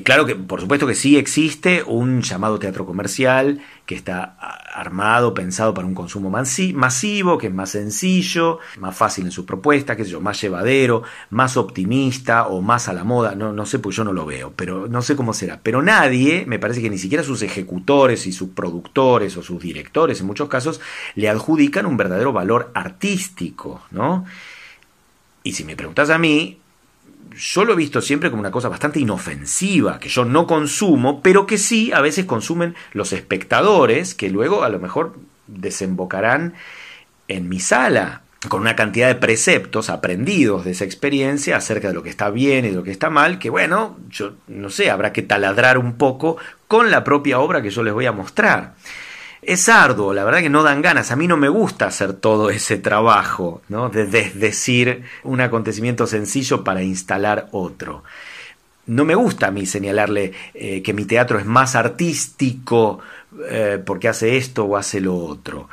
claro 0.02 0.26
que, 0.26 0.34
por 0.34 0.60
supuesto 0.60 0.86
que 0.86 0.94
sí 0.94 1.16
existe 1.16 1.82
un 1.82 2.22
llamado 2.22 2.58
teatro 2.58 2.84
comercial 2.84 3.60
que 3.86 3.94
está 3.94 4.36
armado, 4.74 5.32
pensado 5.32 5.72
para 5.72 5.86
un 5.86 5.94
consumo 5.94 6.28
masivo, 6.28 7.38
que 7.38 7.46
es 7.46 7.54
más 7.54 7.70
sencillo, 7.70 8.58
más 8.78 8.96
fácil 8.96 9.24
en 9.26 9.30
sus 9.30 9.46
propuestas, 9.46 9.96
qué 9.96 10.04
sé 10.04 10.10
yo, 10.10 10.20
más 10.20 10.40
llevadero, 10.40 11.02
más 11.30 11.56
optimista 11.56 12.46
o 12.48 12.60
más 12.62 12.88
a 12.88 12.92
la 12.92 13.04
moda. 13.04 13.34
No, 13.34 13.52
no 13.52 13.64
sé, 13.64 13.78
pues 13.78 13.96
yo 13.96 14.04
no 14.04 14.12
lo 14.12 14.26
veo, 14.26 14.52
pero 14.54 14.88
no 14.88 15.02
sé 15.02 15.16
cómo 15.16 15.32
será. 15.32 15.60
Pero 15.62 15.82
nadie, 15.82 16.44
me 16.46 16.58
parece 16.58 16.82
que 16.82 16.90
ni 16.90 16.98
siquiera 16.98 17.22
sus 17.24 17.42
ejecutores 17.42 18.26
y 18.26 18.32
sus 18.32 18.50
productores 18.50 19.36
o 19.36 19.42
sus 19.42 19.62
directores, 19.62 20.20
en 20.20 20.26
muchos 20.26 20.48
casos, 20.48 20.80
le 21.14 21.28
adjudican 21.28 21.86
un 21.86 21.96
verdadero 21.96 22.32
valor 22.32 22.70
artístico, 22.74 23.82
¿no? 23.90 24.24
Y 25.42 25.52
si 25.52 25.64
me 25.64 25.76
preguntas 25.76 26.10
a 26.10 26.18
mí, 26.18 26.58
yo 27.36 27.64
lo 27.64 27.74
he 27.74 27.76
visto 27.76 28.00
siempre 28.00 28.30
como 28.30 28.40
una 28.40 28.50
cosa 28.50 28.68
bastante 28.68 29.00
inofensiva, 29.00 29.98
que 29.98 30.08
yo 30.08 30.24
no 30.24 30.46
consumo, 30.46 31.20
pero 31.22 31.46
que 31.46 31.58
sí 31.58 31.92
a 31.92 32.00
veces 32.00 32.24
consumen 32.24 32.74
los 32.92 33.12
espectadores, 33.12 34.14
que 34.14 34.30
luego 34.30 34.64
a 34.64 34.68
lo 34.68 34.78
mejor 34.78 35.14
desembocarán 35.46 36.54
en 37.28 37.48
mi 37.48 37.60
sala 37.60 38.22
con 38.48 38.60
una 38.60 38.76
cantidad 38.76 39.08
de 39.08 39.16
preceptos 39.16 39.90
aprendidos 39.90 40.64
de 40.64 40.70
esa 40.70 40.84
experiencia 40.84 41.56
acerca 41.56 41.88
de 41.88 41.94
lo 41.94 42.02
que 42.02 42.10
está 42.10 42.30
bien 42.30 42.64
y 42.64 42.68
de 42.68 42.76
lo 42.76 42.82
que 42.82 42.90
está 42.90 43.10
mal, 43.10 43.38
que 43.38 43.50
bueno, 43.50 43.98
yo 44.08 44.34
no 44.46 44.70
sé, 44.70 44.90
habrá 44.90 45.12
que 45.12 45.22
taladrar 45.22 45.78
un 45.78 45.94
poco 45.94 46.36
con 46.68 46.90
la 46.90 47.02
propia 47.02 47.40
obra 47.40 47.62
que 47.62 47.70
yo 47.70 47.82
les 47.82 47.94
voy 47.94 48.06
a 48.06 48.12
mostrar 48.12 48.74
es 49.46 49.68
arduo, 49.68 50.12
la 50.12 50.24
verdad 50.24 50.40
que 50.40 50.50
no 50.50 50.64
dan 50.64 50.82
ganas. 50.82 51.12
A 51.12 51.16
mí 51.16 51.28
no 51.28 51.36
me 51.36 51.48
gusta 51.48 51.86
hacer 51.86 52.14
todo 52.14 52.50
ese 52.50 52.78
trabajo, 52.78 53.62
¿no? 53.68 53.88
De 53.88 54.04
desdecir 54.04 55.04
un 55.22 55.40
acontecimiento 55.40 56.06
sencillo 56.08 56.64
para 56.64 56.82
instalar 56.82 57.48
otro. 57.52 58.02
No 58.86 59.04
me 59.04 59.14
gusta 59.14 59.46
a 59.46 59.50
mí 59.52 59.64
señalarle 59.64 60.32
eh, 60.54 60.82
que 60.82 60.92
mi 60.92 61.04
teatro 61.04 61.38
es 61.38 61.46
más 61.46 61.76
artístico 61.76 62.98
eh, 63.48 63.80
porque 63.84 64.08
hace 64.08 64.36
esto 64.36 64.64
o 64.64 64.76
hace 64.76 65.00
lo 65.00 65.16
otro. 65.16 65.68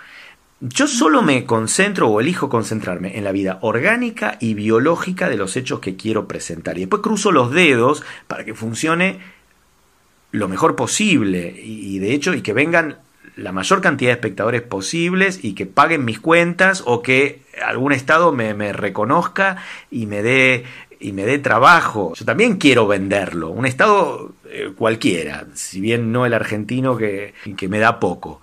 Yo 0.60 0.88
solo 0.88 1.24
me 1.24 1.44
concentro 1.44 2.10
o 2.10 2.22
elijo 2.22 2.50
concentrarme 2.50 3.18
en 3.18 3.24
la 3.24 3.32
vida 3.32 3.58
orgánica 3.62 4.38
y 4.40 4.54
biológica 4.54 5.30
de 5.30 5.36
los 5.36 5.58
hechos 5.58 5.80
que 5.80 5.96
quiero 5.96 6.28
presentar. 6.28 6.78
Y 6.78 6.82
después 6.82 7.02
cruzo 7.02 7.32
los 7.32 7.52
dedos 7.52 8.04
para 8.28 8.46
que 8.46 8.54
funcione 8.54 9.20
lo 10.32 10.48
mejor 10.48 10.76
posible 10.76 11.60
y, 11.60 11.96
y 11.96 12.00
de 12.00 12.14
hecho 12.14 12.34
y 12.36 12.42
que 12.42 12.54
vengan 12.54 12.98
la 13.36 13.52
mayor 13.52 13.82
cantidad 13.82 14.10
de 14.10 14.16
espectadores 14.16 14.62
posibles 14.62 15.44
y 15.44 15.56
que 15.56 15.66
paguen 15.66 16.06
mis 16.06 16.20
cuentas 16.20 16.84
o 16.86 17.02
que 17.02 17.42
algún 17.66 17.92
estado 17.94 18.32
me, 18.32 18.74
reconozca 18.74 19.58
y 19.90 20.06
me 20.06 20.22
dé 20.22 20.66
y 21.00 21.12
me 21.12 21.26
dé 21.26 21.38
trabajo. 21.40 22.14
Yo 22.16 22.24
también 22.24 22.58
quiero 22.58 22.88
venderlo. 22.88 23.50
Un 23.50 23.66
estado 23.66 24.34
eh, 24.50 24.72
cualquiera, 24.76 25.48
si 25.54 25.82
bien 25.82 26.12
no 26.12 26.26
el 26.26 26.34
argentino 26.34 26.96
que, 26.96 27.34
que 27.58 27.68
me 27.68 27.80
da 27.80 28.00
poco 28.00 28.42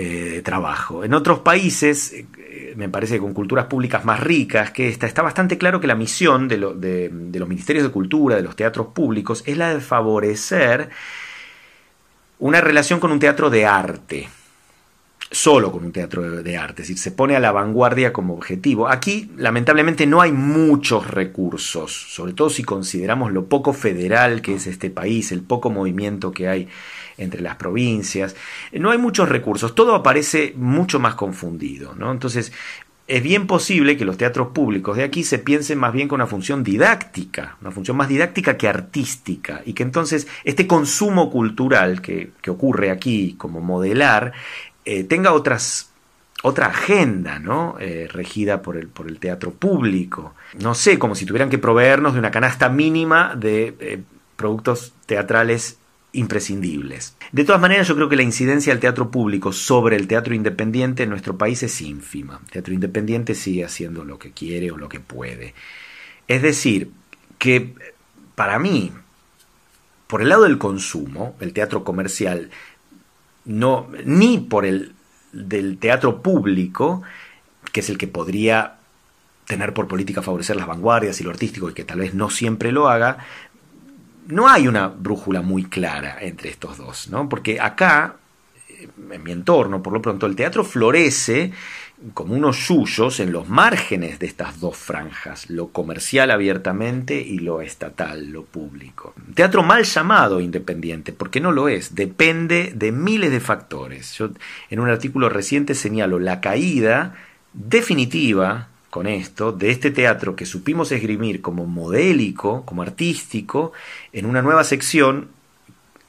eh, 0.00 0.30
de 0.30 0.42
trabajo. 0.42 1.02
En 1.02 1.12
otros 1.12 1.40
países, 1.40 2.12
eh, 2.12 2.72
me 2.76 2.88
parece 2.88 3.14
que 3.14 3.20
con 3.20 3.34
culturas 3.34 3.66
públicas 3.66 4.04
más 4.04 4.20
ricas 4.20 4.70
que 4.70 4.88
esta, 4.88 5.08
está 5.08 5.22
bastante 5.22 5.58
claro 5.58 5.80
que 5.80 5.88
la 5.88 5.96
misión 5.96 6.46
de 6.46 6.56
los 6.56 7.48
ministerios 7.48 7.84
de 7.84 7.90
cultura, 7.90 8.36
de 8.36 8.42
los 8.42 8.54
teatros 8.54 8.88
públicos, 8.94 9.42
es 9.44 9.56
la 9.56 9.74
de 9.74 9.80
favorecer 9.80 10.90
una 12.38 12.60
relación 12.60 13.00
con 13.00 13.12
un 13.12 13.18
teatro 13.18 13.50
de 13.50 13.66
arte, 13.66 14.28
solo 15.30 15.70
con 15.70 15.84
un 15.84 15.92
teatro 15.92 16.42
de 16.42 16.56
arte, 16.56 16.82
es 16.82 16.88
decir, 16.88 16.98
se 16.98 17.12
pone 17.12 17.36
a 17.36 17.40
la 17.40 17.52
vanguardia 17.52 18.12
como 18.12 18.34
objetivo. 18.34 18.88
Aquí, 18.88 19.30
lamentablemente, 19.36 20.06
no 20.06 20.20
hay 20.20 20.32
muchos 20.32 21.08
recursos, 21.08 21.92
sobre 21.92 22.32
todo 22.32 22.48
si 22.48 22.64
consideramos 22.64 23.32
lo 23.32 23.46
poco 23.46 23.72
federal 23.72 24.40
que 24.40 24.54
es 24.54 24.66
este 24.66 24.90
país, 24.90 25.32
el 25.32 25.42
poco 25.42 25.70
movimiento 25.70 26.32
que 26.32 26.48
hay 26.48 26.68
entre 27.18 27.42
las 27.42 27.56
provincias. 27.56 28.36
No 28.72 28.90
hay 28.90 28.98
muchos 28.98 29.28
recursos, 29.28 29.74
todo 29.74 29.94
aparece 29.94 30.54
mucho 30.56 30.98
más 31.00 31.14
confundido, 31.14 31.94
¿no? 31.94 32.10
Entonces, 32.10 32.52
es 33.08 33.22
bien 33.22 33.46
posible 33.46 33.96
que 33.96 34.04
los 34.04 34.18
teatros 34.18 34.48
públicos 34.48 34.96
de 34.98 35.02
aquí 35.02 35.24
se 35.24 35.38
piensen 35.38 35.78
más 35.78 35.94
bien 35.94 36.08
con 36.08 36.16
una 36.16 36.26
función 36.26 36.62
didáctica, 36.62 37.56
una 37.62 37.70
función 37.70 37.96
más 37.96 38.08
didáctica 38.08 38.58
que 38.58 38.68
artística, 38.68 39.62
y 39.64 39.72
que 39.72 39.82
entonces 39.82 40.28
este 40.44 40.66
consumo 40.66 41.30
cultural 41.30 42.02
que, 42.02 42.32
ocurre 42.48 42.90
aquí 42.90 43.34
como 43.38 43.60
modelar 43.60 44.32
eh, 44.84 45.04
tenga 45.04 45.32
otras, 45.32 45.90
otra 46.42 46.66
agenda, 46.66 47.38
¿no? 47.38 47.76
Eh, 47.78 48.08
regida 48.10 48.62
por 48.62 48.76
el, 48.76 48.88
por 48.88 49.08
el 49.08 49.18
teatro 49.18 49.52
público. 49.52 50.34
No 50.58 50.74
sé, 50.74 50.98
como 50.98 51.14
si 51.14 51.24
tuvieran 51.24 51.50
que 51.50 51.58
proveernos 51.58 52.12
de 52.12 52.18
una 52.18 52.30
canasta 52.30 52.68
mínima 52.68 53.34
de 53.36 53.74
eh, 53.80 54.02
productos 54.36 54.92
teatrales 55.06 55.77
imprescindibles. 56.12 57.16
De 57.32 57.44
todas 57.44 57.60
maneras, 57.60 57.86
yo 57.86 57.94
creo 57.94 58.08
que 58.08 58.16
la 58.16 58.22
incidencia 58.22 58.72
del 58.72 58.80
teatro 58.80 59.10
público 59.10 59.52
sobre 59.52 59.96
el 59.96 60.08
teatro 60.08 60.34
independiente 60.34 61.02
en 61.02 61.10
nuestro 61.10 61.36
país 61.36 61.62
es 61.62 61.80
ínfima. 61.80 62.40
El 62.44 62.50
teatro 62.50 62.74
independiente 62.74 63.34
sigue 63.34 63.64
haciendo 63.64 64.04
lo 64.04 64.18
que 64.18 64.32
quiere 64.32 64.70
o 64.70 64.76
lo 64.76 64.88
que 64.88 65.00
puede. 65.00 65.54
Es 66.26 66.42
decir, 66.42 66.90
que 67.38 67.74
para 68.34 68.58
mí, 68.58 68.92
por 70.06 70.22
el 70.22 70.30
lado 70.30 70.44
del 70.44 70.58
consumo, 70.58 71.36
el 71.40 71.52
teatro 71.52 71.84
comercial 71.84 72.50
no, 73.44 73.88
ni 74.04 74.38
por 74.38 74.64
el 74.64 74.94
del 75.32 75.78
teatro 75.78 76.22
público, 76.22 77.02
que 77.72 77.80
es 77.80 77.90
el 77.90 77.98
que 77.98 78.08
podría 78.08 78.78
tener 79.46 79.72
por 79.72 79.88
política 79.88 80.20
favorecer 80.20 80.56
las 80.56 80.66
vanguardias 80.66 81.20
y 81.20 81.24
lo 81.24 81.30
artístico 81.30 81.70
y 81.70 81.72
que 81.72 81.84
tal 81.84 82.00
vez 82.00 82.14
no 82.14 82.28
siempre 82.28 82.70
lo 82.70 82.88
haga, 82.88 83.18
no 84.28 84.48
hay 84.48 84.68
una 84.68 84.88
brújula 84.88 85.42
muy 85.42 85.64
clara 85.64 86.18
entre 86.20 86.50
estos 86.50 86.78
dos, 86.78 87.08
¿no? 87.08 87.28
Porque 87.28 87.60
acá, 87.60 88.16
en 89.10 89.22
mi 89.22 89.32
entorno, 89.32 89.82
por 89.82 89.92
lo 89.92 90.02
pronto, 90.02 90.26
el 90.26 90.36
teatro 90.36 90.64
florece 90.64 91.52
como 92.14 92.34
unos 92.34 92.58
suyos 92.58 93.18
en 93.18 93.32
los 93.32 93.48
márgenes 93.48 94.18
de 94.18 94.26
estas 94.26 94.60
dos 94.60 94.76
franjas, 94.76 95.50
lo 95.50 95.68
comercial 95.68 96.30
abiertamente 96.30 97.20
y 97.20 97.40
lo 97.40 97.60
estatal, 97.60 98.30
lo 98.30 98.44
público. 98.44 99.14
Teatro 99.34 99.62
mal 99.62 99.84
llamado 99.84 100.40
independiente, 100.40 101.12
porque 101.12 101.40
no 101.40 101.50
lo 101.50 101.68
es, 101.68 101.94
depende 101.94 102.72
de 102.74 102.92
miles 102.92 103.32
de 103.32 103.40
factores. 103.40 104.14
Yo 104.14 104.30
en 104.70 104.78
un 104.78 104.88
artículo 104.88 105.28
reciente 105.28 105.74
señalo 105.74 106.18
la 106.20 106.40
caída 106.40 107.14
definitiva 107.52 108.68
con 108.90 109.06
esto 109.06 109.52
de 109.52 109.70
este 109.70 109.90
teatro 109.90 110.34
que 110.34 110.46
supimos 110.46 110.92
esgrimir 110.92 111.40
como 111.42 111.66
modélico, 111.66 112.64
como 112.64 112.82
artístico, 112.82 113.72
en 114.12 114.26
una 114.26 114.42
nueva 114.42 114.64
sección, 114.64 115.28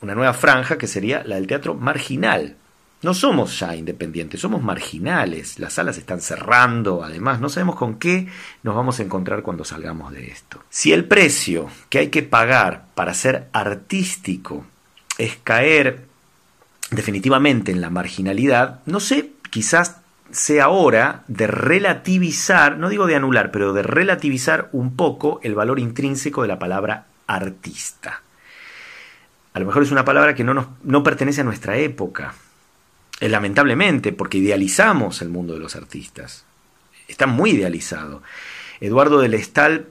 una 0.01 0.15
nueva 0.15 0.33
franja 0.33 0.77
que 0.77 0.87
sería 0.87 1.23
la 1.25 1.35
del 1.35 1.47
teatro 1.47 1.73
marginal, 1.73 2.55
no 3.01 3.13
somos 3.13 3.57
ya 3.57 3.75
independientes, 3.75 4.41
somos 4.41 4.61
marginales. 4.61 5.57
Las 5.57 5.73
salas 5.73 5.97
están 5.97 6.19
cerrando, 6.19 7.01
además, 7.03 7.39
no 7.39 7.47
sabemos 7.47 7.77
con 7.77 7.95
qué 7.95 8.27
nos 8.61 8.75
vamos 8.75 8.99
a 8.99 9.03
encontrar 9.03 9.41
cuando 9.41 9.63
salgamos 9.63 10.11
de 10.11 10.27
esto. 10.27 10.61
Si 10.69 10.91
el 10.91 11.05
precio 11.05 11.69
que 11.89 11.99
hay 11.99 12.09
que 12.09 12.23
pagar 12.23 12.87
para 12.95 13.13
ser 13.13 13.47
artístico 13.53 14.65
es 15.17 15.37
caer 15.37 16.07
definitivamente 16.91 17.71
en 17.71 17.79
la 17.79 17.89
marginalidad, 17.89 18.81
no 18.85 18.99
sé, 18.99 19.31
quizás 19.49 19.97
sea 20.31 20.69
hora 20.69 21.23
de 21.27 21.47
relativizar, 21.47 22.77
no 22.77 22.89
digo 22.89 23.07
de 23.07 23.15
anular, 23.15 23.51
pero 23.51 23.73
de 23.73 23.83
relativizar 23.83 24.69
un 24.71 24.95
poco 24.95 25.39
el 25.43 25.55
valor 25.55 25.79
intrínseco 25.79 26.41
de 26.41 26.47
la 26.47 26.59
palabra 26.59 27.05
artista. 27.27 28.21
A 29.53 29.59
lo 29.59 29.65
mejor 29.65 29.83
es 29.83 29.91
una 29.91 30.05
palabra 30.05 30.35
que 30.35 30.43
no, 30.43 30.77
no 30.83 31.03
pertenece 31.03 31.41
a 31.41 31.43
nuestra 31.43 31.77
época, 31.77 32.33
lamentablemente, 33.19 34.13
porque 34.13 34.37
idealizamos 34.37 35.21
el 35.21 35.29
mundo 35.29 35.53
de 35.53 35.59
los 35.59 35.75
artistas. 35.75 36.45
Está 37.07 37.27
muy 37.27 37.51
idealizado. 37.51 38.21
Eduardo 38.79 39.19
del 39.19 39.33
Estal 39.33 39.87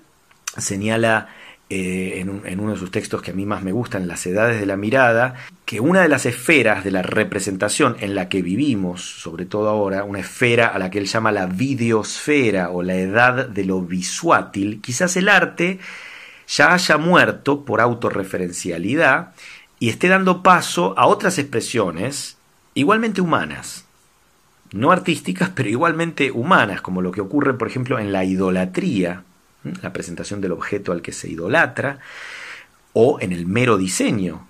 señala 0.57 1.28
eh, 1.70 2.20
en, 2.20 2.60
uno 2.60 2.72
de 2.72 2.78
sus 2.78 2.90
textos 2.90 3.20
que 3.20 3.32
a 3.32 3.34
mí 3.34 3.44
más 3.44 3.62
me 3.62 3.72
gustan, 3.72 4.08
Las 4.08 4.24
Edades 4.26 4.58
de 4.58 4.64
la 4.64 4.78
Mirada, 4.78 5.34
que 5.66 5.80
una 5.80 6.00
de 6.00 6.08
las 6.08 6.24
esferas 6.24 6.82
de 6.82 6.90
la 6.90 7.02
representación 7.02 7.96
en 8.00 8.14
la 8.14 8.30
que 8.30 8.40
vivimos, 8.40 9.02
sobre 9.02 9.44
todo 9.44 9.68
ahora, 9.68 10.04
una 10.04 10.20
esfera 10.20 10.68
a 10.68 10.78
la 10.78 10.90
que 10.90 10.98
él 10.98 11.06
llama 11.06 11.30
la 11.30 11.46
videosfera 11.46 12.70
o 12.70 12.82
la 12.82 12.94
edad 12.94 13.46
de 13.46 13.64
lo 13.64 13.82
visuátil, 13.82 14.80
quizás 14.80 15.16
el 15.18 15.28
arte 15.28 15.78
ya 16.46 16.72
haya 16.72 16.96
muerto 16.96 17.66
por 17.66 17.82
autorreferencialidad 17.82 19.34
y 19.78 19.90
esté 19.90 20.08
dando 20.08 20.42
paso 20.42 20.94
a 20.96 21.06
otras 21.06 21.38
expresiones 21.38 22.38
igualmente 22.72 23.20
humanas, 23.20 23.84
no 24.72 24.90
artísticas, 24.90 25.50
pero 25.54 25.68
igualmente 25.68 26.30
humanas, 26.30 26.80
como 26.80 27.02
lo 27.02 27.12
que 27.12 27.20
ocurre, 27.20 27.54
por 27.54 27.68
ejemplo, 27.68 27.98
en 27.98 28.10
la 28.10 28.24
idolatría, 28.24 29.24
la 29.64 29.92
presentación 29.92 30.40
del 30.40 30.52
objeto 30.52 30.92
al 30.92 31.02
que 31.02 31.12
se 31.12 31.28
idolatra, 31.28 31.98
o 32.92 33.20
en 33.20 33.32
el 33.32 33.46
mero 33.46 33.76
diseño, 33.76 34.46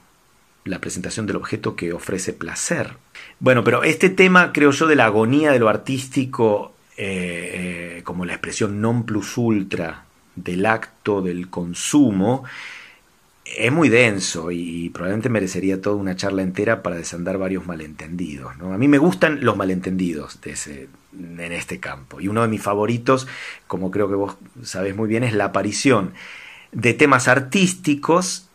la 0.65 0.81
presentación 0.81 1.27
del 1.27 1.37
objeto 1.37 1.77
que 1.77 1.93
ofrece 1.93 2.33
placer. 2.33 2.97
Bueno, 3.41 3.65
pero 3.65 3.85
este 3.85 4.11
tema, 4.11 4.53
creo 4.53 4.71
yo, 4.71 4.87
de 4.87 4.97
la 4.97 5.07
agonía 5.07 5.53
de 5.53 5.59
lo 5.59 5.69
artístico 5.69 6.75
eh, 6.97 7.99
eh, 7.99 8.03
como 8.03 8.25
la 8.25 8.35
expresión 8.35 8.81
non 8.81 9.07
plus 9.07 9.39
ultra 9.39 10.05
del 10.35 10.67
acto 10.67 11.23
del 11.23 11.47
consumo, 11.47 12.43
es 13.57 13.73
muy 13.73 13.89
denso 13.89 14.51
y 14.51 14.91
probablemente 14.91 15.29
merecería 15.29 15.81
toda 15.81 15.97
una 15.97 16.17
charla 16.17 16.43
entera 16.43 16.83
para 16.83 16.97
desandar 16.97 17.39
varios 17.39 17.67
malentendidos. 17.67 18.57
¿no? 18.59 18.73
A 18.73 18.79
mí 18.79 18.89
me 18.89 18.99
gustan 18.99 19.45
los 19.45 19.57
malentendidos 19.57 20.41
de 20.41 20.53
ese, 20.53 20.89
en 21.13 21.53
este 21.53 21.81
campo. 21.81 22.21
Y 22.21 22.29
uno 22.29 22.43
de 22.43 22.49
mis 22.49 22.63
favoritos, 22.63 23.27
como 23.67 23.91
creo 23.91 24.09
que 24.09 24.15
vos 24.15 24.37
sabés 24.63 24.95
muy 24.95 25.09
bien, 25.09 25.25
es 25.25 25.33
la 25.33 25.47
aparición 25.47 26.13
de 26.73 26.95
temas 26.95 27.29
artísticos 27.29 28.49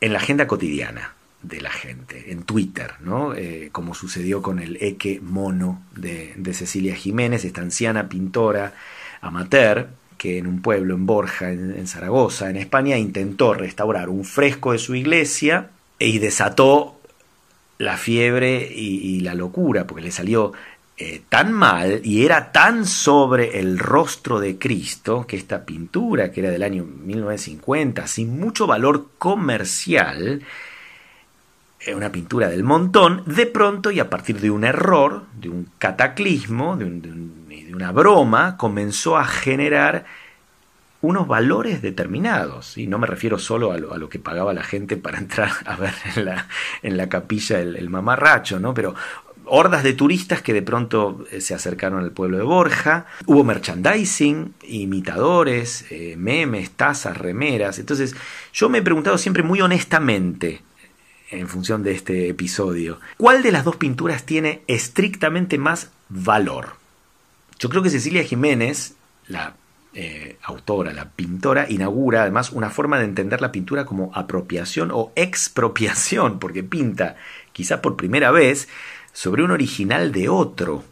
en 0.00 0.12
la 0.12 0.18
agenda 0.18 0.46
cotidiana 0.46 1.14
de 1.42 1.60
la 1.60 1.70
gente, 1.70 2.32
en 2.32 2.44
Twitter, 2.44 2.94
¿no? 3.00 3.34
Eh, 3.34 3.70
como 3.72 3.94
sucedió 3.94 4.42
con 4.42 4.60
el 4.60 4.76
Eque 4.80 5.20
Mono 5.20 5.82
de, 5.96 6.34
de 6.36 6.54
Cecilia 6.54 6.94
Jiménez, 6.94 7.44
esta 7.44 7.62
anciana 7.62 8.08
pintora 8.08 8.74
amateur, 9.20 9.88
que 10.22 10.38
en 10.38 10.46
un 10.46 10.62
pueblo, 10.62 10.94
en 10.94 11.04
Borja, 11.04 11.50
en, 11.50 11.88
Zaragoza, 11.88 12.48
en 12.48 12.56
España, 12.56 12.96
intentó 12.96 13.54
restaurar 13.54 14.08
un 14.08 14.24
fresco 14.24 14.70
de 14.70 14.78
su 14.78 14.94
iglesia 14.94 15.70
y 15.98 16.20
desató 16.20 17.00
la 17.78 17.96
fiebre 17.96 18.70
y, 18.72 19.18
la 19.18 19.34
locura, 19.34 19.84
porque 19.84 20.04
le 20.04 20.12
salió 20.12 20.52
eh, 20.96 21.22
tan 21.28 21.52
mal 21.52 22.02
y 22.04 22.24
era 22.24 22.52
tan 22.52 22.86
sobre 22.86 23.58
el 23.58 23.80
rostro 23.80 24.38
de 24.38 24.58
Cristo 24.58 25.26
que 25.26 25.36
esta 25.36 25.66
pintura, 25.66 26.30
que 26.30 26.38
era 26.38 26.50
del 26.50 26.62
año 26.62 26.84
1950, 26.84 28.06
sin 28.06 28.38
mucho 28.38 28.68
valor 28.68 29.08
comercial, 29.18 30.44
eh, 31.80 31.96
una 31.96 32.12
pintura 32.12 32.48
del 32.48 32.62
montón, 32.62 33.24
de 33.26 33.46
pronto 33.46 33.90
y 33.90 33.98
a 33.98 34.08
partir 34.08 34.38
de 34.38 34.52
un 34.52 34.62
error, 34.62 35.24
de 35.40 35.48
un 35.48 35.68
cataclismo, 35.78 36.76
de, 36.76 36.84
una 37.74 37.92
broma, 37.92 38.56
comenzó 38.56 39.16
a 39.16 39.24
generar 39.24 40.04
unos 41.02 41.26
valores 41.26 41.82
determinados. 41.82 42.78
Y 42.78 42.86
no 42.86 42.98
me 42.98 43.06
refiero 43.06 43.38
solo 43.38 43.72
a 43.72 43.78
lo, 43.78 44.08
que 44.08 44.18
pagaba 44.18 44.54
la 44.54 44.62
gente 44.62 44.96
para 44.96 45.18
entrar 45.18 45.50
a 45.66 45.76
ver 45.76 45.94
en 46.82 46.96
la, 46.96 47.08
capilla 47.08 47.60
el, 47.60 47.90
mamarracho, 47.90 48.58
¿no? 48.58 48.72
Pero 48.72 48.94
hordas 49.44 49.82
de 49.82 49.92
turistas 49.92 50.40
que 50.40 50.52
de 50.52 50.62
pronto 50.62 51.26
eh, 51.30 51.40
se 51.40 51.54
acercaron 51.54 51.98
al 51.98 52.12
pueblo 52.12 52.38
de 52.38 52.44
Borja. 52.44 53.06
Hubo 53.26 53.44
merchandising, 53.44 54.54
imitadores, 54.68 55.84
eh, 55.90 56.14
memes, 56.16 56.70
tazas, 56.70 57.18
remeras. 57.18 57.78
Entonces, 57.78 58.14
yo 58.52 58.68
me 58.68 58.78
he 58.78 58.82
preguntado 58.82 59.18
siempre 59.18 59.42
muy 59.42 59.60
honestamente, 59.60 60.62
en 61.30 61.48
función 61.48 61.82
de 61.82 61.92
este 61.92 62.28
episodio, 62.28 63.00
¿cuál 63.16 63.42
de 63.42 63.52
las 63.52 63.64
dos 63.64 63.76
pinturas 63.76 64.24
tiene 64.24 64.60
estrictamente 64.66 65.56
más 65.56 65.90
valor? 66.10 66.81
Yo 67.62 67.68
creo 67.68 67.84
que 67.84 67.90
Cecilia 67.90 68.24
Jiménez, 68.24 68.96
la 69.28 69.54
eh, 69.94 70.36
autora, 70.42 70.92
la 70.92 71.10
pintora, 71.10 71.66
inaugura 71.70 72.22
además 72.22 72.50
una 72.50 72.70
forma 72.70 72.98
de 72.98 73.04
entender 73.04 73.40
la 73.40 73.52
pintura 73.52 73.84
como 73.84 74.10
apropiación 74.16 74.90
o 74.92 75.12
expropiación, 75.14 76.40
porque 76.40 76.64
pinta, 76.64 77.14
quizá 77.52 77.80
por 77.80 77.94
primera 77.94 78.32
vez, 78.32 78.68
sobre 79.12 79.44
un 79.44 79.52
original 79.52 80.10
de 80.10 80.28
otro. 80.28 80.82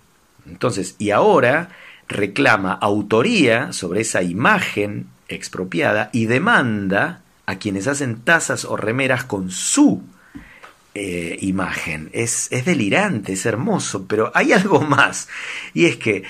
Entonces, 0.46 0.94
y 1.00 1.10
ahora 1.10 1.70
reclama 2.06 2.74
autoría 2.74 3.72
sobre 3.72 4.02
esa 4.02 4.22
imagen 4.22 5.08
expropiada 5.26 6.08
y 6.12 6.26
demanda 6.26 7.22
a 7.46 7.56
quienes 7.56 7.88
hacen 7.88 8.20
tazas 8.20 8.64
o 8.64 8.76
remeras 8.76 9.24
con 9.24 9.50
su 9.50 10.04
eh, 10.94 11.36
imagen. 11.40 12.10
Es, 12.12 12.46
es 12.52 12.64
delirante, 12.64 13.32
es 13.32 13.46
hermoso, 13.46 14.06
pero 14.06 14.30
hay 14.34 14.52
algo 14.52 14.82
más. 14.82 15.28
Y 15.74 15.86
es 15.86 15.96
que 15.96 16.24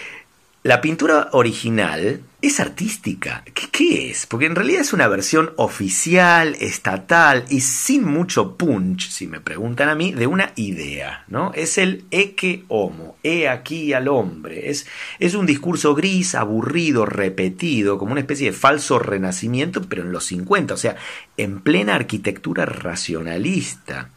la 0.63 0.83
pintura 0.83 1.31
original 1.33 2.21
es 2.43 2.61
artística. 2.61 3.43
¿Qué, 3.55 4.11
es? 4.11 4.27
Porque 4.27 4.45
en 4.45 4.55
realidad 4.55 4.83
es 4.83 4.93
una 4.93 5.09
versión 5.09 5.53
oficial, 5.57 6.55
estatal 6.61 7.47
y 7.49 7.63
sin 7.63 8.05
mucho 8.05 8.57
punch, 8.59 9.09
si 9.09 9.27
me 9.27 9.41
preguntan 9.41 9.89
a 9.89 9.95
mí, 9.95 10.13
de 10.13 10.27
una 10.27 10.53
idea, 10.57 11.25
¿no? 11.29 11.53
Es 11.55 11.79
el 11.79 12.05
eke 12.11 12.65
homo, 12.69 13.17
he 13.23 13.49
aquí 13.49 13.95
al 13.95 14.09
hombre. 14.09 14.69
Es, 14.69 14.87
es 15.19 15.35
un 15.35 15.47
discurso 15.47 15.95
gris, 15.95 16.35
aburrido, 16.35 17.07
repetido, 17.07 17.97
como 17.97 18.13
una 18.13 18.21
especie 18.21 18.51
de 18.51 18.57
falso 18.57 18.99
renacimiento, 18.99 19.83
pero 19.89 20.03
en 20.03 20.13
los 20.13 20.25
50, 20.25 20.75
o 20.75 20.77
sea, 20.77 20.97
en 21.39 21.61
plena 21.63 21.95
arquitectura 21.95 22.67
racionalista. 22.67 24.11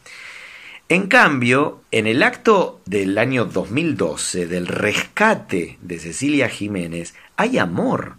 En 0.90 1.06
cambio, 1.06 1.80
en 1.90 2.06
el 2.06 2.22
acto 2.22 2.82
del 2.84 3.16
año 3.16 3.46
2012 3.46 4.46
del 4.46 4.66
rescate 4.66 5.78
de 5.80 5.98
Cecilia 5.98 6.50
Jiménez, 6.50 7.14
hay 7.36 7.56
amor. 7.56 8.16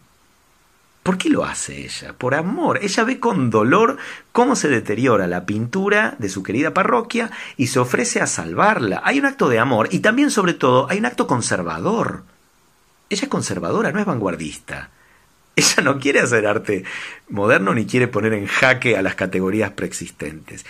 ¿Por 1.04 1.20
qué 1.20 1.30
lo 1.30 1.46
hace 1.46 1.86
ella? 1.86 2.14
Por 2.14 2.34
amor. 2.34 2.80
Ella 2.82 3.04
ve 3.04 3.20
con 3.20 3.52
dolor 3.52 3.98
cómo 4.32 4.56
se 4.56 4.68
deteriora 4.68 5.28
la 5.28 5.46
pintura 5.46 6.16
de 6.18 6.28
su 6.30 6.42
querida 6.42 6.74
parroquia 6.74 7.30
y 7.56 7.68
se 7.68 7.78
ofrece 7.78 8.20
a 8.20 8.26
salvarla. 8.26 9.04
Hay 9.06 9.20
un 9.20 9.28
acto 9.28 9.48
de 9.48 9.60
amor 9.60 9.90
y 9.92 10.00
también, 10.00 10.32
sobre 10.32 10.56
todo, 10.56 10.88
hay 10.90 10.98
un 10.98 11.06
acto 11.06 11.28
conservador. 11.28 12.24
Ella 13.12 13.24
es 13.26 13.30
conservadora, 13.30 13.92
no 13.92 14.00
es 14.00 14.08
vanguardista. 14.08 14.90
Ella 15.56 15.84
no 15.84 16.00
quiere 16.00 16.20
hacer 16.20 16.48
arte 16.48 16.84
moderno 17.30 17.76
ni 17.76 17.86
quiere 17.86 18.08
poner 18.08 18.34
en 18.34 18.48
jaque 18.48 18.98
a 18.98 19.04
las 19.04 19.14
categorías 19.14 19.70
preexistentes. 19.70 20.66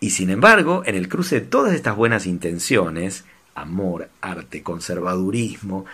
Y 0.00 0.10
sin 0.10 0.30
embargo, 0.30 0.82
en 0.86 0.94
el 0.94 1.08
cruce 1.08 1.40
de 1.40 1.46
todas 1.46 1.74
estas 1.74 1.94
buenas 1.94 2.26
intenciones, 2.26 3.24
amor, 3.54 4.08
arte, 4.22 4.62
conservadurismo, 4.62 5.84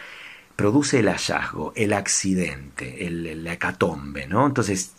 produce 0.54 1.00
el 1.00 1.08
hallazgo, 1.08 1.72
el 1.76 1.92
accidente, 1.92 3.06
el, 3.06 3.46
hecatombe, 3.46 4.26
¿no? 4.26 4.46
Entonces, 4.46 4.92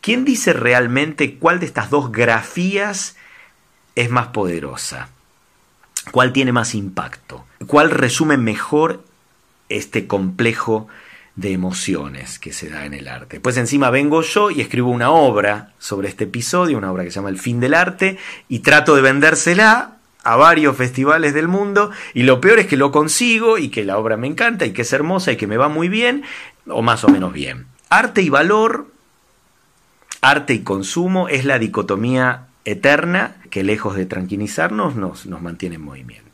¿quién 0.00 0.24
dice 0.24 0.52
realmente 0.52 1.36
cuál 1.36 1.60
de 1.60 1.66
estas 1.66 1.90
dos 1.90 2.12
grafías 2.12 3.16
es 3.94 4.10
más 4.10 4.28
poderosa? 4.28 5.08
¿Cuál 6.12 6.32
tiene 6.32 6.52
más 6.52 6.74
impacto? 6.74 7.44
¿Cuál 7.66 7.90
resume 7.90 8.36
mejor 8.36 9.02
este 9.68 10.06
complejo 10.06 10.86
de 11.36 11.52
emociones 11.52 12.38
que 12.38 12.52
se 12.52 12.70
da 12.70 12.86
en 12.86 12.94
el 12.94 13.08
arte. 13.08 13.40
Pues 13.40 13.58
encima 13.58 13.90
vengo 13.90 14.22
yo 14.22 14.50
y 14.50 14.62
escribo 14.62 14.90
una 14.90 15.10
obra 15.10 15.74
sobre 15.78 16.08
este 16.08 16.24
episodio, 16.24 16.78
una 16.78 16.90
obra 16.90 17.04
que 17.04 17.10
se 17.10 17.16
llama 17.16 17.28
El 17.28 17.38
fin 17.38 17.60
del 17.60 17.74
arte, 17.74 18.18
y 18.48 18.60
trato 18.60 18.96
de 18.96 19.02
vendérsela 19.02 19.98
a 20.24 20.36
varios 20.36 20.76
festivales 20.76 21.34
del 21.34 21.46
mundo, 21.46 21.92
y 22.14 22.24
lo 22.24 22.40
peor 22.40 22.58
es 22.58 22.66
que 22.66 22.76
lo 22.76 22.90
consigo 22.90 23.58
y 23.58 23.68
que 23.68 23.84
la 23.84 23.98
obra 23.98 24.16
me 24.16 24.26
encanta 24.26 24.66
y 24.66 24.72
que 24.72 24.82
es 24.82 24.92
hermosa 24.92 25.30
y 25.30 25.36
que 25.36 25.46
me 25.46 25.58
va 25.58 25.68
muy 25.68 25.88
bien, 25.88 26.24
o 26.66 26.82
más 26.82 27.04
o 27.04 27.08
menos 27.08 27.32
bien. 27.32 27.66
Arte 27.90 28.22
y 28.22 28.30
valor, 28.30 28.88
arte 30.22 30.54
y 30.54 30.60
consumo 30.60 31.28
es 31.28 31.44
la 31.44 31.58
dicotomía 31.58 32.48
eterna 32.64 33.36
que 33.50 33.62
lejos 33.62 33.94
de 33.94 34.06
tranquilizarnos 34.06 34.96
nos, 34.96 35.26
nos 35.26 35.42
mantiene 35.42 35.76
en 35.76 35.82
movimiento. 35.82 36.25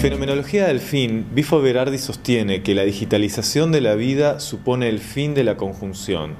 Fenomenología 0.00 0.66
del 0.66 0.80
Fin, 0.80 1.26
Bifo 1.34 1.60
Berardi 1.60 1.98
sostiene 1.98 2.62
que 2.62 2.74
la 2.74 2.84
digitalización 2.84 3.70
de 3.70 3.82
la 3.82 3.96
vida 3.96 4.40
supone 4.40 4.88
el 4.88 4.98
fin 4.98 5.34
de 5.34 5.44
la 5.44 5.58
conjunción, 5.58 6.36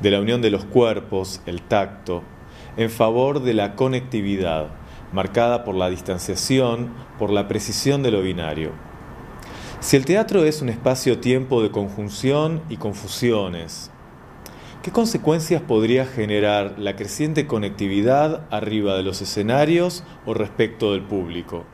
de 0.00 0.12
la 0.12 0.20
unión 0.20 0.40
de 0.40 0.52
los 0.52 0.64
cuerpos, 0.64 1.40
el 1.44 1.62
tacto, 1.62 2.22
en 2.76 2.90
favor 2.90 3.42
de 3.42 3.54
la 3.54 3.74
conectividad, 3.74 4.68
marcada 5.12 5.64
por 5.64 5.74
la 5.74 5.90
distanciación, 5.90 6.92
por 7.18 7.32
la 7.32 7.48
precisión 7.48 8.04
de 8.04 8.12
lo 8.12 8.22
binario. 8.22 8.70
Si 9.80 9.96
el 9.96 10.04
teatro 10.04 10.44
es 10.44 10.62
un 10.62 10.68
espacio-tiempo 10.68 11.60
de 11.60 11.72
conjunción 11.72 12.62
y 12.68 12.76
confusiones, 12.76 13.90
¿qué 14.84 14.92
consecuencias 14.92 15.60
podría 15.60 16.06
generar 16.06 16.78
la 16.78 16.94
creciente 16.94 17.48
conectividad 17.48 18.46
arriba 18.52 18.94
de 18.94 19.02
los 19.02 19.20
escenarios 19.22 20.04
o 20.24 20.34
respecto 20.34 20.92
del 20.92 21.02
público? 21.02 21.66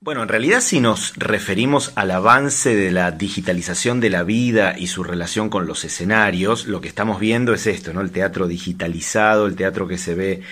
Bueno, 0.00 0.22
en 0.22 0.28
realidad 0.28 0.60
si 0.60 0.80
nos 0.80 1.14
referimos 1.16 1.90
al 1.96 2.12
avance 2.12 2.76
de 2.76 2.92
la 2.92 3.10
digitalización 3.10 3.98
de 3.98 4.10
la 4.10 4.22
vida 4.22 4.78
y 4.78 4.86
su 4.86 5.02
relación 5.02 5.50
con 5.50 5.66
los 5.66 5.84
escenarios, 5.84 6.68
lo 6.68 6.80
que 6.80 6.86
estamos 6.86 7.18
viendo 7.18 7.52
es 7.52 7.66
esto, 7.66 7.92
¿no? 7.92 8.00
El 8.00 8.12
teatro 8.12 8.46
digitalizado, 8.46 9.46
el 9.46 9.56
teatro 9.56 9.88
que 9.88 9.98
se 9.98 10.14
ve 10.14 10.42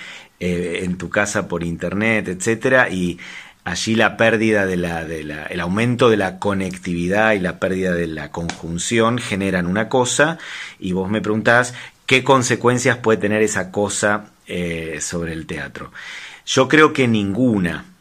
eh, 0.40 0.80
en 0.82 0.99
tu 0.99 1.11
casa 1.11 1.47
por 1.47 1.62
internet, 1.62 2.26
etcétera, 2.26 2.90
y 2.90 3.20
allí 3.62 3.94
la 3.94 4.16
pérdida 4.16 4.66
de 4.66 4.76
la, 4.76 5.05
de 5.05 5.22
la, 5.22 5.44
el 5.44 5.61
aumento 5.61 6.11
de 6.11 6.16
la 6.16 6.40
conectividad 6.40 7.32
y 7.34 7.38
la 7.38 7.61
pérdida 7.61 7.94
de 7.94 8.09
la 8.09 8.32
conjunción 8.32 9.18
generan 9.18 9.68
una 9.68 9.88
cosa 9.88 10.38
y 10.80 10.90
vos 10.90 11.09
me 11.09 11.20
preguntás 11.20 11.72
qué 12.05 12.24
consecuencias 12.24 12.99
puede 12.99 13.18
tener 13.18 13.42
esa 13.42 13.70
cosa 13.70 14.32
eh, 14.49 14.99
sobre 15.01 15.32
el 15.32 15.47
teatro. 15.47 15.92
Yo 16.44 16.66
creo 16.66 16.92
que 16.92 17.07
ninguna, 17.07 17.95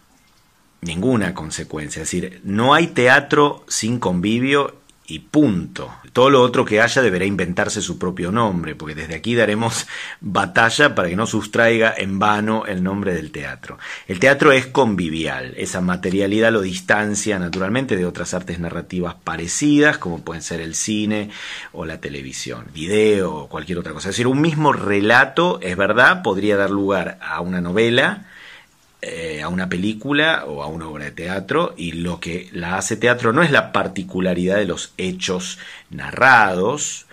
ninguna 0.85 1.33
consecuencia. 1.33 2.01
Es 2.01 2.11
decir, 2.11 2.41
no 2.43 2.73
hay 2.73 2.87
teatro 2.87 3.65
sin 3.67 3.99
convivio 3.99 4.75
y 5.07 5.19
punto. 5.19 5.91
Todo 6.13 6.29
lo 6.29 6.41
otro 6.41 6.65
que 6.65 6.81
haya 6.81 7.01
deberá 7.01 7.25
inventarse 7.25 7.81
su 7.81 7.99
propio 7.99 8.31
nombre, 8.31 8.73
porque 8.73 8.95
desde 8.95 9.15
aquí 9.15 9.35
daremos 9.35 9.85
batalla 10.21 10.95
para 10.95 11.09
que 11.09 11.15
no 11.15 11.27
sustraiga 11.27 11.93
en 11.95 12.17
vano 12.17 12.65
el 12.65 12.81
nombre 12.81 13.13
del 13.13 13.31
teatro. 13.31 13.77
El 14.07 14.19
teatro 14.19 14.51
es 14.51 14.65
convivial, 14.65 15.53
esa 15.57 15.81
materialidad 15.81 16.51
lo 16.51 16.61
distancia 16.61 17.37
naturalmente 17.37 17.95
de 17.95 18.05
otras 18.05 18.33
artes 18.33 18.59
narrativas 18.59 19.15
parecidas, 19.15 19.97
como 19.97 20.23
pueden 20.23 20.41
ser 20.41 20.59
el 20.59 20.73
cine 20.73 21.29
o 21.71 21.85
la 21.85 21.99
televisión, 21.99 22.65
video 22.73 23.35
o 23.35 23.49
cualquier 23.49 23.77
otra 23.77 23.93
cosa. 23.93 24.09
Es 24.09 24.15
decir, 24.15 24.27
un 24.27 24.41
mismo 24.41 24.73
relato, 24.73 25.59
es 25.61 25.77
verdad, 25.77 26.23
podría 26.23 26.57
dar 26.57 26.71
lugar 26.71 27.19
a 27.21 27.41
una 27.41 27.61
novela, 27.61 28.25
eh, 29.07 29.43
a 29.43 29.49
una 29.49 29.69
película 29.69 30.45
o 30.47 30.63
a 30.63 30.65
una 30.65 30.87
obra 30.87 31.05
de 31.05 31.11
teatro 31.11 31.75
y 31.77 31.91
lo 31.91 32.19
que 32.19 32.49
la 32.51 32.75
hace 32.75 32.97
teatro 32.97 33.33
no 33.33 33.43
es 33.43 33.51
la 33.51 33.71
particularidad 33.71 34.55
de 34.55 34.65
los 34.65 34.95
hechos 34.97 35.59
narrados, 35.91 37.05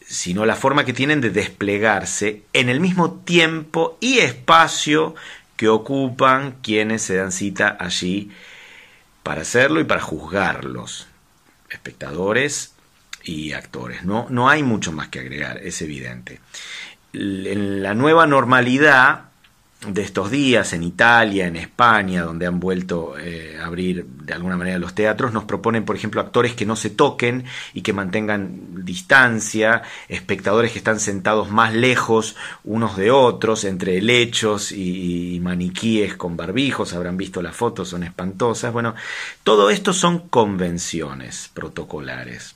sino 0.00 0.46
la 0.46 0.56
forma 0.56 0.86
que 0.86 0.94
tienen 0.94 1.20
de 1.20 1.28
desplegarse 1.28 2.44
en 2.54 2.70
el 2.70 2.80
mismo 2.80 3.20
tiempo 3.20 3.98
y 4.00 4.20
espacio 4.20 5.14
que 5.56 5.68
ocupan 5.68 6.56
quienes 6.62 7.02
se 7.02 7.16
dan 7.16 7.32
cita 7.32 7.76
allí 7.78 8.30
para 9.22 9.42
hacerlo 9.42 9.78
y 9.80 9.84
para 9.84 10.00
juzgarlos, 10.00 11.06
espectadores 11.68 12.72
y 13.22 13.52
actores. 13.52 14.04
No, 14.04 14.26
no 14.30 14.48
hay 14.48 14.62
mucho 14.62 14.90
más 14.90 15.08
que 15.08 15.20
agregar, 15.20 15.58
es 15.58 15.82
evidente. 15.82 16.40
En 17.12 17.82
la 17.82 17.92
nueva 17.92 18.26
normalidad, 18.26 19.26
de 19.86 20.02
estos 20.02 20.30
días 20.30 20.72
en 20.72 20.82
Italia, 20.82 21.46
en 21.46 21.56
España, 21.56 22.22
donde 22.22 22.46
han 22.46 22.58
vuelto 22.58 23.16
eh, 23.18 23.58
a 23.60 23.66
abrir 23.66 24.04
de 24.06 24.32
alguna 24.32 24.56
manera 24.56 24.78
los 24.78 24.94
teatros, 24.94 25.32
nos 25.32 25.44
proponen, 25.44 25.84
por 25.84 25.96
ejemplo, 25.96 26.20
actores 26.20 26.54
que 26.54 26.66
no 26.66 26.76
se 26.76 26.90
toquen 26.90 27.44
y 27.74 27.82
que 27.82 27.92
mantengan 27.92 28.84
distancia, 28.84 29.82
espectadores 30.08 30.72
que 30.72 30.78
están 30.78 30.98
sentados 30.98 31.50
más 31.50 31.74
lejos 31.74 32.36
unos 32.64 32.96
de 32.96 33.10
otros, 33.10 33.64
entre 33.64 33.98
helechos 33.98 34.72
y, 34.72 35.36
y 35.36 35.40
maniquíes 35.40 36.16
con 36.16 36.36
barbijos, 36.36 36.94
habrán 36.94 37.16
visto 37.16 37.42
las 37.42 37.54
fotos, 37.54 37.88
son 37.90 38.02
espantosas. 38.02 38.72
Bueno, 38.72 38.94
todo 39.44 39.70
esto 39.70 39.92
son 39.92 40.28
convenciones 40.28 41.50
protocolares. 41.52 42.55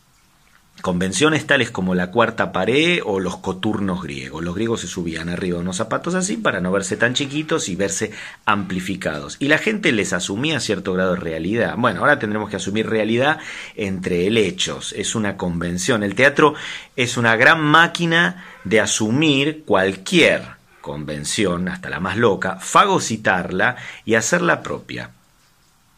Convenciones 0.81 1.47
tales 1.47 1.71
como 1.71 1.95
la 1.95 2.11
cuarta 2.11 2.53
pared 2.53 3.01
o 3.05 3.21
los 3.21 3.37
coturnos 3.37 4.03
griegos. 4.03 4.43
Los 4.43 4.55
griegos 4.55 4.81
se 4.81 4.87
subían 4.87 5.29
arriba 5.29 5.57
de 5.57 5.63
unos 5.63 5.77
zapatos 5.77 6.15
así 6.15 6.39
para 6.39 6.61
no 6.61 6.73
verse 6.73 6.97
tan 6.97 7.13
chiquitos 7.13 7.69
y 7.69 7.77
verse 7.77 8.13
amplificados. 8.47 9.37
Y 9.41 9.49
la 9.49 9.59
gente 9.59 9.93
les 9.93 10.15
asumía 10.15 10.59
cierto 10.59 10.95
grado 10.95 11.15
de 11.15 11.21
realidad. 11.21 11.75
Bueno, 11.77 12.01
ahora 12.01 12.19
tendremos 12.19 12.49
que 12.49 12.57
asumir 12.57 12.89
realidad 12.89 13.41
entre 13.77 14.27
helechos. 14.27 14.95
Es 14.97 15.15
una 15.15 15.37
convención. 15.37 16.03
El 16.03 16.15
teatro 16.15 16.55
es 16.97 17.19
una 17.19 17.37
gran 17.37 17.61
máquina 17.61 18.47
de 18.65 18.81
asumir 18.81 19.65
cualquier 19.67 20.61
convención, 20.81 21.69
hasta 21.69 21.91
la 21.91 22.01
más 22.01 22.17
loca, 22.17 22.57
fagocitarla 22.57 23.77
y 24.07 24.15
hacerla 24.15 24.63
propia. 24.63 25.11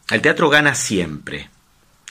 El 0.09 0.21
teatro 0.21 0.49
gana 0.49 0.75
siempre, 0.75 1.49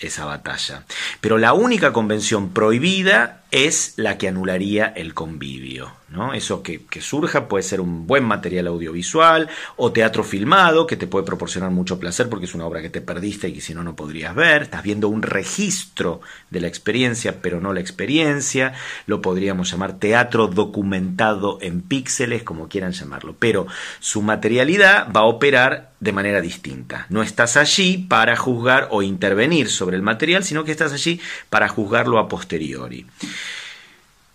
esa 0.06 0.24
batalla. 0.24 0.84
Pero 1.20 1.38
la 1.38 1.52
única 1.52 1.92
convención 1.92 2.50
prohibida 2.50 3.41
es 3.52 3.92
la 3.96 4.18
que 4.18 4.28
anularía 4.28 4.86
el 4.86 5.14
convivio. 5.14 5.92
¿no? 6.08 6.34
Eso 6.34 6.62
que, 6.62 6.84
que, 6.84 7.00
surja 7.00 7.48
puede 7.48 7.62
ser 7.62 7.80
un 7.80 8.06
buen 8.06 8.24
material 8.24 8.66
audiovisual 8.66 9.48
o 9.76 9.92
teatro 9.92 10.24
filmado 10.24 10.86
que 10.86 10.96
te 10.96 11.06
puede 11.06 11.24
proporcionar 11.24 11.70
mucho 11.70 11.98
placer 11.98 12.28
porque 12.28 12.44
es 12.44 12.54
una 12.54 12.66
obra 12.66 12.82
que 12.82 12.90
te 12.90 13.00
perdiste 13.00 13.48
y 13.48 13.54
que 13.54 13.60
si 13.60 13.74
no 13.74 13.82
no 13.82 13.96
podrías 13.96 14.34
ver. 14.34 14.62
Estás 14.62 14.82
viendo 14.82 15.08
un 15.08 15.22
registro 15.22 16.20
de 16.50 16.60
la 16.60 16.66
experiencia 16.66 17.40
pero 17.40 17.60
no 17.60 17.72
la 17.72 17.80
experiencia. 17.80 18.74
Lo 19.06 19.20
podríamos 19.20 19.70
llamar 19.70 19.98
teatro 19.98 20.48
documentado 20.48 21.58
en 21.60 21.82
píxeles, 21.82 22.42
como 22.42 22.68
quieran 22.68 22.92
llamarlo. 22.92 23.36
Pero 23.38 23.66
su 24.00 24.22
materialidad 24.22 25.08
va 25.14 25.20
a 25.20 25.24
operar 25.24 25.92
de 26.00 26.12
manera 26.12 26.40
distinta. 26.40 27.06
No 27.10 27.22
estás 27.22 27.56
allí 27.56 27.96
para 27.96 28.36
juzgar 28.36 28.88
o 28.90 29.02
intervenir 29.02 29.70
sobre 29.70 29.96
el 29.96 30.02
material, 30.02 30.42
sino 30.42 30.64
que 30.64 30.72
estás 30.72 30.92
allí 30.92 31.20
para 31.48 31.68
juzgarlo 31.68 32.18
a 32.18 32.28
posteriori. 32.28 33.06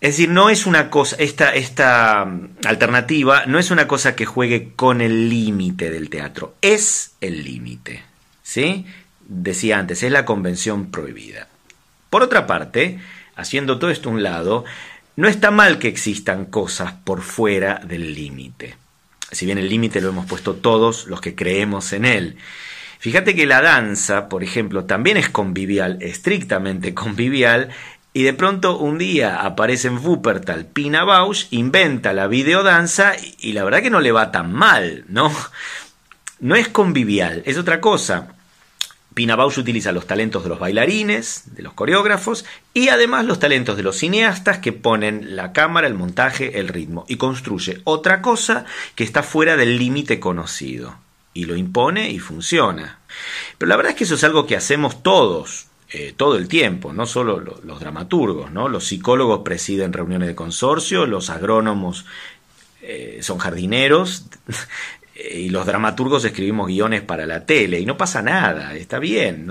Es 0.00 0.10
decir, 0.16 0.28
no 0.28 0.48
es 0.48 0.66
una 0.66 0.90
cosa, 0.90 1.16
esta, 1.18 1.54
esta 1.54 2.24
mm, 2.24 2.66
alternativa 2.66 3.46
no 3.46 3.58
es 3.58 3.70
una 3.70 3.88
cosa 3.88 4.14
que 4.14 4.26
juegue 4.26 4.72
con 4.76 5.00
el 5.00 5.28
límite 5.28 5.90
del 5.90 6.08
teatro, 6.08 6.54
es 6.62 7.14
el 7.20 7.42
límite. 7.42 8.02
¿Sí? 8.42 8.86
Decía 9.26 9.78
antes, 9.78 10.02
es 10.02 10.12
la 10.12 10.24
convención 10.24 10.90
prohibida. 10.90 11.48
Por 12.10 12.22
otra 12.22 12.46
parte, 12.46 12.98
haciendo 13.36 13.78
todo 13.78 13.90
esto 13.90 14.08
a 14.08 14.12
un 14.12 14.22
lado, 14.22 14.64
no 15.16 15.28
está 15.28 15.50
mal 15.50 15.78
que 15.78 15.88
existan 15.88 16.46
cosas 16.46 16.92
por 16.92 17.22
fuera 17.22 17.80
del 17.84 18.14
límite. 18.14 18.76
Si 19.30 19.44
bien 19.46 19.58
el 19.58 19.68
límite 19.68 20.00
lo 20.00 20.10
hemos 20.10 20.26
puesto 20.26 20.54
todos 20.54 21.06
los 21.08 21.20
que 21.20 21.34
creemos 21.34 21.92
en 21.92 22.04
él. 22.04 22.36
Fíjate 23.00 23.34
que 23.34 23.46
la 23.46 23.60
danza, 23.60 24.28
por 24.28 24.42
ejemplo, 24.42 24.84
también 24.84 25.16
es 25.16 25.28
convivial, 25.28 25.98
estrictamente 26.00 26.94
convivial, 26.94 27.68
y 28.18 28.24
de 28.24 28.32
pronto 28.32 28.78
un 28.78 28.98
día 28.98 29.42
aparece 29.42 29.86
en 29.86 30.04
Wuppertal 30.04 30.66
Pina 30.66 31.04
Bausch, 31.04 31.46
inventa 31.52 32.12
la 32.12 32.26
videodanza 32.26 33.12
y 33.38 33.52
la 33.52 33.62
verdad 33.62 33.80
que 33.80 33.90
no 33.90 34.00
le 34.00 34.10
va 34.10 34.32
tan 34.32 34.52
mal, 34.52 35.04
¿no? 35.06 35.32
no 36.40 36.56
es 36.56 36.66
convivial, 36.66 37.44
es 37.46 37.58
otra 37.58 37.80
cosa. 37.80 38.34
Pina 39.14 39.36
Bausch 39.36 39.58
utiliza 39.58 39.92
los 39.92 40.08
talentos 40.08 40.42
de 40.42 40.48
los 40.48 40.58
bailarines, 40.58 41.54
de 41.54 41.62
los 41.62 41.74
coreógrafos 41.74 42.44
y 42.74 42.88
además 42.88 43.24
los 43.24 43.38
talentos 43.38 43.76
de 43.76 43.84
los 43.84 43.98
cineastas 43.98 44.58
que 44.58 44.72
ponen 44.72 45.36
la 45.36 45.52
cámara, 45.52 45.86
el 45.86 45.94
montaje, 45.94 46.58
el 46.58 46.66
ritmo 46.66 47.04
y 47.06 47.18
construye 47.18 47.82
otra 47.84 48.20
cosa 48.20 48.64
que 48.96 49.04
está 49.04 49.22
fuera 49.22 49.56
del 49.56 49.78
límite 49.78 50.18
conocido 50.18 50.96
y 51.34 51.44
lo 51.44 51.54
impone 51.54 52.10
y 52.10 52.18
funciona. 52.18 52.98
Pero 53.58 53.68
la 53.68 53.76
verdad 53.76 53.90
es 53.90 53.96
que 53.96 54.04
eso 54.04 54.16
es 54.16 54.24
algo 54.24 54.44
que 54.44 54.56
hacemos 54.56 55.04
todos, 55.04 55.67
eh, 55.90 56.14
todo 56.16 56.36
el 56.36 56.48
tiempo, 56.48 56.92
no 56.92 57.06
solo 57.06 57.40
los 57.40 57.80
dramaturgos, 57.80 58.50
¿no? 58.52 58.68
Los 58.68 58.86
psicólogos 58.86 59.40
presiden 59.40 59.92
reuniones 59.92 60.28
de 60.28 60.34
consorcio, 60.34 61.06
los 61.06 61.30
agrónomos 61.30 62.04
eh, 62.82 63.20
son 63.22 63.38
jardineros, 63.38 64.26
y 65.34 65.48
los 65.48 65.66
dramaturgos 65.66 66.24
escribimos 66.24 66.68
guiones 66.68 67.02
para 67.02 67.26
la 67.26 67.44
tele 67.44 67.80
y 67.80 67.86
no 67.86 67.96
pasa 67.96 68.22
nada, 68.22 68.74
está 68.74 68.98
bien. 68.98 69.48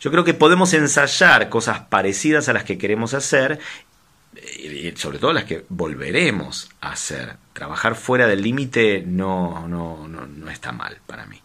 Yo 0.00 0.10
creo 0.10 0.24
que 0.24 0.34
podemos 0.34 0.72
ensayar 0.72 1.48
cosas 1.48 1.80
parecidas 1.80 2.48
a 2.48 2.52
las 2.52 2.64
que 2.64 2.78
queremos 2.78 3.12
hacer 3.12 3.60
y 4.58 4.92
sobre 4.96 5.18
todo 5.18 5.32
las 5.32 5.44
que 5.44 5.64
volveremos 5.68 6.70
a 6.80 6.92
hacer. 6.92 7.36
Trabajar 7.52 7.94
fuera 7.96 8.26
del 8.26 8.42
límite 8.42 9.02
no, 9.06 9.68
no, 9.68 10.08
no, 10.08 10.50
está 10.50 10.72
mal 10.72 10.98
para 11.06 11.26
mí. 11.26 11.40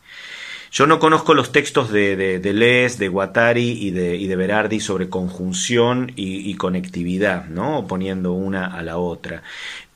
Yo 0.76 0.88
no 0.88 1.00
conozco 1.00 1.34
los 1.34 1.54
textos 1.54 1.90
de, 1.90 2.18
de, 2.18 2.40
de 2.40 2.52
Les, 2.52 2.98
de 2.98 3.08
Guattari 3.08 3.78
y 3.82 3.92
de, 3.92 4.18
y 4.18 4.28
de 4.28 4.36
Berardi 4.36 4.82
sobre 4.82 5.08
conjunción 5.08 6.12
y, 6.18 6.52
y 6.52 6.56
conectividad, 6.56 7.46
¿no? 7.46 7.88
poniendo 7.88 8.34
una 8.34 8.66
a 8.66 8.84
la 8.84 8.98
otra. 8.98 9.42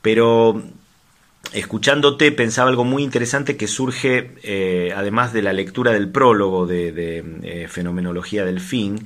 Pero 0.01 0.63
escuchándote 1.51 2.31
pensaba 2.31 2.69
algo 2.69 2.85
muy 2.85 3.03
interesante 3.03 3.57
que 3.57 3.67
surge 3.67 4.37
eh, 4.41 4.93
además 4.95 5.33
de 5.33 5.41
la 5.41 5.51
lectura 5.51 5.91
del 5.91 6.07
prólogo 6.07 6.65
de, 6.65 7.25
eh, 7.43 7.67
Fenomenología 7.67 8.45
del 8.45 8.61
Fin 8.61 9.05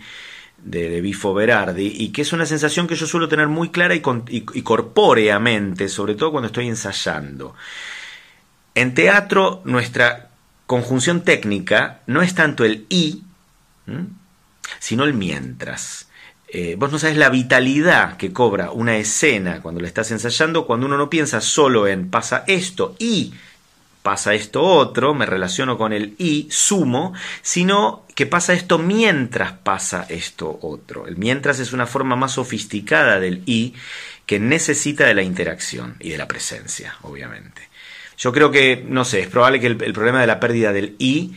de, 0.59 1.01
Bifo 1.01 1.33
Berardi 1.33 1.87
y 1.87 2.09
que 2.11 2.21
es 2.21 2.33
una 2.33 2.45
sensación 2.45 2.85
que 2.85 2.93
yo 2.93 3.07
suelo 3.07 3.27
tener 3.27 3.47
muy 3.47 3.69
clara 3.69 3.95
y, 3.95 4.01
corpóreamente, 4.01 5.89
sobre 5.89 6.13
todo 6.13 6.29
cuando 6.29 6.49
estoy 6.49 6.67
ensayando. 6.67 7.55
En 8.75 8.93
teatro 8.93 9.63
nuestra 9.65 10.32
conjunción 10.73 11.21
técnica 11.21 11.99
no 12.07 12.23
es 12.23 12.33
tanto 12.33 12.65
el 12.65 12.87
y, 12.89 13.21
sino 14.79 15.03
el 15.03 15.13
mientras. 15.13 16.07
Eh, 16.47 16.75
vos 16.79 16.91
no 16.91 16.97
sabes 16.97 17.15
la 17.15 17.29
vitalidad 17.29 18.17
que 18.17 18.33
cobra 18.33 18.71
una 18.71 18.97
escena 18.97 19.61
cuando 19.61 19.81
la 19.81 19.87
estás 19.87 20.09
ensayando, 20.09 20.65
cuando 20.65 20.87
uno 20.87 20.97
no 20.97 21.11
piensa 21.11 21.41
solo 21.41 21.85
en 21.85 22.09
pasa 22.09 22.43
esto 22.47 22.95
y 22.97 23.35
pasa 24.01 24.33
esto 24.33 24.63
otro, 24.63 25.13
me 25.13 25.27
relaciono 25.27 25.77
con 25.77 25.93
el 25.93 26.15
y, 26.17 26.47
sumo, 26.49 27.13
sino 27.43 28.07
que 28.15 28.25
pasa 28.25 28.53
esto 28.53 28.79
mientras 28.79 29.51
pasa 29.51 30.07
esto 30.09 30.57
otro. 30.63 31.05
El 31.05 31.17
mientras 31.17 31.59
es 31.59 31.71
una 31.71 31.85
forma 31.85 32.15
más 32.15 32.31
sofisticada 32.31 33.19
del 33.19 33.43
y 33.45 33.75
que 34.25 34.39
necesita 34.39 35.05
de 35.05 35.13
la 35.13 35.21
interacción 35.21 35.97
y 35.99 36.09
de 36.09 36.17
la 36.17 36.27
presencia, 36.27 36.95
obviamente. 37.03 37.72
Yo 38.17 38.31
creo 38.31 38.51
que, 38.51 38.83
no 38.87 39.05
sé, 39.05 39.21
es 39.21 39.27
probable 39.27 39.59
que 39.59 39.67
el, 39.67 39.77
problema 39.77 40.21
de 40.21 40.27
la 40.27 40.39
pérdida 40.39 40.71
del 40.73 40.95
y 40.99 41.33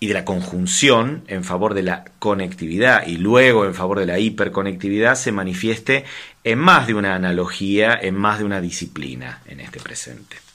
y 0.00 0.08
de 0.08 0.14
la 0.14 0.24
conjunción 0.24 1.22
en 1.28 1.44
favor 1.44 1.74
de 1.74 1.82
la 1.82 2.04
conectividad 2.18 3.06
y 3.06 3.18
luego 3.18 3.64
en 3.66 3.74
favor 3.74 4.00
de 4.00 4.06
la 4.06 4.18
hiperconectividad 4.18 5.14
se 5.14 5.30
manifieste 5.30 6.04
en 6.42 6.58
más 6.58 6.88
de 6.88 6.94
una 6.94 7.14
analogía, 7.14 7.94
en 7.94 8.16
más 8.16 8.40
de 8.40 8.44
una 8.44 8.60
disciplina 8.60 9.42
en 9.46 9.60
este 9.60 9.78
presente. 9.78 10.51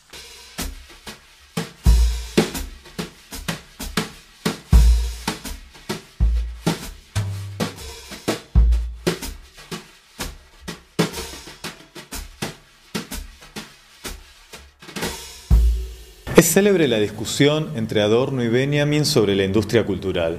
Es 16.47 16.53
célebre 16.53 16.87
la 16.87 16.97
discusión 16.97 17.71
entre 17.75 18.01
Adorno 18.01 18.41
y 18.41 18.47
Benjamin 18.47 19.03
sobre 19.03 19.35
la 19.35 19.43
industria 19.43 19.85
cultural. 19.85 20.37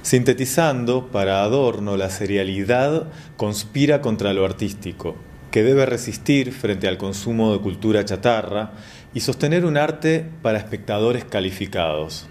Sintetizando, 0.00 1.08
para 1.08 1.42
Adorno 1.42 1.98
la 1.98 2.08
serialidad 2.08 3.08
conspira 3.36 4.00
contra 4.00 4.32
lo 4.32 4.46
artístico, 4.46 5.16
que 5.50 5.62
debe 5.62 5.84
resistir 5.84 6.50
frente 6.50 6.88
al 6.88 6.96
consumo 6.96 7.52
de 7.52 7.60
cultura 7.60 8.06
chatarra 8.06 8.72
y 9.12 9.20
sostener 9.20 9.66
un 9.66 9.76
arte 9.76 10.24
para 10.40 10.56
espectadores 10.56 11.26
calificados. 11.26 12.26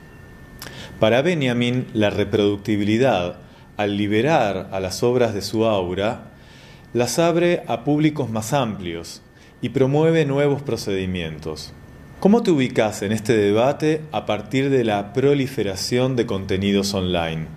Para 0.99 1.21
Benjamin, 1.21 1.85
la 1.93 2.09
reproductibilidad, 2.09 3.35
al 3.77 3.95
liberar 3.95 4.69
a 4.71 4.79
las 4.79 5.03
obras 5.03 5.35
de 5.35 5.43
su 5.43 5.65
aura, 5.65 6.31
las 6.93 7.19
abre 7.19 7.61
a 7.67 7.83
públicos 7.83 8.31
más 8.31 8.53
amplios 8.53 9.21
y 9.61 9.69
promueve 9.69 10.25
nuevos 10.25 10.63
procedimientos. 10.63 11.75
¿Cómo 12.23 12.41
te 12.41 12.51
ubicas 12.51 13.01
en 13.01 13.11
este 13.11 13.35
debate 13.35 14.05
a 14.13 14.25
partir 14.25 14.69
de 14.69 14.85
la 14.85 15.11
proliferación 15.11 16.15
de 16.15 16.25
contenidos 16.25 16.93
online? 16.93 17.49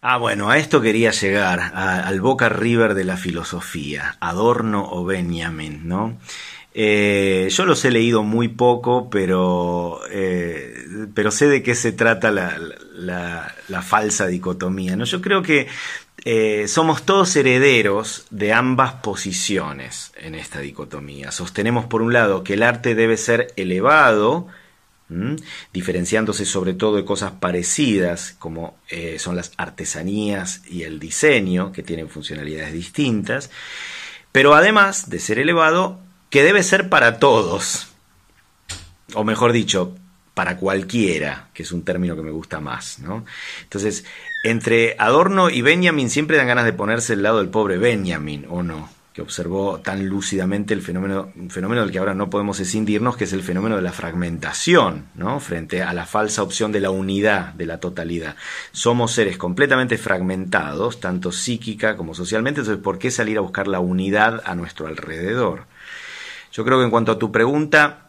Ah, 0.00 0.18
bueno, 0.18 0.50
a 0.50 0.58
esto 0.58 0.80
quería 0.80 1.12
llegar, 1.12 1.60
al 1.60 2.20
Boca 2.20 2.48
River 2.48 2.94
de 2.94 3.04
la 3.04 3.16
filosofía, 3.16 4.16
Adorno 4.18 4.84
o 4.90 5.04
Benjamin, 5.04 5.86
¿no? 5.86 6.18
Eh, 6.74 7.48
yo 7.50 7.66
los 7.66 7.84
he 7.84 7.92
leído 7.92 8.24
muy 8.24 8.48
poco, 8.48 9.10
pero, 9.10 10.00
eh, 10.10 10.74
pero 11.14 11.30
sé 11.30 11.46
de 11.46 11.62
qué 11.62 11.76
se 11.76 11.92
trata 11.92 12.32
la, 12.32 12.58
la, 12.96 13.82
falsa 13.82 14.26
dicotomía. 14.26 14.96
¿no? 14.96 15.04
Yo 15.04 15.20
creo 15.20 15.42
que 15.42 15.66
eh, 16.24 16.68
somos 16.68 17.02
todos 17.02 17.34
herederos 17.34 18.26
de 18.30 18.52
ambas 18.52 18.94
posiciones 18.94 20.12
en 20.16 20.34
esta 20.36 20.60
dicotomía. 20.60 21.32
Sostenemos 21.32 21.86
por 21.86 22.00
un 22.00 22.12
lado 22.12 22.44
que 22.44 22.54
el 22.54 22.62
arte 22.62 22.94
debe 22.94 23.16
ser 23.16 23.52
elevado, 23.56 24.46
diferenciándose 25.74 26.46
sobre 26.46 26.72
todo 26.72 26.96
de 26.96 27.04
cosas 27.04 27.32
parecidas 27.32 28.34
como 28.38 28.78
eh, 28.88 29.18
son 29.18 29.36
las 29.36 29.52
artesanías 29.58 30.62
y 30.66 30.84
el 30.84 30.98
diseño, 30.98 31.70
que 31.70 31.82
tienen 31.82 32.08
funcionalidades 32.08 32.72
distintas, 32.72 33.50
pero 34.30 34.54
además 34.54 35.10
de 35.10 35.18
ser 35.18 35.38
elevado, 35.38 36.00
que 36.30 36.42
debe 36.42 36.62
ser 36.62 36.88
para 36.88 37.18
todos, 37.18 37.88
o 39.12 39.22
mejor 39.22 39.52
dicho, 39.52 39.94
para 40.34 40.56
cualquiera, 40.56 41.48
que 41.52 41.62
es 41.62 41.72
un 41.72 41.82
término 41.82 42.16
que 42.16 42.22
me 42.22 42.30
gusta 42.30 42.60
más. 42.60 42.98
¿no? 43.00 43.24
Entonces, 43.62 44.04
entre 44.44 44.96
Adorno 44.98 45.50
y 45.50 45.62
Benjamin 45.62 46.10
siempre 46.10 46.36
dan 46.36 46.46
ganas 46.46 46.64
de 46.64 46.72
ponerse 46.72 47.14
al 47.14 47.22
lado 47.22 47.38
del 47.38 47.48
pobre 47.48 47.78
Benjamin, 47.78 48.46
¿o 48.48 48.62
no? 48.62 48.88
que 49.12 49.20
observó 49.20 49.80
tan 49.80 50.06
lúcidamente 50.06 50.72
el 50.72 50.80
fenómeno, 50.80 51.30
fenómeno 51.50 51.82
del 51.82 51.90
que 51.90 51.98
ahora 51.98 52.14
no 52.14 52.30
podemos 52.30 52.58
escindirnos, 52.60 53.16
que 53.16 53.24
es 53.24 53.32
el 53.34 53.42
fenómeno 53.42 53.76
de 53.76 53.82
la 53.82 53.92
fragmentación, 53.92 55.08
¿no? 55.14 55.38
frente 55.38 55.82
a 55.82 55.92
la 55.92 56.06
falsa 56.06 56.42
opción 56.42 56.72
de 56.72 56.80
la 56.80 56.88
unidad, 56.88 57.52
de 57.52 57.66
la 57.66 57.78
totalidad. 57.78 58.36
Somos 58.70 59.12
seres 59.12 59.36
completamente 59.36 59.98
fragmentados, 59.98 60.98
tanto 60.98 61.30
psíquica 61.30 61.94
como 61.96 62.14
socialmente, 62.14 62.60
entonces 62.60 62.82
¿por 62.82 62.98
qué 62.98 63.10
salir 63.10 63.36
a 63.36 63.42
buscar 63.42 63.68
la 63.68 63.80
unidad 63.80 64.40
a 64.46 64.54
nuestro 64.54 64.86
alrededor? 64.86 65.66
Yo 66.50 66.64
creo 66.64 66.78
que 66.78 66.84
en 66.84 66.90
cuanto 66.90 67.12
a 67.12 67.18
tu 67.18 67.30
pregunta, 67.30 68.01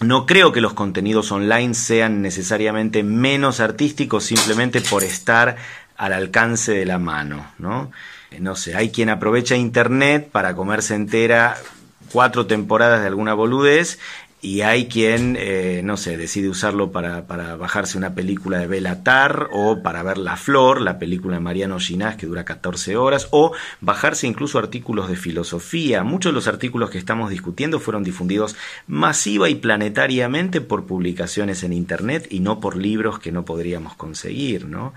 no 0.00 0.26
creo 0.26 0.52
que 0.52 0.60
los 0.60 0.72
contenidos 0.74 1.30
online 1.30 1.74
sean 1.74 2.22
necesariamente 2.22 3.02
menos 3.02 3.60
artísticos 3.60 4.24
simplemente 4.24 4.80
por 4.80 5.04
estar 5.04 5.56
al 5.96 6.12
alcance 6.12 6.72
de 6.72 6.86
la 6.86 6.98
mano, 6.98 7.46
¿no? 7.58 7.92
No 8.38 8.56
sé, 8.56 8.76
hay 8.76 8.90
quien 8.90 9.10
aprovecha 9.10 9.56
internet 9.56 10.28
para 10.30 10.54
comerse 10.54 10.94
entera 10.94 11.56
cuatro 12.12 12.46
temporadas 12.46 13.00
de 13.02 13.08
alguna 13.08 13.34
boludez 13.34 13.98
y 14.42 14.62
hay 14.62 14.86
quien, 14.86 15.36
eh, 15.38 15.82
no 15.84 15.96
sé, 15.96 16.16
decide 16.16 16.48
usarlo 16.48 16.92
para, 16.92 17.26
para, 17.26 17.56
bajarse 17.56 17.98
una 17.98 18.14
película 18.14 18.58
de 18.58 18.66
Belatar 18.66 19.48
o 19.52 19.82
para 19.82 20.02
ver 20.02 20.16
La 20.16 20.36
Flor, 20.36 20.80
la 20.80 20.98
película 20.98 21.36
de 21.36 21.40
Mariano 21.40 21.78
Ginás 21.78 22.16
que 22.16 22.26
dura 22.26 22.44
14 22.44 22.96
horas, 22.96 23.28
o 23.32 23.52
bajarse 23.80 24.26
incluso 24.26 24.58
artículos 24.58 25.08
de 25.08 25.16
filosofía. 25.16 26.04
Muchos 26.04 26.32
de 26.32 26.34
los 26.34 26.48
artículos 26.48 26.90
que 26.90 26.98
estamos 26.98 27.28
discutiendo 27.28 27.80
fueron 27.80 28.02
difundidos 28.02 28.56
masiva 28.86 29.50
y 29.50 29.56
planetariamente 29.56 30.62
por 30.62 30.86
publicaciones 30.86 31.62
en 31.62 31.74
Internet 31.74 32.26
y 32.30 32.40
no 32.40 32.60
por 32.60 32.76
libros 32.76 33.18
que 33.18 33.32
no 33.32 33.44
podríamos 33.44 33.94
conseguir, 33.94 34.66
¿no? 34.66 34.94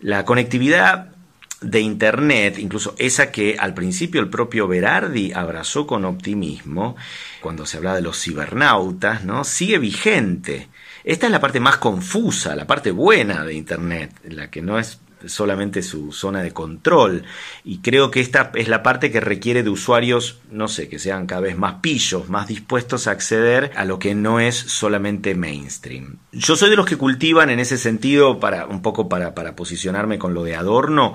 La 0.00 0.24
conectividad 0.24 1.17
de 1.60 1.80
Internet, 1.80 2.58
incluso 2.58 2.94
esa 2.98 3.32
que 3.32 3.56
al 3.58 3.74
principio 3.74 4.20
el 4.20 4.30
propio 4.30 4.68
Berardi 4.68 5.32
abrazó 5.32 5.86
con 5.86 6.04
optimismo, 6.04 6.96
cuando 7.40 7.66
se 7.66 7.78
habla 7.78 7.94
de 7.94 8.02
los 8.02 8.20
cibernautas, 8.20 9.24
¿no? 9.24 9.44
sigue 9.44 9.78
vigente. 9.78 10.68
Esta 11.04 11.26
es 11.26 11.32
la 11.32 11.40
parte 11.40 11.60
más 11.60 11.78
confusa, 11.78 12.54
la 12.54 12.66
parte 12.66 12.90
buena 12.90 13.44
de 13.44 13.54
Internet, 13.54 14.12
la 14.24 14.50
que 14.50 14.62
no 14.62 14.78
es 14.78 15.00
solamente 15.26 15.82
su 15.82 16.12
zona 16.12 16.42
de 16.42 16.52
control. 16.52 17.24
Y 17.64 17.78
creo 17.78 18.10
que 18.10 18.20
esta 18.20 18.50
es 18.54 18.68
la 18.68 18.82
parte 18.82 19.10
que 19.10 19.20
requiere 19.20 19.62
de 19.62 19.70
usuarios, 19.70 20.38
no 20.50 20.68
sé, 20.68 20.88
que 20.88 20.98
sean 20.98 21.26
cada 21.26 21.40
vez 21.40 21.56
más 21.56 21.76
pillos, 21.80 22.28
más 22.28 22.46
dispuestos 22.46 23.06
a 23.06 23.12
acceder 23.12 23.72
a 23.76 23.84
lo 23.84 23.98
que 23.98 24.14
no 24.14 24.40
es 24.40 24.56
solamente 24.56 25.34
mainstream. 25.34 26.18
Yo 26.32 26.56
soy 26.56 26.70
de 26.70 26.76
los 26.76 26.86
que 26.86 26.96
cultivan 26.96 27.50
en 27.50 27.60
ese 27.60 27.78
sentido, 27.78 28.38
para 28.38 28.66
un 28.66 28.82
poco 28.82 29.08
para, 29.08 29.34
para 29.34 29.56
posicionarme 29.56 30.18
con 30.18 30.34
lo 30.34 30.44
de 30.44 30.56
Adorno, 30.56 31.14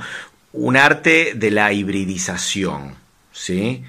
un 0.53 0.77
arte 0.77 1.33
de 1.35 1.51
la 1.51 1.73
hibridización, 1.73 2.95
¿sí? 3.31 3.83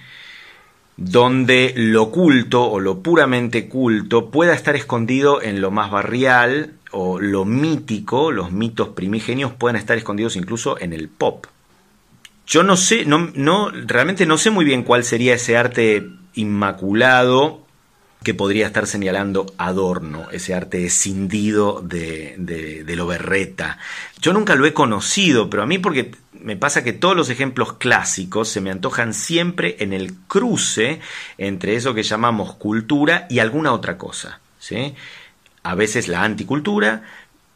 donde 0.96 1.72
lo 1.76 2.10
culto 2.10 2.64
o 2.64 2.78
lo 2.78 3.00
puramente 3.02 3.68
culto 3.68 4.30
pueda 4.30 4.54
estar 4.54 4.76
escondido 4.76 5.42
en 5.42 5.60
lo 5.60 5.70
más 5.70 5.90
barrial 5.90 6.74
o 6.92 7.18
lo 7.18 7.44
mítico, 7.44 8.30
los 8.30 8.52
mitos 8.52 8.90
primigenios 8.90 9.52
puedan 9.52 9.76
estar 9.76 9.98
escondidos 9.98 10.36
incluso 10.36 10.78
en 10.80 10.92
el 10.92 11.08
pop. 11.08 11.46
Yo 12.46 12.62
no 12.62 12.76
sé, 12.76 13.04
no, 13.06 13.30
no, 13.34 13.70
realmente 13.70 14.26
no 14.26 14.38
sé 14.38 14.50
muy 14.50 14.64
bien 14.64 14.84
cuál 14.84 15.02
sería 15.02 15.34
ese 15.34 15.56
arte 15.56 16.06
inmaculado 16.34 17.64
que 18.22 18.34
podría 18.34 18.66
estar 18.66 18.86
señalando 18.86 19.46
Adorno, 19.58 20.30
ese 20.30 20.54
arte 20.54 20.84
escindido 20.86 21.82
de 21.82 22.84
lo 22.86 23.06
berreta. 23.06 23.78
Yo 24.20 24.32
nunca 24.32 24.54
lo 24.54 24.64
he 24.66 24.72
conocido, 24.72 25.50
pero 25.50 25.62
a 25.62 25.66
mí 25.66 25.78
porque 25.78 26.12
me 26.44 26.56
pasa 26.58 26.84
que 26.84 26.92
todos 26.92 27.16
los 27.16 27.30
ejemplos 27.30 27.72
clásicos 27.72 28.50
se 28.50 28.60
me 28.60 28.70
antojan 28.70 29.14
siempre 29.14 29.76
en 29.78 29.94
el 29.94 30.12
cruce 30.28 31.00
entre 31.38 31.74
eso 31.74 31.94
que 31.94 32.02
llamamos 32.02 32.56
cultura 32.56 33.26
y 33.30 33.38
alguna 33.38 33.72
otra 33.72 33.96
cosa. 33.96 34.40
¿sí? 34.58 34.94
A 35.62 35.74
veces 35.74 36.06
la 36.06 36.22
anticultura 36.22 37.02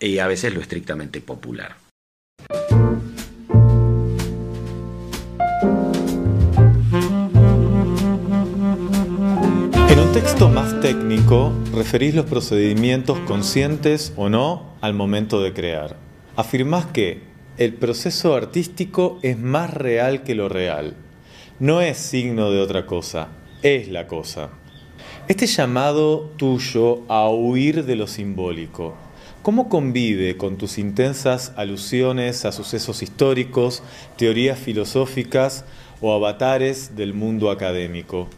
y 0.00 0.20
a 0.20 0.26
veces 0.26 0.54
lo 0.54 0.62
estrictamente 0.62 1.20
popular. 1.20 1.76
En 9.90 9.98
un 9.98 10.12
texto 10.14 10.48
más 10.48 10.80
técnico, 10.80 11.52
referís 11.74 12.14
los 12.14 12.24
procedimientos 12.24 13.18
conscientes 13.20 14.14
o 14.16 14.30
no 14.30 14.72
al 14.80 14.94
momento 14.94 15.42
de 15.42 15.52
crear. 15.52 15.96
Afirmás 16.36 16.86
que 16.86 17.27
el 17.58 17.74
proceso 17.74 18.36
artístico 18.36 19.18
es 19.22 19.36
más 19.36 19.74
real 19.74 20.22
que 20.22 20.36
lo 20.36 20.48
real. 20.48 20.94
No 21.58 21.80
es 21.80 21.98
signo 21.98 22.52
de 22.52 22.60
otra 22.60 22.86
cosa, 22.86 23.30
es 23.62 23.88
la 23.88 24.06
cosa. 24.06 24.50
Este 25.26 25.48
llamado 25.48 26.30
tuyo 26.36 27.02
a 27.08 27.28
huir 27.28 27.84
de 27.84 27.96
lo 27.96 28.06
simbólico, 28.06 28.94
¿cómo 29.42 29.68
convive 29.68 30.36
con 30.36 30.56
tus 30.56 30.78
intensas 30.78 31.52
alusiones 31.56 32.44
a 32.44 32.52
sucesos 32.52 33.02
históricos, 33.02 33.82
teorías 34.16 34.56
filosóficas 34.56 35.64
o 36.00 36.12
avatares 36.14 36.94
del 36.94 37.12
mundo 37.12 37.50
académico? 37.50 38.28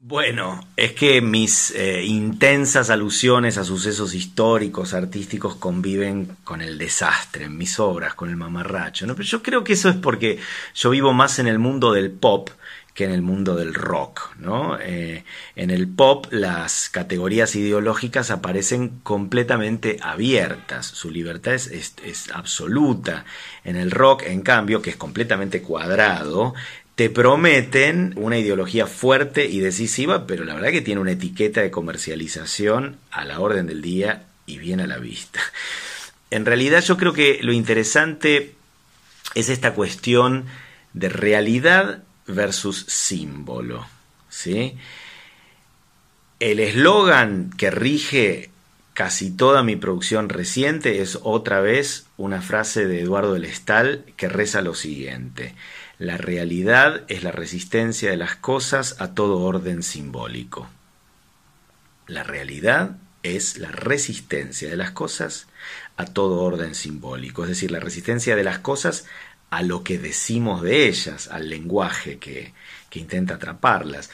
Bueno, 0.00 0.60
es 0.76 0.92
que 0.92 1.20
mis 1.20 1.72
eh, 1.72 2.04
intensas 2.04 2.88
alusiones 2.88 3.58
a 3.58 3.64
sucesos 3.64 4.14
históricos, 4.14 4.94
artísticos, 4.94 5.56
conviven 5.56 6.36
con 6.44 6.60
el 6.60 6.78
desastre 6.78 7.46
en 7.46 7.58
mis 7.58 7.80
obras, 7.80 8.14
con 8.14 8.30
el 8.30 8.36
mamarracho. 8.36 9.08
¿no? 9.08 9.16
Pero 9.16 9.26
yo 9.26 9.42
creo 9.42 9.64
que 9.64 9.72
eso 9.72 9.88
es 9.88 9.96
porque 9.96 10.38
yo 10.76 10.90
vivo 10.90 11.12
más 11.12 11.40
en 11.40 11.48
el 11.48 11.58
mundo 11.58 11.92
del 11.92 12.12
pop 12.12 12.50
que 12.94 13.04
en 13.04 13.10
el 13.10 13.22
mundo 13.22 13.56
del 13.56 13.74
rock. 13.74 14.36
¿no? 14.38 14.78
Eh, 14.80 15.24
en 15.56 15.70
el 15.70 15.88
pop 15.88 16.26
las 16.30 16.88
categorías 16.90 17.56
ideológicas 17.56 18.30
aparecen 18.30 19.00
completamente 19.02 19.98
abiertas, 20.00 20.86
su 20.86 21.10
libertad 21.10 21.54
es, 21.54 21.94
es 22.04 22.30
absoluta. 22.32 23.24
En 23.64 23.74
el 23.74 23.90
rock, 23.90 24.22
en 24.26 24.42
cambio, 24.42 24.80
que 24.80 24.90
es 24.90 24.96
completamente 24.96 25.60
cuadrado, 25.60 26.54
te 26.98 27.10
prometen 27.10 28.12
una 28.16 28.38
ideología 28.38 28.88
fuerte 28.88 29.46
y 29.46 29.60
decisiva, 29.60 30.26
pero 30.26 30.44
la 30.44 30.54
verdad 30.54 30.72
que 30.72 30.80
tiene 30.80 31.00
una 31.00 31.12
etiqueta 31.12 31.60
de 31.60 31.70
comercialización 31.70 32.96
a 33.12 33.24
la 33.24 33.38
orden 33.38 33.68
del 33.68 33.82
día 33.82 34.24
y 34.46 34.58
bien 34.58 34.80
a 34.80 34.88
la 34.88 34.98
vista. 34.98 35.38
En 36.32 36.44
realidad 36.44 36.82
yo 36.82 36.96
creo 36.96 37.12
que 37.12 37.38
lo 37.40 37.52
interesante 37.52 38.56
es 39.36 39.48
esta 39.48 39.74
cuestión 39.74 40.46
de 40.92 41.08
realidad 41.08 42.02
versus 42.26 42.84
símbolo. 42.88 43.86
¿sí? 44.28 44.76
El 46.40 46.58
eslogan 46.58 47.50
que 47.56 47.70
rige 47.70 48.50
casi 48.92 49.30
toda 49.30 49.62
mi 49.62 49.76
producción 49.76 50.28
reciente 50.28 51.00
es 51.00 51.16
otra 51.22 51.60
vez 51.60 52.06
una 52.16 52.42
frase 52.42 52.88
de 52.88 53.02
Eduardo 53.02 53.34
del 53.34 53.44
Estal 53.44 54.04
que 54.16 54.28
reza 54.28 54.62
lo 54.62 54.74
siguiente. 54.74 55.54
La 55.98 56.16
realidad 56.16 57.02
es 57.08 57.24
la 57.24 57.32
resistencia 57.32 58.10
de 58.10 58.16
las 58.16 58.36
cosas 58.36 59.00
a 59.00 59.14
todo 59.14 59.40
orden 59.40 59.82
simbólico. 59.82 60.68
La 62.06 62.22
realidad 62.22 62.96
es 63.24 63.58
la 63.58 63.72
resistencia 63.72 64.70
de 64.70 64.76
las 64.76 64.92
cosas 64.92 65.48
a 65.96 66.04
todo 66.06 66.40
orden 66.40 66.76
simbólico, 66.76 67.42
es 67.42 67.48
decir, 67.48 67.72
la 67.72 67.80
resistencia 67.80 68.36
de 68.36 68.44
las 68.44 68.60
cosas 68.60 69.06
a 69.50 69.62
lo 69.62 69.82
que 69.82 69.98
decimos 69.98 70.62
de 70.62 70.86
ellas, 70.86 71.28
al 71.28 71.48
lenguaje 71.48 72.18
que, 72.18 72.52
que 72.90 73.00
intenta 73.00 73.34
atraparlas. 73.34 74.10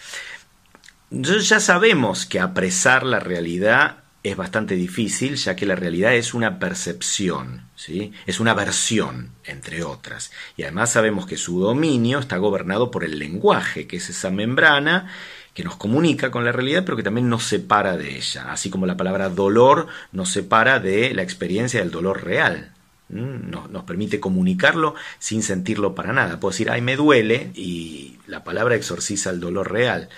Entonces 1.11 1.49
ya 1.49 1.61
sabemos 1.61 2.24
que 2.24 2.41
apresar 2.41 3.05
la 3.05 3.20
realidad 3.20 4.04
es 4.25 4.37
bastante 4.39 4.75
difícil, 4.75 5.37
ya 5.37 5.55
que 5.55 5.66
la 5.66 5.77
realidad 5.77 6.14
es 6.14 6.33
una 6.33 6.59
percepción, 6.59 7.68
¿sí? 7.77 8.12
es 8.25 8.41
una 8.41 8.55
versión, 8.55 9.33
entre 9.45 9.85
otras. 9.85 10.33
Y 10.57 10.62
además 10.62 10.93
sabemos 10.93 11.27
que 11.27 11.37
su 11.37 11.61
dominio 11.61 12.20
está 12.20 12.39
gobernado 12.39 12.91
por 12.91 13.05
el 13.05 13.18
lenguaje, 13.18 13.87
que 13.87 13.99
es 13.99 14.09
esa 14.09 14.31
membrana 14.31 15.12
que 15.53 15.62
nos 15.62 15.77
comunica 15.77 16.31
con 16.31 16.43
la 16.43 16.53
realidad, 16.53 16.85
pero 16.87 16.97
que 16.97 17.03
también 17.03 17.29
nos 17.29 17.45
separa 17.45 17.99
de 17.99 18.16
ella, 18.16 18.51
así 18.51 18.70
como 18.70 18.87
la 18.87 18.97
palabra 18.97 19.29
dolor 19.29 19.89
nos 20.11 20.31
separa 20.31 20.81
de 20.81 21.12
la 21.12 21.22
experiencia 21.22 21.81
del 21.81 21.91
dolor 21.91 22.25
real. 22.25 22.72
Nos, 23.11 23.70
nos, 23.70 23.85
permite 23.85 24.18
comunicarlo 24.18 24.95
sin 25.18 25.43
sentirlo 25.43 25.95
para 25.95 26.14
nada. 26.14 26.41
Puedo 26.41 26.53
decir, 26.53 26.70
ay, 26.70 26.81
me 26.81 26.97
duele, 26.97 27.51
y 27.55 28.16
la 28.27 28.43
palabra 28.43 28.75
exorciza 28.75 29.29
el 29.29 29.39
dolor 29.39 29.70
real. 29.70 30.09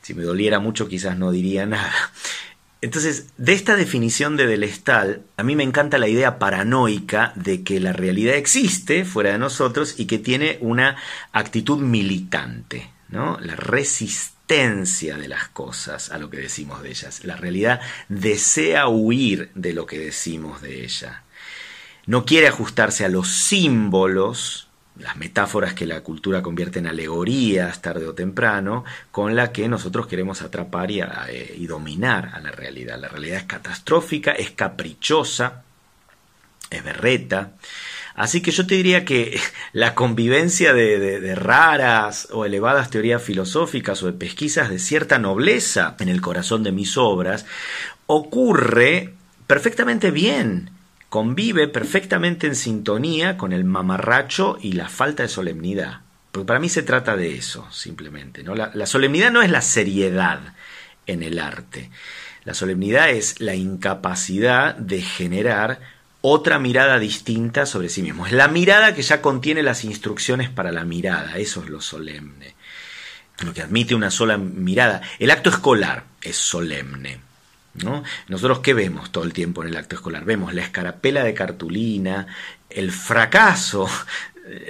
Si 0.00 0.14
me 0.14 0.22
doliera 0.22 0.58
mucho, 0.58 0.88
quizás 0.88 1.18
no 1.18 1.30
diría 1.30 1.66
nada. 1.66 1.92
Entonces, 2.84 3.28
de 3.38 3.54
esta 3.54 3.76
definición 3.76 4.36
de 4.36 4.46
Delestal, 4.46 5.22
a 5.38 5.42
mí 5.42 5.56
me 5.56 5.62
encanta 5.62 5.96
la 5.96 6.06
idea 6.06 6.38
paranoica 6.38 7.32
de 7.34 7.62
que 7.64 7.80
la 7.80 7.94
realidad 7.94 8.34
existe 8.34 9.06
fuera 9.06 9.32
de 9.32 9.38
nosotros 9.38 9.94
y 9.96 10.04
que 10.04 10.18
tiene 10.18 10.58
una 10.60 10.98
actitud 11.32 11.78
militante, 11.78 12.90
¿no? 13.08 13.38
La 13.40 13.56
resistencia 13.56 15.16
de 15.16 15.28
las 15.28 15.48
cosas 15.48 16.10
a 16.10 16.18
lo 16.18 16.28
que 16.28 16.36
decimos 16.36 16.82
de 16.82 16.90
ellas. 16.90 17.24
La 17.24 17.36
realidad 17.36 17.80
desea 18.10 18.86
huir 18.86 19.50
de 19.54 19.72
lo 19.72 19.86
que 19.86 19.98
decimos 19.98 20.60
de 20.60 20.84
ella. 20.84 21.22
No 22.04 22.26
quiere 22.26 22.48
ajustarse 22.48 23.06
a 23.06 23.08
los 23.08 23.28
símbolos 23.28 24.63
las 24.98 25.16
metáforas 25.16 25.74
que 25.74 25.86
la 25.86 26.02
cultura 26.02 26.42
convierte 26.42 26.78
en 26.78 26.86
alegorías 26.86 27.82
tarde 27.82 28.06
o 28.06 28.14
temprano, 28.14 28.84
con 29.10 29.34
la 29.34 29.50
que 29.50 29.68
nosotros 29.68 30.06
queremos 30.06 30.42
atrapar 30.42 30.90
y, 30.90 31.00
eh, 31.00 31.54
y, 31.56 31.66
dominar 31.66 32.30
a 32.32 32.40
la 32.40 32.52
realidad. 32.52 32.98
La 32.98 33.08
realidad 33.08 33.38
es 33.38 33.44
catastrófica, 33.44 34.32
es 34.32 34.52
caprichosa, 34.52 35.64
es 36.70 36.84
berreta. 36.84 37.52
Así 38.14 38.40
que 38.40 38.52
yo 38.52 38.66
te 38.66 38.76
diría 38.76 39.04
que 39.04 39.40
la 39.72 39.96
convivencia 39.96 40.72
de, 40.72 40.98
de 41.20 41.34
raras 41.34 42.28
o 42.30 42.44
elevadas 42.44 42.90
teorías 42.90 43.22
filosóficas 43.22 44.02
o 44.02 44.06
de 44.06 44.12
pesquisas 44.12 44.70
de 44.70 44.78
cierta 44.78 45.18
nobleza 45.18 45.96
en 45.98 46.08
el 46.08 46.20
corazón 46.20 46.62
de 46.62 46.70
mis 46.70 46.96
obras 46.96 47.46
ocurre 48.06 49.14
perfectamente 49.48 50.12
bien 50.12 50.70
convive 51.14 51.68
perfectamente 51.68 52.48
en 52.48 52.56
sintonía 52.56 53.36
con 53.36 53.52
el 53.52 53.62
mamarracho 53.62 54.58
y 54.60 54.72
la 54.72 54.88
falta 54.88 55.22
de 55.22 55.28
solemnidad. 55.28 56.00
Porque 56.32 56.44
para 56.48 56.58
mí 56.58 56.68
se 56.68 56.82
trata 56.82 57.14
de 57.14 57.36
eso, 57.36 57.70
simplemente. 57.70 58.42
¿no? 58.42 58.56
La, 58.56 58.72
la 58.74 58.84
solemnidad 58.84 59.30
no 59.30 59.40
es 59.40 59.48
la 59.48 59.62
seriedad 59.62 60.40
en 61.06 61.22
el 61.22 61.38
arte. 61.38 61.92
La 62.42 62.52
solemnidad 62.52 63.10
es 63.10 63.38
la 63.38 63.54
incapacidad 63.54 64.74
de 64.74 65.02
generar 65.02 65.78
otra 66.20 66.58
mirada 66.58 66.98
distinta 66.98 67.64
sobre 67.64 67.90
sí 67.90 68.02
mismo. 68.02 68.26
Es 68.26 68.32
la 68.32 68.48
mirada 68.48 68.92
que 68.92 69.02
ya 69.02 69.22
contiene 69.22 69.62
las 69.62 69.84
instrucciones 69.84 70.50
para 70.50 70.72
la 70.72 70.84
mirada. 70.84 71.38
Eso 71.38 71.62
es 71.62 71.70
lo 71.70 71.80
solemne. 71.80 72.56
Lo 73.38 73.54
que 73.54 73.62
admite 73.62 73.94
una 73.94 74.10
sola 74.10 74.36
mirada. 74.36 75.00
El 75.20 75.30
acto 75.30 75.48
escolar 75.48 76.06
es 76.20 76.34
solemne. 76.34 77.20
¿No? 77.82 78.04
Nosotros 78.28 78.60
qué 78.60 78.72
vemos 78.72 79.10
todo 79.10 79.24
el 79.24 79.32
tiempo 79.32 79.62
en 79.62 79.70
el 79.70 79.76
acto 79.76 79.96
escolar? 79.96 80.24
Vemos 80.24 80.54
la 80.54 80.62
escarapela 80.62 81.24
de 81.24 81.34
cartulina, 81.34 82.28
el 82.70 82.92
fracaso 82.92 83.88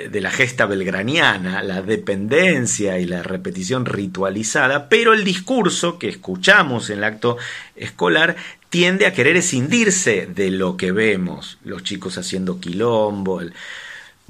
de 0.09 0.21
la 0.21 0.31
gesta 0.31 0.67
belgraniana, 0.67 1.63
la 1.63 1.83
dependencia 1.83 3.01
y 3.01 3.07
la 3.07 3.25
repetición 3.25 3.87
ritualizada, 3.87 4.89
pero 4.89 5.13
el 5.13 5.25
discurso 5.25 5.99
que 5.99 6.09
escuchamos 6.09 6.91
en 6.91 6.99
el 6.99 7.05
acto 7.05 7.39
escolar 7.75 8.37
tiende 8.71 9.07
a 9.07 9.13
querer 9.13 9.37
escindirse 9.37 10.29
de 10.33 10.51
lo 10.51 10.77
que 10.77 10.93
vemos. 10.93 11.59
Los 11.65 11.83
chicos 11.83 12.19
haciendo 12.19 12.61
quilombo, 12.61 13.41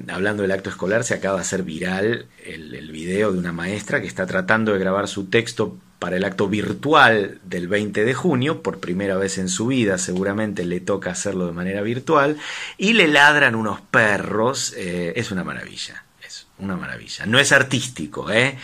hablando 0.07 0.41
del 0.41 0.51
acto 0.51 0.71
escolar, 0.71 1.03
se 1.03 1.13
acaba 1.13 1.35
de 1.35 1.41
hacer 1.41 1.61
viral 1.61 2.25
el, 2.43 2.73
el, 2.73 2.91
video 2.91 3.31
de 3.31 3.37
una 3.37 3.51
maestra 3.51 4.01
que 4.01 4.07
está 4.07 4.25
tratando 4.25 4.73
de 4.73 4.79
grabar 4.79 5.07
su 5.07 5.25
texto 5.25 5.77
para 6.05 6.17
el 6.17 6.23
acto 6.23 6.47
virtual 6.47 7.39
del 7.45 7.67
20 7.67 8.05
de 8.05 8.13
junio, 8.13 8.61
por 8.61 8.79
primera 8.79 9.17
vez 9.17 9.39
en 9.39 9.49
su 9.49 9.65
vida 9.65 9.97
seguramente 9.97 10.63
le 10.63 10.79
toca 10.79 11.09
hacerlo 11.09 11.47
de 11.47 11.51
manera 11.51 11.81
virtual, 11.81 12.37
y 12.77 12.93
le 12.93 13.07
ladran 13.07 13.55
unos 13.55 13.81
perros, 13.81 14.75
eh, 14.77 15.13
es 15.15 15.31
una 15.31 15.43
maravilla, 15.43 16.03
es 16.23 16.45
una 16.59 16.75
maravilla. 16.75 17.25
No 17.25 17.39
es 17.39 17.51
artístico, 17.51 18.29
¿eh? 18.29 18.55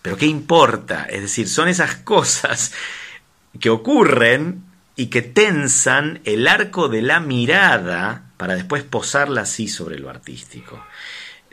Pero 0.00 0.16
¿qué 0.16 0.24
importa? 0.24 1.04
Es 1.04 1.20
decir, 1.20 1.46
son 1.50 1.68
esas 1.68 1.96
cosas 1.96 2.72
que 3.60 3.68
ocurren 3.68 4.64
y 4.96 5.08
que 5.08 5.20
tensan 5.20 6.22
el 6.24 6.48
arco 6.48 6.88
de 6.88 7.02
la 7.02 7.20
mirada 7.20 8.30
para 8.38 8.54
después 8.54 8.82
posarla 8.82 9.42
así 9.42 9.68
sobre 9.68 9.98
lo 9.98 10.08
artístico. 10.08 10.82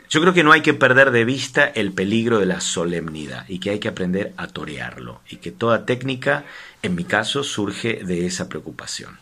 Yo 0.08 0.20
creo 0.20 0.32
que 0.32 0.44
no 0.44 0.52
hay 0.52 0.60
que 0.60 0.72
perder 0.72 1.10
de 1.10 1.24
vista 1.24 1.64
el 1.66 1.92
peligro 1.92 2.38
de 2.38 2.46
la 2.46 2.60
solemnidad 2.60 3.44
y 3.48 3.58
que 3.58 3.70
hay 3.70 3.80
que 3.80 3.88
aprender 3.88 4.32
a 4.36 4.46
torearlo 4.46 5.20
y 5.28 5.36
que 5.36 5.50
toda 5.50 5.84
técnica, 5.84 6.44
en 6.82 6.94
mi 6.94 7.02
caso, 7.02 7.42
surge 7.42 8.04
de 8.04 8.24
esa 8.24 8.48
preocupación. 8.48 9.18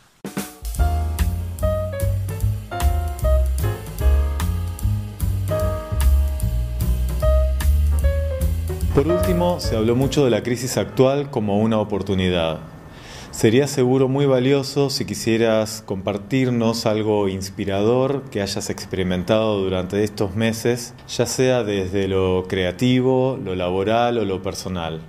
Por 8.95 9.09
último, 9.09 9.59
se 9.61 9.77
habló 9.77 9.97
mucho 9.97 10.25
de 10.25 10.31
la 10.31 10.43
crisis 10.43 10.77
actual 10.77 11.31
como 11.31 11.59
una 11.59 11.79
oportunidad. 11.79 12.74
Sería 13.35 13.67
seguro 13.67 14.07
muy 14.07 14.27
valioso 14.27 14.91
si 14.91 15.05
quisieras 15.05 15.83
compartirnos 15.85 16.87
algo 16.87 17.29
inspirador 17.29 18.31
que 18.31 18.41
hayas 18.41 18.71
experimentado 18.71 19.59
durante 19.59 20.05
estos 20.05 20.37
meses, 20.37 20.95
ya 21.09 21.27
sea 21.27 21.65
desde 21.65 22.07
lo 22.07 22.47
creativo, 22.49 23.37
lo 23.45 23.57
laboral 23.57 24.19
o 24.19 24.25
lo 24.25 24.41
personal. 24.41 25.03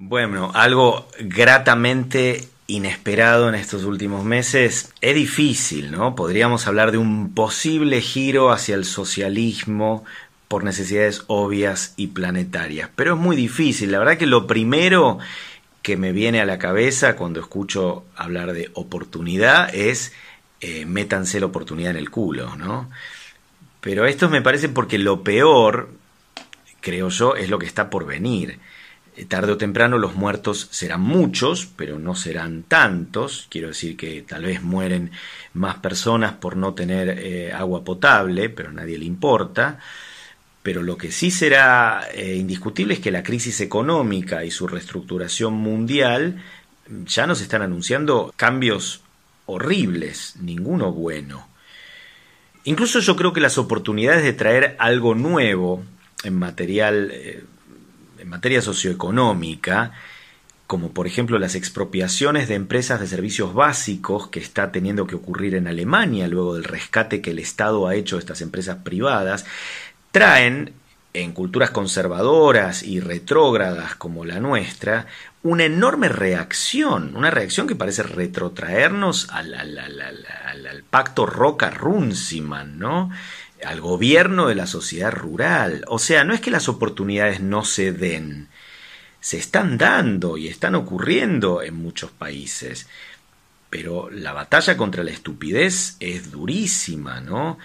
Bueno, 0.00 0.50
algo 0.52 1.06
gratamente 1.20 2.48
inesperado 2.66 3.48
en 3.48 3.54
estos 3.54 3.84
últimos 3.84 4.24
meses. 4.24 4.92
Es 5.00 5.14
difícil, 5.14 5.92
¿no? 5.92 6.16
Podríamos 6.16 6.66
hablar 6.66 6.90
de 6.90 6.98
un 6.98 7.34
posible 7.34 8.00
giro 8.00 8.50
hacia 8.50 8.74
el 8.74 8.84
socialismo 8.84 10.04
por 10.48 10.64
necesidades 10.64 11.22
obvias 11.28 11.94
y 11.96 12.08
planetarias, 12.08 12.90
pero 12.96 13.14
es 13.14 13.20
muy 13.20 13.36
difícil. 13.36 13.92
La 13.92 14.00
verdad 14.00 14.18
que 14.18 14.26
lo 14.26 14.48
primero 14.48 15.18
que 15.88 15.96
me 15.96 16.12
viene 16.12 16.42
a 16.42 16.44
la 16.44 16.58
cabeza 16.58 17.16
cuando 17.16 17.40
escucho 17.40 18.04
hablar 18.14 18.52
de 18.52 18.70
oportunidad 18.74 19.74
es 19.74 20.12
eh, 20.60 20.84
métanse 20.84 21.40
la 21.40 21.46
oportunidad 21.46 21.92
en 21.92 21.96
el 21.96 22.10
culo, 22.10 22.56
¿no? 22.56 22.90
Pero 23.80 24.04
esto 24.04 24.28
me 24.28 24.42
parece 24.42 24.68
porque 24.68 24.98
lo 24.98 25.24
peor, 25.24 25.88
creo 26.82 27.08
yo, 27.08 27.36
es 27.36 27.48
lo 27.48 27.58
que 27.58 27.64
está 27.64 27.88
por 27.88 28.04
venir. 28.04 28.58
Eh, 29.16 29.24
tarde 29.24 29.52
o 29.52 29.56
temprano 29.56 29.96
los 29.96 30.14
muertos 30.14 30.68
serán 30.70 31.00
muchos, 31.00 31.66
pero 31.74 31.98
no 31.98 32.14
serán 32.14 32.64
tantos. 32.64 33.46
Quiero 33.48 33.68
decir 33.68 33.96
que 33.96 34.20
tal 34.20 34.44
vez 34.44 34.62
mueren 34.62 35.10
más 35.54 35.76
personas 35.76 36.34
por 36.34 36.58
no 36.58 36.74
tener 36.74 37.18
eh, 37.18 37.50
agua 37.50 37.82
potable, 37.82 38.50
pero 38.50 38.68
a 38.68 38.72
nadie 38.72 38.98
le 38.98 39.06
importa. 39.06 39.78
Pero 40.62 40.82
lo 40.82 40.98
que 40.98 41.12
sí 41.12 41.30
será 41.30 42.08
eh, 42.12 42.36
indiscutible 42.36 42.94
es 42.94 43.00
que 43.00 43.10
la 43.10 43.22
crisis 43.22 43.60
económica 43.60 44.44
y 44.44 44.50
su 44.50 44.66
reestructuración 44.66 45.54
mundial 45.54 46.42
ya 47.06 47.26
nos 47.26 47.40
están 47.40 47.62
anunciando 47.62 48.32
cambios 48.36 49.02
horribles, 49.46 50.36
ninguno 50.40 50.92
bueno. 50.92 51.48
Incluso 52.64 53.00
yo 53.00 53.16
creo 53.16 53.32
que 53.32 53.40
las 53.40 53.56
oportunidades 53.56 54.22
de 54.22 54.32
traer 54.32 54.76
algo 54.78 55.14
nuevo 55.14 55.82
en 56.24 56.34
material, 56.34 57.10
eh, 57.12 57.44
en 58.18 58.28
materia 58.28 58.60
socioeconómica, 58.60 59.92
como 60.66 60.92
por 60.92 61.06
ejemplo 61.06 61.38
las 61.38 61.54
expropiaciones 61.54 62.46
de 62.46 62.54
empresas 62.54 63.00
de 63.00 63.06
servicios 63.06 63.54
básicos 63.54 64.28
que 64.28 64.38
está 64.38 64.70
teniendo 64.70 65.06
que 65.06 65.14
ocurrir 65.14 65.54
en 65.54 65.66
Alemania 65.66 66.28
luego 66.28 66.54
del 66.54 66.64
rescate 66.64 67.22
que 67.22 67.30
el 67.30 67.38
Estado 67.38 67.88
ha 67.88 67.94
hecho 67.94 68.16
de 68.16 68.20
estas 68.20 68.42
empresas 68.42 68.76
privadas, 68.84 69.46
traen 70.10 70.74
en 71.14 71.32
culturas 71.32 71.70
conservadoras 71.70 72.82
y 72.82 73.00
retrógradas 73.00 73.94
como 73.94 74.24
la 74.24 74.40
nuestra, 74.40 75.06
una 75.42 75.64
enorme 75.64 76.08
reacción, 76.08 77.16
una 77.16 77.30
reacción 77.30 77.66
que 77.66 77.74
parece 77.74 78.02
retrotraernos 78.02 79.28
al, 79.30 80.84
pacto 80.90 81.26
Roca-Runciman, 81.26 82.78
¿no? 82.78 83.10
al 83.64 83.80
gobierno 83.80 84.48
de 84.48 84.54
la 84.54 84.66
sociedad 84.66 85.12
rural. 85.12 85.84
O 85.88 85.98
sea, 85.98 86.24
no 86.24 86.34
es 86.34 86.40
que 86.40 86.50
las 86.50 86.68
oportunidades 86.68 87.40
no 87.40 87.64
se 87.64 87.92
den, 87.92 88.48
se 89.20 89.38
están 89.38 89.78
dando 89.78 90.36
y 90.36 90.48
están 90.48 90.74
ocurriendo 90.74 91.62
en 91.62 91.74
muchos 91.74 92.10
países. 92.10 92.86
Pero 93.70 94.08
la 94.10 94.32
batalla 94.32 94.76
contra 94.76 95.04
la 95.04 95.10
estupidez 95.10 95.96
es 96.00 96.30
durísima, 96.30 97.20
¿no? 97.20 97.58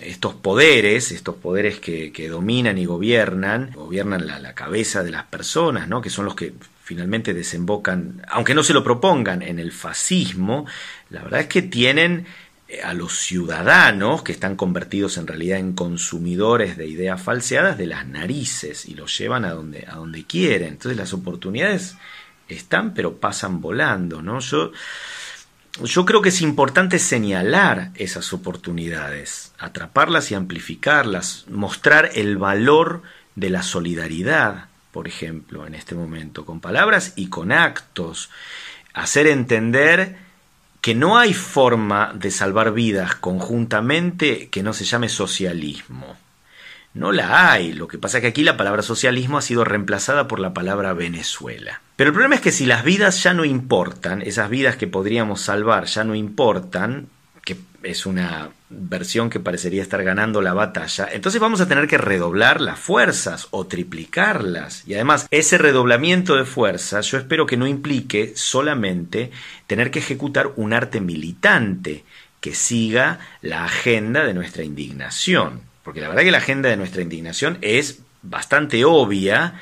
Estos 0.00 0.34
poderes, 0.34 1.12
estos 1.12 1.36
poderes 1.36 1.80
que, 1.80 2.28
dominan 2.28 2.78
y 2.78 2.84
gobiernan, 2.84 3.72
gobiernan 3.74 4.26
la, 4.26 4.54
cabeza 4.54 5.02
de 5.02 5.10
las 5.10 5.24
personas, 5.24 5.88
¿no? 5.88 6.00
que 6.00 6.10
son 6.10 6.24
los 6.24 6.34
que 6.34 6.54
finalmente 6.82 7.34
desembocan, 7.34 8.22
aunque 8.28 8.54
no 8.54 8.62
se 8.62 8.72
lo 8.72 8.84
propongan, 8.84 9.42
en 9.42 9.58
el 9.58 9.72
fascismo, 9.72 10.66
la 11.10 11.22
verdad 11.22 11.40
es 11.40 11.46
que 11.46 11.62
tienen 11.62 12.26
eh, 12.68 12.80
a 12.82 12.94
los 12.94 13.18
ciudadanos 13.18 14.22
que 14.22 14.32
están 14.32 14.56
convertidos 14.56 15.18
en 15.18 15.26
realidad 15.26 15.58
en 15.58 15.72
consumidores 15.72 16.76
de 16.76 16.86
ideas 16.86 17.20
falseadas 17.20 17.76
de 17.78 17.86
las 17.86 18.06
narices 18.06 18.86
y 18.86 18.94
los 18.94 19.16
llevan 19.18 19.44
a 19.44 19.50
donde, 19.50 19.86
a 19.88 19.96
donde 19.96 20.24
quieren. 20.24 20.68
Entonces 20.68 20.96
las 20.96 21.12
oportunidades 21.12 21.96
están 22.48 22.94
pero 22.94 23.16
pasan 23.16 23.60
volando, 23.60 24.22
¿no? 24.22 24.38
Yo 24.40 24.72
yo 25.82 26.04
creo 26.04 26.22
que 26.22 26.30
es 26.30 26.40
importante 26.40 26.98
señalar 26.98 27.90
esas 27.94 28.32
oportunidades, 28.32 29.52
atraparlas 29.58 30.30
y 30.30 30.34
amplificarlas, 30.34 31.44
mostrar 31.48 32.10
el 32.14 32.38
valor 32.38 33.02
de 33.34 33.50
la 33.50 33.62
solidaridad, 33.62 34.68
por 34.92 35.08
ejemplo, 35.08 35.66
en 35.66 35.74
este 35.74 35.94
momento, 35.94 36.44
con 36.44 36.60
palabras 36.60 37.12
y 37.16 37.28
con 37.28 37.52
actos, 37.52 38.30
hacer 38.94 39.26
entender 39.26 40.16
que 40.80 40.94
no 40.94 41.18
hay 41.18 41.34
forma 41.34 42.12
de 42.14 42.30
salvar 42.30 42.72
vidas 42.72 43.14
conjuntamente 43.16 44.48
que 44.48 44.62
no 44.62 44.72
se 44.72 44.84
llame 44.84 45.08
socialismo. 45.08 46.16
No 46.96 47.12
la 47.12 47.52
hay. 47.52 47.74
Lo 47.74 47.88
que 47.88 47.98
pasa 47.98 48.18
es 48.18 48.22
que 48.22 48.28
aquí 48.28 48.42
la 48.42 48.56
palabra 48.56 48.80
socialismo 48.80 49.36
ha 49.36 49.42
sido 49.42 49.64
reemplazada 49.64 50.26
por 50.28 50.40
la 50.40 50.54
palabra 50.54 50.94
Venezuela. 50.94 51.82
Pero 51.94 52.08
el 52.08 52.14
problema 52.14 52.36
es 52.36 52.40
que 52.40 52.52
si 52.52 52.64
las 52.64 52.84
vidas 52.84 53.22
ya 53.22 53.34
no 53.34 53.44
importan, 53.44 54.22
esas 54.22 54.48
vidas 54.48 54.76
que 54.76 54.86
podríamos 54.86 55.42
salvar 55.42 55.84
ya 55.84 56.04
no 56.04 56.14
importan, 56.14 57.08
que 57.44 57.58
es 57.82 58.06
una 58.06 58.48
versión 58.70 59.28
que 59.28 59.40
parecería 59.40 59.82
estar 59.82 60.02
ganando 60.02 60.40
la 60.40 60.54
batalla, 60.54 61.06
entonces 61.12 61.38
vamos 61.38 61.60
a 61.60 61.68
tener 61.68 61.86
que 61.86 61.98
redoblar 61.98 62.62
las 62.62 62.78
fuerzas 62.78 63.48
o 63.50 63.66
triplicarlas. 63.66 64.82
Y 64.88 64.94
además, 64.94 65.26
ese 65.30 65.58
redoblamiento 65.58 66.34
de 66.34 66.46
fuerzas 66.46 67.10
yo 67.10 67.18
espero 67.18 67.44
que 67.44 67.58
no 67.58 67.66
implique 67.66 68.32
solamente 68.36 69.32
tener 69.66 69.90
que 69.90 69.98
ejecutar 69.98 70.50
un 70.56 70.72
arte 70.72 71.02
militante 71.02 72.04
que 72.40 72.54
siga 72.54 73.18
la 73.42 73.66
agenda 73.66 74.24
de 74.24 74.32
nuestra 74.32 74.64
indignación. 74.64 75.65
Porque 75.86 76.00
la 76.00 76.08
verdad 76.08 76.24
que 76.24 76.32
la 76.32 76.38
agenda 76.38 76.68
de 76.68 76.76
nuestra 76.76 77.00
indignación 77.00 77.58
es 77.62 78.00
bastante 78.20 78.84
obvia 78.84 79.60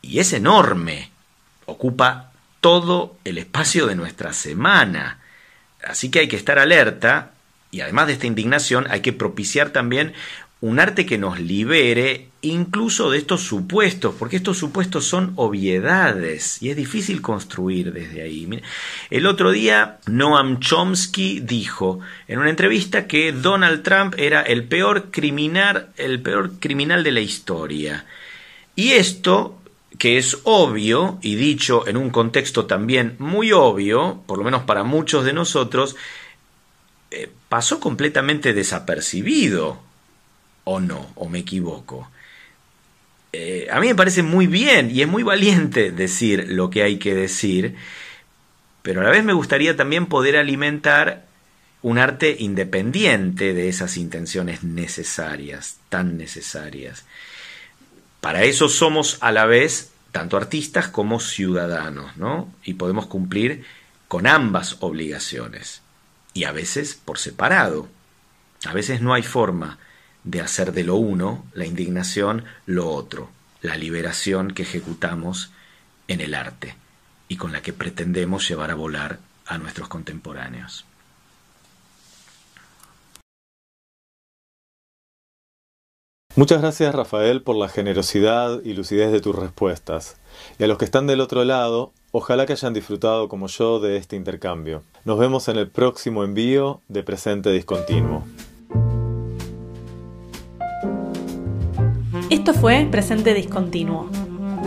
y 0.00 0.20
es 0.20 0.32
enorme. 0.32 1.10
Ocupa 1.64 2.30
todo 2.60 3.16
el 3.24 3.36
espacio 3.36 3.88
de 3.88 3.96
nuestra 3.96 4.32
semana. 4.32 5.18
Así 5.84 6.08
que 6.08 6.20
hay 6.20 6.28
que 6.28 6.36
estar 6.36 6.60
alerta 6.60 7.32
y 7.72 7.80
además 7.80 8.06
de 8.06 8.12
esta 8.12 8.28
indignación 8.28 8.86
hay 8.90 9.00
que 9.00 9.12
propiciar 9.12 9.70
también 9.70 10.14
un 10.66 10.80
arte 10.80 11.06
que 11.06 11.16
nos 11.16 11.38
libere 11.38 12.28
incluso 12.42 13.10
de 13.10 13.18
estos 13.18 13.42
supuestos, 13.42 14.14
porque 14.18 14.36
estos 14.36 14.58
supuestos 14.58 15.04
son 15.04 15.32
obviedades 15.36 16.60
y 16.60 16.70
es 16.70 16.76
difícil 16.76 17.22
construir 17.22 17.92
desde 17.92 18.22
ahí. 18.22 18.48
El 19.10 19.26
otro 19.26 19.52
día 19.52 19.98
Noam 20.06 20.58
Chomsky 20.58 21.40
dijo 21.40 22.00
en 22.26 22.40
una 22.40 22.50
entrevista 22.50 23.06
que 23.06 23.32
Donald 23.32 23.82
Trump 23.82 24.14
era 24.18 24.42
el 24.42 24.64
peor 24.64 25.10
criminal, 25.10 25.90
el 25.96 26.20
peor 26.20 26.58
criminal 26.58 27.04
de 27.04 27.12
la 27.12 27.20
historia. 27.20 28.04
Y 28.74 28.92
esto 28.92 29.60
que 29.98 30.18
es 30.18 30.38
obvio 30.44 31.18
y 31.22 31.36
dicho 31.36 31.86
en 31.86 31.96
un 31.96 32.10
contexto 32.10 32.66
también 32.66 33.14
muy 33.18 33.52
obvio, 33.52 34.22
por 34.26 34.36
lo 34.38 34.44
menos 34.44 34.64
para 34.64 34.82
muchos 34.82 35.24
de 35.24 35.32
nosotros, 35.32 35.96
eh, 37.12 37.30
pasó 37.48 37.78
completamente 37.78 38.52
desapercibido 38.52 39.85
o 40.68 40.80
no, 40.80 41.12
o 41.14 41.28
me 41.28 41.38
equivoco. 41.38 42.10
Eh, 43.32 43.68
a 43.70 43.78
mí 43.80 43.86
me 43.86 43.94
parece 43.94 44.22
muy 44.22 44.48
bien 44.48 44.90
y 44.90 45.00
es 45.00 45.08
muy 45.08 45.22
valiente 45.22 45.92
decir 45.92 46.46
lo 46.48 46.70
que 46.70 46.82
hay 46.82 46.98
que 46.98 47.14
decir, 47.14 47.76
pero 48.82 49.00
a 49.00 49.04
la 49.04 49.10
vez 49.10 49.24
me 49.24 49.32
gustaría 49.32 49.76
también 49.76 50.06
poder 50.06 50.36
alimentar 50.36 51.26
un 51.82 51.98
arte 51.98 52.36
independiente 52.40 53.54
de 53.54 53.68
esas 53.68 53.96
intenciones 53.96 54.64
necesarias, 54.64 55.76
tan 55.88 56.18
necesarias. 56.18 57.04
Para 58.20 58.42
eso 58.42 58.68
somos 58.68 59.18
a 59.20 59.30
la 59.30 59.46
vez 59.46 59.92
tanto 60.10 60.36
artistas 60.36 60.88
como 60.88 61.20
ciudadanos, 61.20 62.16
¿no? 62.16 62.52
Y 62.64 62.74
podemos 62.74 63.06
cumplir 63.06 63.64
con 64.08 64.26
ambas 64.26 64.78
obligaciones, 64.80 65.82
y 66.34 66.42
a 66.42 66.50
veces 66.50 67.00
por 67.04 67.18
separado. 67.18 67.88
A 68.64 68.72
veces 68.72 69.00
no 69.00 69.14
hay 69.14 69.22
forma 69.22 69.78
de 70.26 70.40
hacer 70.40 70.72
de 70.72 70.84
lo 70.84 70.96
uno 70.96 71.46
la 71.54 71.64
indignación 71.64 72.44
lo 72.66 72.90
otro, 72.90 73.30
la 73.62 73.76
liberación 73.76 74.52
que 74.52 74.62
ejecutamos 74.62 75.50
en 76.08 76.20
el 76.20 76.34
arte 76.34 76.74
y 77.28 77.36
con 77.36 77.52
la 77.52 77.62
que 77.62 77.72
pretendemos 77.72 78.46
llevar 78.46 78.70
a 78.70 78.74
volar 78.74 79.20
a 79.46 79.56
nuestros 79.56 79.88
contemporáneos. 79.88 80.84
Muchas 86.34 86.60
gracias 86.60 86.94
Rafael 86.94 87.42
por 87.42 87.56
la 87.56 87.68
generosidad 87.68 88.60
y 88.62 88.74
lucidez 88.74 89.10
de 89.10 89.20
tus 89.20 89.34
respuestas. 89.34 90.18
Y 90.58 90.64
a 90.64 90.66
los 90.66 90.76
que 90.76 90.84
están 90.84 91.06
del 91.06 91.22
otro 91.22 91.44
lado, 91.44 91.92
ojalá 92.10 92.44
que 92.44 92.52
hayan 92.52 92.74
disfrutado 92.74 93.28
como 93.28 93.46
yo 93.46 93.80
de 93.80 93.96
este 93.96 94.16
intercambio. 94.16 94.82
Nos 95.04 95.18
vemos 95.18 95.48
en 95.48 95.56
el 95.56 95.70
próximo 95.70 96.24
envío 96.24 96.82
de 96.88 97.02
Presente 97.02 97.50
Discontinuo. 97.52 98.26
Esto 102.28 102.54
fue 102.54 102.88
Presente 102.90 103.34
Discontinuo. 103.34 104.08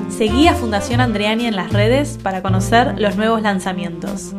Seguí 0.10 0.48
a 0.48 0.54
Fundación 0.54 1.02
Andreani 1.02 1.46
en 1.46 1.58
las 1.58 1.74
redes 1.74 2.18
para 2.24 2.42
conocer 2.42 2.96
los 2.98 3.18
nuevos 3.18 3.42
lanzamientos. 3.42 4.34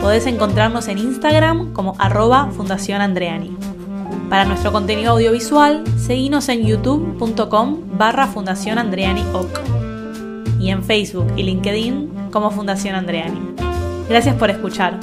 Podés 0.00 0.26
encontrarnos 0.26 0.88
en 0.88 0.98
Instagram 0.98 1.72
como 1.72 1.94
arroba 1.98 2.50
Fundación 2.50 3.00
Andreani. 3.00 3.56
Para 4.28 4.44
nuestro 4.44 4.72
contenido 4.72 5.12
audiovisual, 5.12 5.84
seguinos 5.96 6.48
en 6.48 6.66
youtube.com 6.66 7.78
barra 7.96 8.26
Fundación 8.26 8.78
Andreani 8.78 9.22
y 10.58 10.70
en 10.70 10.82
Facebook 10.82 11.32
y 11.36 11.44
LinkedIn 11.44 12.30
como 12.32 12.50
Fundación 12.50 12.96
Andreani. 12.96 13.54
Gracias 14.08 14.34
por 14.34 14.50
escuchar. 14.50 14.98